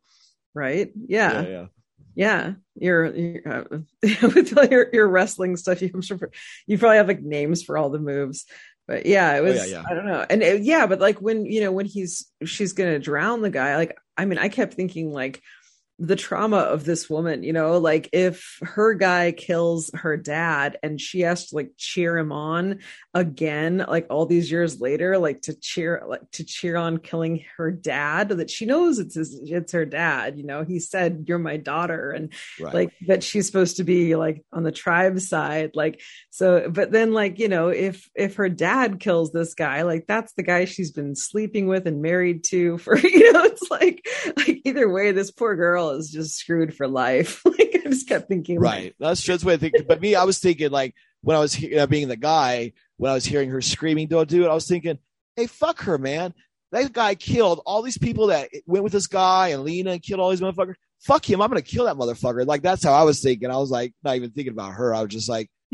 [0.53, 1.65] right Yeah, yeah yeah.
[2.15, 2.53] Yeah.
[2.75, 3.63] You're, you're uh,
[4.21, 6.31] with all your, your wrestling stuff you, i'm sure
[6.65, 8.45] you probably have like names for all the moves.
[8.87, 9.83] But yeah it Oh, was yeah, yeah.
[9.89, 10.25] i don't know.
[10.29, 13.75] And uh, yeah but like when you know when he's she's gonna drown the guy
[13.77, 15.41] like i mean i kept thinking like
[16.03, 20.99] the trauma of this woman you know like if her guy kills her dad and
[20.99, 22.79] she has to like cheer him on
[23.13, 27.71] again like all these years later like to cheer like to cheer on killing her
[27.71, 31.55] dad that she knows it's his, it's her dad you know he said you're my
[31.55, 32.73] daughter and Right.
[32.73, 36.01] like that she's supposed to be like on the tribe side like
[36.31, 40.33] so but then like you know if if her dad kills this guy like that's
[40.33, 44.05] the guy she's been sleeping with and married to for you know it's like
[44.35, 48.27] like either way this poor girl is just screwed for life like i just kept
[48.27, 48.95] thinking like, Right.
[48.99, 49.75] That's just what I think.
[49.87, 53.11] But me, I was thinking like when I was he- uh, being the guy, when
[53.11, 54.97] I was hearing her screaming, "Don't do it," I was thinking,
[55.35, 56.33] "Hey, fuck her, man.
[56.71, 60.19] That guy killed all these people that went with this guy and Lina and killed
[60.19, 60.75] all these motherfuckers.
[61.01, 61.41] Fuck him.
[61.41, 63.51] I'm gonna kill that motherfucker." Like that's how I was thinking.
[63.51, 64.93] I was like, not even thinking about her.
[64.95, 65.49] I was just like,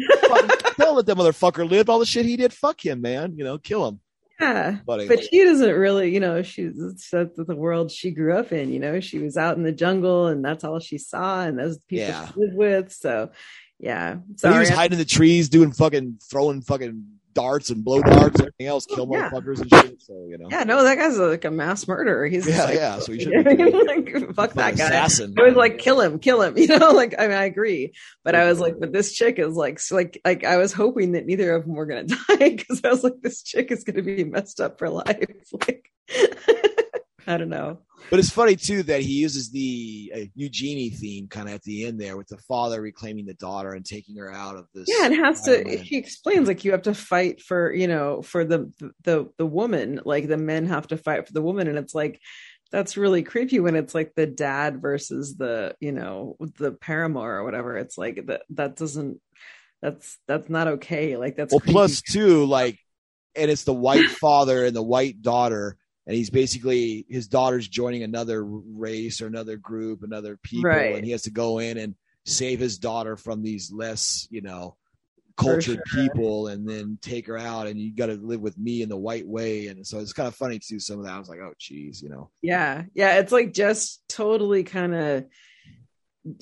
[0.78, 1.90] "Don't let that motherfucker live.
[1.90, 2.54] All the shit he did.
[2.54, 3.36] Fuck him, man.
[3.38, 4.00] You know, kill him."
[4.40, 5.07] Yeah Buddy.
[5.07, 6.74] but she doesn't really you know she's
[7.11, 10.28] that's the world she grew up in you know she was out in the jungle
[10.28, 12.28] and that's all she saw and those people Yeah.
[12.28, 13.30] she lived with so
[13.80, 17.06] yeah But he was hiding in the trees, doing fucking throwing fucking
[17.41, 19.30] darts and blow darts and everything else, kill Yeah.
[19.30, 20.02] motherfuckers and shit.
[20.02, 22.99] So you know, yeah no that guy's like a mass murderer he's yeah, like, yeah.
[22.99, 23.34] So he should
[23.88, 25.36] like, fuck that guy assassin.
[25.40, 26.57] I was like, kill him, kill him.
[26.57, 27.94] You know, like I mean, I agree,
[28.24, 31.14] but I was like, but this chick is like, so like, like I was hoping
[31.14, 34.02] that neither of them were gonna die because I was like, this chick is gonna
[34.03, 35.26] be messed up for life.
[35.53, 35.91] Like,
[37.30, 37.78] I don't know.
[38.10, 41.86] But it's funny too that he uses the uh, Eugenie theme kind of at the
[41.86, 44.88] end there with the father reclaiming the daughter and taking her out of this.
[44.88, 45.78] Yeah, and has to.
[45.78, 48.72] He explains like you have to fight for you know for the
[49.04, 50.02] the the woman.
[50.04, 52.20] Like the men have to fight for the woman, and it's like
[52.72, 57.44] that's really creepy when it's like the dad versus the you know the paramour or
[57.44, 57.78] whatever.
[57.78, 59.22] It's like that that doesn't.
[59.84, 61.16] That's that's not okay.
[61.16, 62.80] Like that's well, plus two, like,
[63.36, 65.78] and it's the white father and the white daughter,
[66.10, 70.95] and he's basically his daughter's joining another race or another group, another people, Right.
[70.95, 71.94] and he has to go in and
[72.26, 74.76] save his daughter from these less, you know,
[75.38, 76.03] cultured sure.
[76.07, 77.68] people, and then take her out.
[77.68, 80.27] And you got to live with me in the white way, and so it's kind
[80.27, 81.14] of funny to do some of that.
[81.14, 82.86] I was like, oh, geez, you know, Yeah.
[82.95, 83.19] Yeah.
[83.19, 85.26] It's like just totally kind of,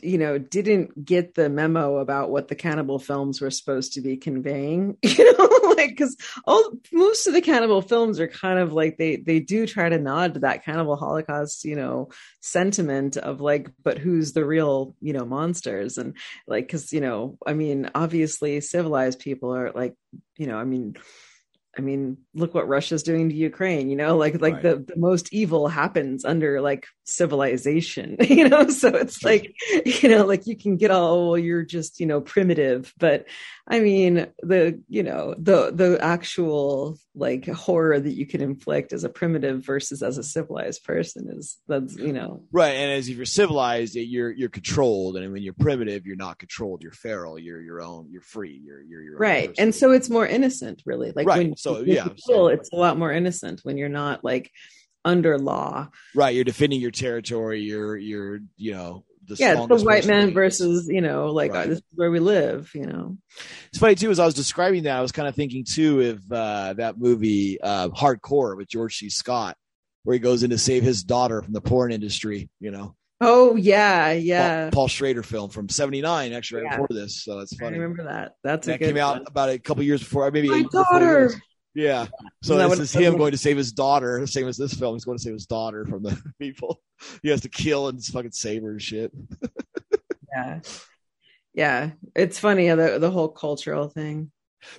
[0.01, 4.17] you know, didn't get the memo about what the cannibal films were supposed to be
[4.17, 6.15] conveying, you know, like, cause
[6.45, 9.97] all most of the cannibal films are kind of like they, they do try to
[9.97, 12.09] nod to that cannibal Holocaust, you know,
[12.41, 15.97] sentiment of like, but who's the real, you know, monsters?
[15.97, 16.15] And
[16.47, 19.95] like, cause, you know, I mean, obviously civilized people are like,
[20.37, 20.95] you know, I mean,
[21.77, 24.63] I mean, look what Russia's doing to Ukraine, you know, like like Right.
[24.63, 28.67] the, the most evil happens under like civilization, you know.
[28.69, 29.55] So it's like,
[29.85, 32.93] you know, like you can get all oh, well, you're just, you know, primitive.
[32.97, 33.25] But
[33.67, 39.03] I mean, the you know, the the actual like horror that you can inflict as
[39.03, 42.75] a primitive versus as a civilized person is that's, you know, right?
[42.75, 46.83] And as if you're civilized, you're you're controlled, and when you're primitive, you're not controlled.
[46.83, 47.37] You're feral.
[47.37, 48.07] You're your own.
[48.11, 48.61] You're free.
[48.63, 49.49] You're you're your own right.
[49.49, 49.63] person.
[49.63, 51.11] And so it's more innocent, really.
[51.15, 51.37] Like Right.
[51.39, 54.51] when So, when yeah, so- it's a lot more innocent when you're not like
[55.05, 55.87] under law.
[56.15, 57.61] right, you're defending your territory.
[57.61, 61.67] You're you're you know the yeah, it's the white man versus you know, like Right.
[61.69, 62.71] this is where we live.
[62.73, 63.17] You know,
[63.69, 66.31] It's funny too, as I was describing that, I was kind of thinking too of
[66.31, 69.09] uh, that movie uh, Hardcore with George C.
[69.09, 69.55] Scott,
[70.03, 72.49] where he goes in to save his daughter from the porn industry.
[72.59, 76.77] You know, oh yeah, yeah, Paul, Paul Schrader film from '79, actually right Yeah.
[76.77, 77.23] before this.
[77.23, 77.75] So that's funny.
[77.77, 78.33] I remember that.
[78.43, 81.31] That's a that good came out about a couple years before, maybe My daughter.
[81.77, 82.07] Yeah.
[82.41, 84.25] So this is him going to save his daughter.
[84.25, 84.95] Same as this film.
[84.95, 86.81] He's going to save his daughter from the people.
[87.21, 89.11] He has to kill and fucking save her and shit.
[90.35, 90.59] Yeah,
[91.53, 91.91] yeah.
[92.15, 94.31] It's funny the the whole cultural thing.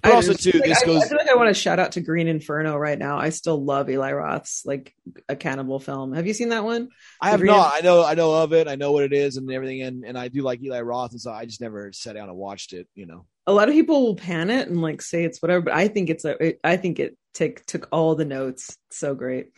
[0.02, 1.54] But I also just- too, like, this I, goes I feel like I want to
[1.54, 3.16] shout out to Green Inferno right now.
[3.16, 4.92] I still love Eli Roth's like
[5.28, 6.14] a cannibal film.
[6.14, 6.88] Have you seen that one?
[7.22, 7.74] I have Green- not.
[7.74, 8.04] I know.
[8.04, 8.66] I know of it.
[8.66, 9.82] I know what it is and everything.
[9.82, 12.36] And and I do like Eli Roth, and so I just never sat down and
[12.36, 12.88] watched it.
[12.96, 13.26] You know.
[13.48, 16.10] A lot of people will pan it and like say it's whatever, but I think
[16.10, 18.76] it's a, it, I think it took took all the notes.
[18.90, 19.52] So great,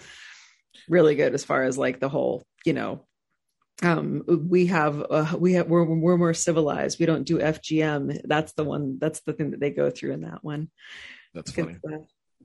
[0.89, 3.05] really good as far as like the whole, you know,
[3.83, 7.01] um, we have, uh, we have, we're we're more civilized.
[7.01, 8.21] We don't do FGM.
[8.25, 8.99] That's the one.
[9.01, 10.71] That's the thing that they go through in that one.
[11.35, 11.77] That's funny.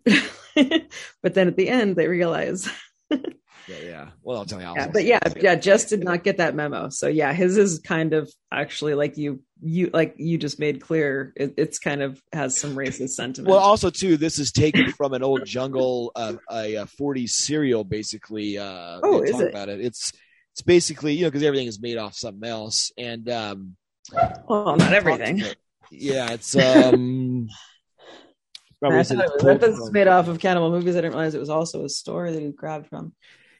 [1.21, 2.67] but then at the end, they realize,
[3.67, 3.77] Yeah.
[3.83, 4.07] yeah.
[4.21, 4.73] Well, I'll tell you.
[4.75, 6.89] yeah, but yeah, yeah, just did not get that memo.
[6.89, 11.33] So yeah, his is kind of actually like you, you like you just made clear.
[11.35, 13.49] It, it's kind of has some racist sentiment.
[13.49, 17.83] Well, also too, this is taken from an old jungle, uh, a, a 40s serial,
[17.83, 18.57] basically.
[18.57, 19.49] Uh, Oh, is talk it?
[19.49, 19.81] About it.
[19.81, 20.11] It's
[20.53, 23.75] it's basically you know because everything is made off something else, and um,
[24.47, 25.43] well, not everything.
[25.91, 27.47] yeah, it's um.
[28.79, 30.71] probably I said thought it was, pulled I thought it was made off of cannibal
[30.71, 30.95] movies.
[30.95, 33.13] I didn't realize it was also a store that he grabbed from.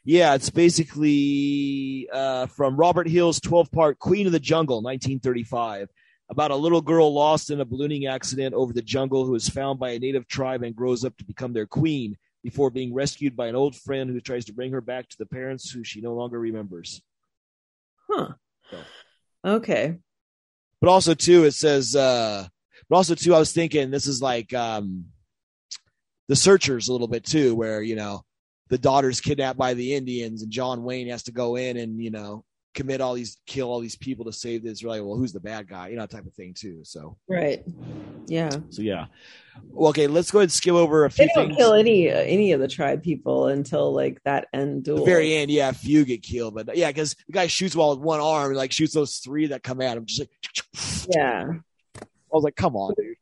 [0.08, 5.88] Yeah, it's basically uh, from Robert Hill's 12 part Queen of the Jungle, 1935,
[6.30, 9.80] about a little girl lost in a ballooning accident over the jungle who is found
[9.80, 13.48] by a native tribe and grows up to become their queen before being rescued by
[13.48, 16.14] an old friend who tries to bring her back to the parents who she no
[16.14, 17.02] longer remembers.
[18.08, 18.28] Huh.
[18.70, 18.78] So.
[19.44, 19.96] Okay.
[20.80, 22.46] But also, too, it says, uh,
[22.88, 25.06] but also, too, I was thinking this is like um,
[26.28, 28.22] the searchers a little bit, too, where, you know,
[28.68, 32.10] the daughter's kidnapped by the Indians and John Wayne has to go in and, you
[32.10, 32.44] know,
[32.74, 35.00] commit all these, kill all these people to save the Israeli.
[35.00, 35.88] Well, who's the bad guy?
[35.88, 36.80] You know, type of thing, too.
[36.84, 37.62] So, Right.
[38.26, 38.50] Yeah.
[38.70, 39.06] so yeah.
[39.70, 41.56] Well, okay, let's go ahead and skip over a few They don't things.
[41.56, 44.98] kill any uh, any of the tribe people until like that end duel.
[44.98, 47.90] the very end, yeah, a few get killed, but yeah, because the guy shoots while
[47.90, 50.04] with one arm, and like shoots those three that come at him.
[50.04, 51.44] Just like, Yeah.
[51.98, 52.02] I
[52.32, 53.14] was like, come on, dude.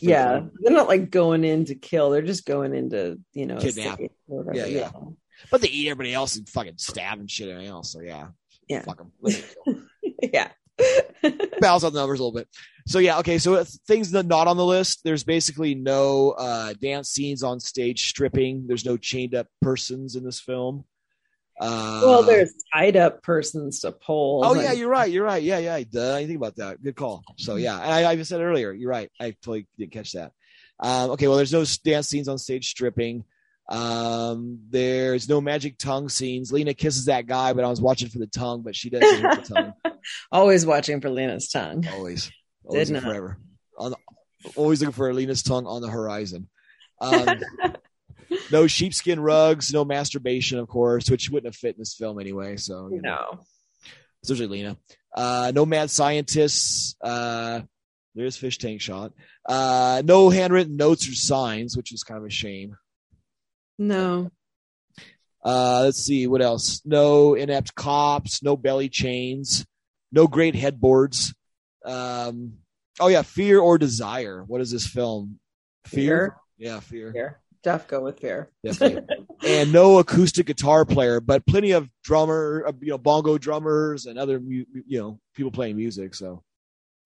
[0.00, 0.38] Yeah.
[0.40, 0.50] funny.
[0.60, 2.10] They're not like going in to kill.
[2.10, 4.00] They're just going into you know Kidnap.
[4.26, 4.56] whatever.
[4.56, 4.90] Yeah, yeah.
[5.50, 7.92] But they eat everybody else and fucking stab and shit everything else.
[7.92, 8.28] So yeah,
[8.68, 8.82] Yeah.
[8.82, 9.88] fuck them.
[10.22, 10.50] yeah.
[11.60, 12.48] Balance out the numbers a little bit.
[12.86, 13.38] So yeah, okay.
[13.38, 15.00] So things that not on the list.
[15.04, 18.66] There's basically no uh, dance scenes on stage, stripping.
[18.66, 20.84] There's no chained up persons in this film.
[21.60, 24.46] Uh, well, there's tied up persons to poles.
[24.46, 25.10] Oh yeah, you're right.
[25.10, 25.42] You're right.
[25.42, 25.74] Yeah, yeah.
[25.74, 26.82] I didn't think about that.
[26.82, 27.22] Good call.
[27.36, 28.72] So yeah, and I, I said earlier.
[28.72, 29.10] You're right.
[29.20, 30.32] I totally didn't catch that.
[30.80, 33.24] Um, okay, well, there's no dance scenes on stage stripping.
[33.68, 36.50] Um, there's no magic tongue scenes.
[36.50, 39.46] Lina kisses that guy, but I was watching for the tongue, but she doesn't hit
[39.46, 39.72] the tongue.
[40.32, 41.86] always watching for Lina's tongue.
[41.92, 42.32] Always,
[42.64, 43.02] always Didn't.
[43.02, 43.38] forever.
[43.78, 43.96] On the,
[44.56, 46.48] always looking for Lina's tongue on the horizon.
[47.00, 47.28] Um,
[48.52, 52.56] no sheepskin rugs, no masturbation, of course, which wouldn't have fit in this film anyway.
[52.56, 53.40] So you know.
[54.22, 54.76] Especially Lina.
[55.14, 56.94] Uh, no mad scientists.
[57.02, 57.62] Uh,
[58.14, 59.12] there's fish tank shot.
[59.46, 62.76] Uh, no handwritten notes or signs, which is kind of a shame.
[63.78, 64.30] No.
[65.42, 66.82] Uh, let's see what else.
[66.84, 68.42] No inept cops.
[68.42, 69.64] No belly chains.
[70.12, 71.34] No great headboards.
[71.84, 72.54] Um,
[72.98, 74.44] oh yeah, fear or desire.
[74.46, 75.38] What is this film?
[75.86, 75.96] Fear.
[75.96, 76.36] Fear.
[76.58, 77.12] Yeah, fear.
[77.12, 77.40] Fear.
[77.62, 78.50] Def go with fear.
[78.64, 79.26] Definitely.
[79.46, 84.18] and no acoustic guitar player, but plenty of drummer, uh, you know, bongo drummers and
[84.18, 84.66] other, you
[84.98, 86.14] know, people playing music.
[86.14, 86.42] So,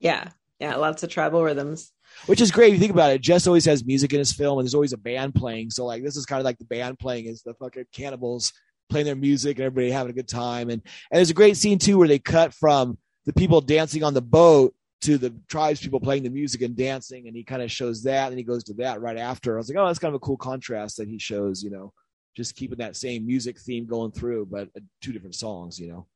[0.00, 0.28] yeah,
[0.60, 1.92] yeah, lots of tribal rhythms.
[2.26, 2.68] which is great.
[2.68, 4.92] If you think about it, Jess always has music in his film, and there's always
[4.92, 5.70] a band playing.
[5.70, 8.52] So, like, this is kind of like the band playing is the fucking cannibals
[8.90, 10.70] playing their music and everybody having a good time.
[10.70, 14.14] And and there's a great scene too where they cut from the people dancing on
[14.14, 14.74] the boat
[15.04, 18.28] to the tribes people playing the music and dancing, and he kind of shows that,
[18.28, 19.54] and he goes to that right after.
[19.54, 21.62] I was like, oh, that's kind of a cool contrast that he shows.
[21.62, 21.92] You know,
[22.36, 25.78] just keeping that same music theme going through, but uh, two different songs.
[25.78, 26.06] You know.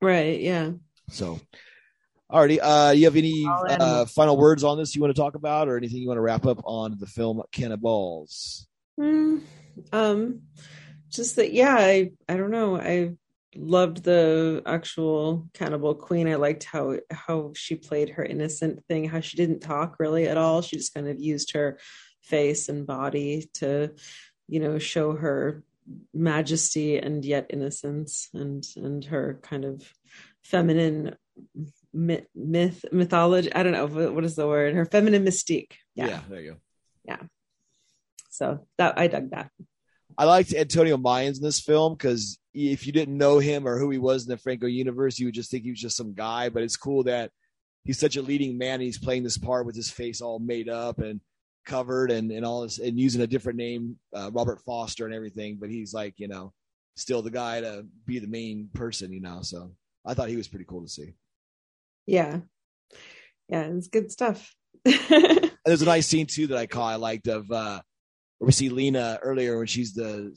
[0.00, 0.40] Right.
[0.40, 0.72] Yeah.
[1.10, 1.40] So,
[2.30, 2.58] alrighty.
[2.60, 5.76] Uh, you have any uh, final words on this you want to talk about, or
[5.76, 8.66] anything you want to wrap up on the film Cannibals?
[9.00, 9.42] Mm,
[9.92, 10.42] um,
[11.08, 12.76] just that, yeah, I, I don't know.
[12.76, 13.12] I
[13.56, 16.28] loved the actual cannibal queen.
[16.28, 20.36] I liked how, how she played her innocent thing, how she didn't talk really at
[20.36, 20.62] all.
[20.62, 21.78] She just kind of used her
[22.22, 23.92] face and body to,
[24.48, 25.62] you know, show her
[26.14, 29.82] majesty and yet innocence and, and her kind of
[30.42, 31.16] feminine
[31.92, 33.52] myth, myth mythology.
[33.54, 33.86] I don't know.
[33.86, 34.74] What, what is the word?
[34.74, 35.72] Her feminine mystique.
[35.94, 36.20] yeah.
[36.28, 36.56] there you go.
[37.04, 37.20] Yeah.
[38.30, 39.50] So that I dug that.
[40.16, 43.90] I liked Antonio Mayans in this film because if you didn't know him or who
[43.90, 46.48] he was in the Franco universe, you would just think he was just some guy.
[46.48, 47.30] But it's cool that
[47.84, 48.74] he's such a leading man.
[48.74, 51.20] And he's playing this part with his face all made up and
[51.64, 55.56] covered and, and all this and using a different name, uh, Robert Foster and everything.
[55.60, 56.52] But he's like, you know,
[56.96, 59.40] still the guy to be the main person, you know.
[59.42, 59.72] So
[60.04, 61.14] I thought he was pretty cool to see.
[62.06, 62.40] Yeah.
[63.48, 64.54] Yeah, it's good stuff.
[64.84, 66.92] There's a nice scene too that I caught.
[66.92, 67.80] I liked of uh,
[68.38, 70.34] where we see Lina earlier when she's the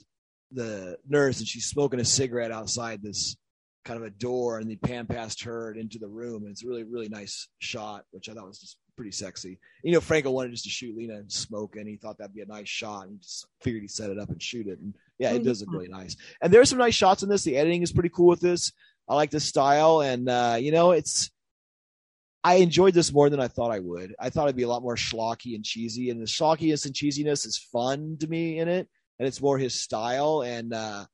[0.56, 3.38] the nurse and she's smoking a cigarette outside this
[3.84, 6.64] kind of a door, and they pan past her and into the room, and it's
[6.64, 9.60] a really really nice shot, which I thought was just pretty sexy.
[9.84, 12.42] You know, Franco wanted just to shoot Lina and smoke, and he thought that'd be
[12.42, 15.32] a nice shot, and just figured he'd set it up and shoot it, and yeah,
[15.32, 16.16] it does look really nice.
[16.42, 17.44] And there's some nice shots in this.
[17.44, 18.72] The editing is pretty cool with this.
[19.08, 21.30] I like the style, and uh, you know, it's
[22.44, 24.16] I enjoyed this more than I thought I would.
[24.20, 27.46] I thought it'd be a lot more schlocky and cheesy, and the schlockiness and cheesiness
[27.46, 28.88] is fun to me in it,
[29.20, 30.42] and it's more his style.
[30.42, 31.06] And uh,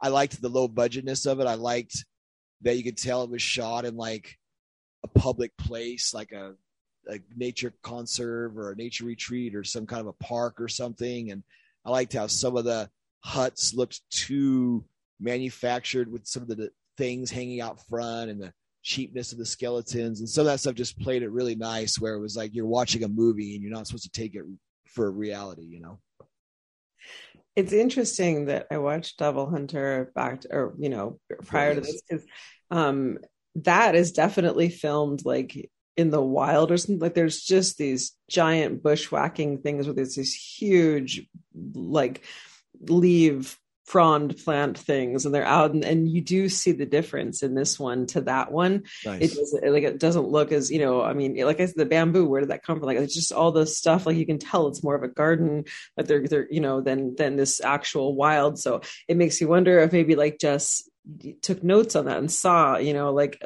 [0.00, 1.46] I liked the low budgetness of it.
[1.46, 2.04] I liked
[2.62, 4.38] that you could tell it was shot in like
[5.04, 6.54] a public place, like a,
[7.08, 11.30] a nature conserve or a nature retreat or some kind of a park or something.
[11.30, 11.42] And
[11.84, 12.88] I liked how some of the
[13.20, 14.84] huts looked too
[15.20, 18.52] manufactured with some of the things hanging out front and the
[18.82, 22.14] cheapness of the skeletons and some of that stuff just played it really nice where
[22.14, 24.42] it was like you're watching a movie and you're not supposed to take it
[24.86, 26.00] for reality you know
[27.54, 32.02] it's interesting that I watched Devil Hunter back to, or you know prior to this
[32.02, 32.24] because
[32.70, 33.18] um
[33.56, 38.82] that is definitely filmed like in the wild or something like there's just these giant
[38.82, 41.26] bushwhacking things where there's these huge
[41.74, 42.22] like
[42.80, 47.54] leave frond plant things and they're out and, and you do see the difference in
[47.54, 48.84] this one to that one.
[49.04, 49.22] Nice.
[49.22, 51.84] it doesn't like it doesn't look as you know i mean like i said the
[51.84, 52.86] bamboo where did that come from?
[52.86, 55.64] Like it's just all the stuff like you can tell it's more of a garden
[55.96, 58.58] like they're they're you know than than this actual wild.
[58.58, 60.88] So it makes you wonder if maybe like just
[61.42, 63.42] took notes on that and saw you know like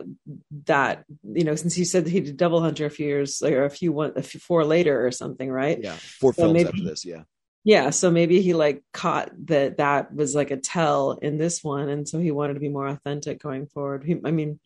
[0.67, 3.55] that you know since he said that he did Devil Hunter a few years like
[3.55, 5.79] or a few one a few four later or something right?
[5.83, 7.23] Yeah four So films maybe- after this yeah
[7.67, 11.89] yeah so maybe he like caught that that was like a tell in this one
[11.89, 14.05] and so he wanted to be more authentic going forward.
[14.05, 14.61] He, i mean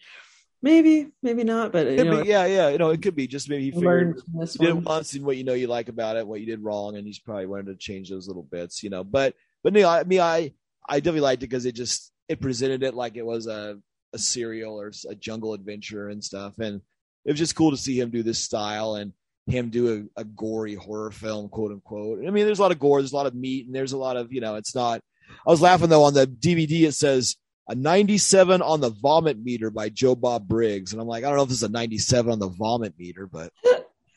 [0.63, 3.27] maybe maybe not but you know be, yeah yeah you know it could be.
[3.27, 4.85] Just maybe he figured learned from this you did one.
[4.85, 7.19] once and what you know you like about it what you did wrong and he's
[7.19, 9.03] probably wanted to change those little bits you know.
[9.03, 10.53] But but no i mean i
[10.87, 13.79] i definitely liked it because it just it presented it like it was a
[14.13, 16.83] a serial or a jungle adventure and stuff and
[17.25, 19.13] it was just cool to see him do this style and
[19.51, 22.79] him do a, a gory horror film quote unquote i mean there's a lot of
[22.79, 25.01] gore there's a lot of meat and there's a lot of you know it's not
[25.47, 27.37] i was laughing though on the dvd it says
[27.69, 31.37] a 97 on the vomit meter by joe bob briggs and i'm like i don't
[31.37, 33.53] know if this is a 97 on the vomit meter but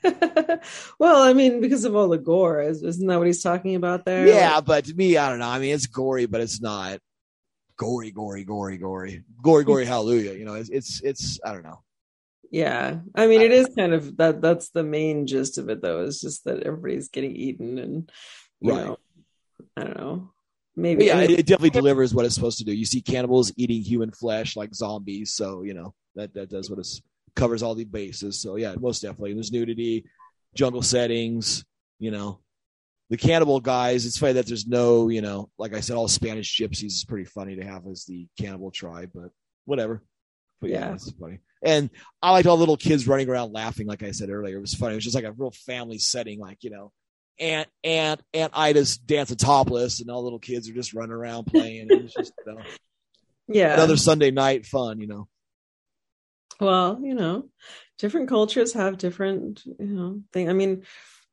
[0.99, 4.03] well, I mean, because of all the gore, is- isn't that what he's talking about
[4.03, 4.27] there?
[4.27, 5.47] Yeah, but to me, I don't know.
[5.47, 6.99] I mean, it's gory, but it's not
[7.77, 9.85] gory, gory, gory, gory, gory, gory.
[9.93, 10.33] hallelujah!
[10.33, 11.39] You know, it's it's it's.
[11.45, 11.81] I don't know.
[12.53, 12.99] Yeah.
[13.15, 14.39] I mean, it is kind of that.
[14.41, 16.03] That's the main gist of it, though.
[16.03, 18.11] Is just that everybody's getting eaten, and
[18.61, 18.85] you Right.
[18.85, 18.97] know,
[19.75, 20.15] I don't know.
[20.75, 22.71] But Maybe yeah, it, it definitely delivers what it's supposed to do.
[22.73, 26.77] You see cannibals eating human flesh like zombies, so you know that that does what
[26.79, 26.87] it
[27.35, 28.39] covers all the bases.
[28.39, 29.33] So yeah, most definitely.
[29.33, 30.05] There's nudity,
[30.55, 31.65] jungle settings.
[31.99, 32.39] You know,
[33.09, 34.05] the cannibal guys.
[34.05, 37.25] It's funny that there's no, you know, like I said, all Spanish gypsies is pretty
[37.25, 39.29] funny to have as the cannibal tribe, but
[39.65, 40.03] whatever.
[40.61, 40.93] But yeah, Yeah.
[40.93, 41.39] it's funny.
[41.65, 41.89] And
[42.21, 44.57] I liked all the little kids running around laughing, like I said earlier.
[44.57, 44.93] It was funny.
[44.93, 46.91] It was just like a real family setting, like, you know,
[47.39, 51.45] Aunt Aunt Aunt Ida's dancing topless and all the little kids are just running around
[51.45, 51.89] playing.
[51.89, 52.61] It was just you know,
[53.47, 53.73] Yeah.
[53.73, 55.27] another Sunday night fun, you know.
[56.59, 57.49] Well, you know,
[57.97, 60.49] different cultures have different, you know, thing.
[60.49, 60.83] I mean,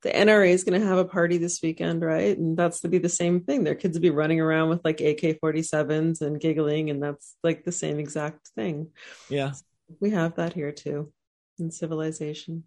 [0.01, 2.35] the NRA is going to have a party this weekend, right?
[2.35, 3.63] And that's to be the same thing.
[3.63, 7.63] Their kids will be running around with like AK 47s and giggling, and that's like
[7.63, 8.89] the same exact thing.
[9.29, 9.51] Yeah.
[9.99, 11.11] We have that here too
[11.59, 12.63] in civilization.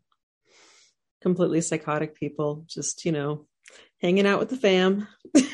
[1.20, 3.46] Completely psychotic people, just, you know,
[4.00, 5.08] hanging out with the fam.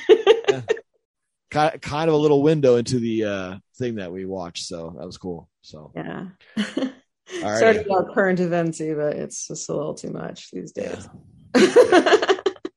[1.50, 5.04] Kind kind of a little window into the uh thing that we watched, so that
[5.04, 5.48] was cool.
[5.62, 6.26] So Yeah.
[6.56, 7.58] right.
[7.58, 11.08] Sorry about current eventsy, but it's just a little too much these days.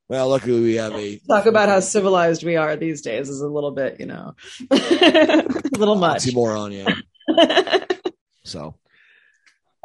[0.09, 3.47] well, luckily we have a Talk about how civilized we are these days is a
[3.47, 4.33] little bit, you know,
[4.71, 5.45] a
[5.77, 6.23] little much.
[6.23, 7.85] oxymoron, yeah.
[8.43, 8.75] So,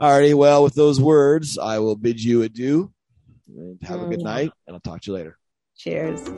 [0.01, 0.35] alrighty.
[0.35, 2.93] Well, with those words, I will bid you adieu.
[3.49, 5.39] And have a good night, and I'll talk to you later.
[5.77, 6.29] Cheers.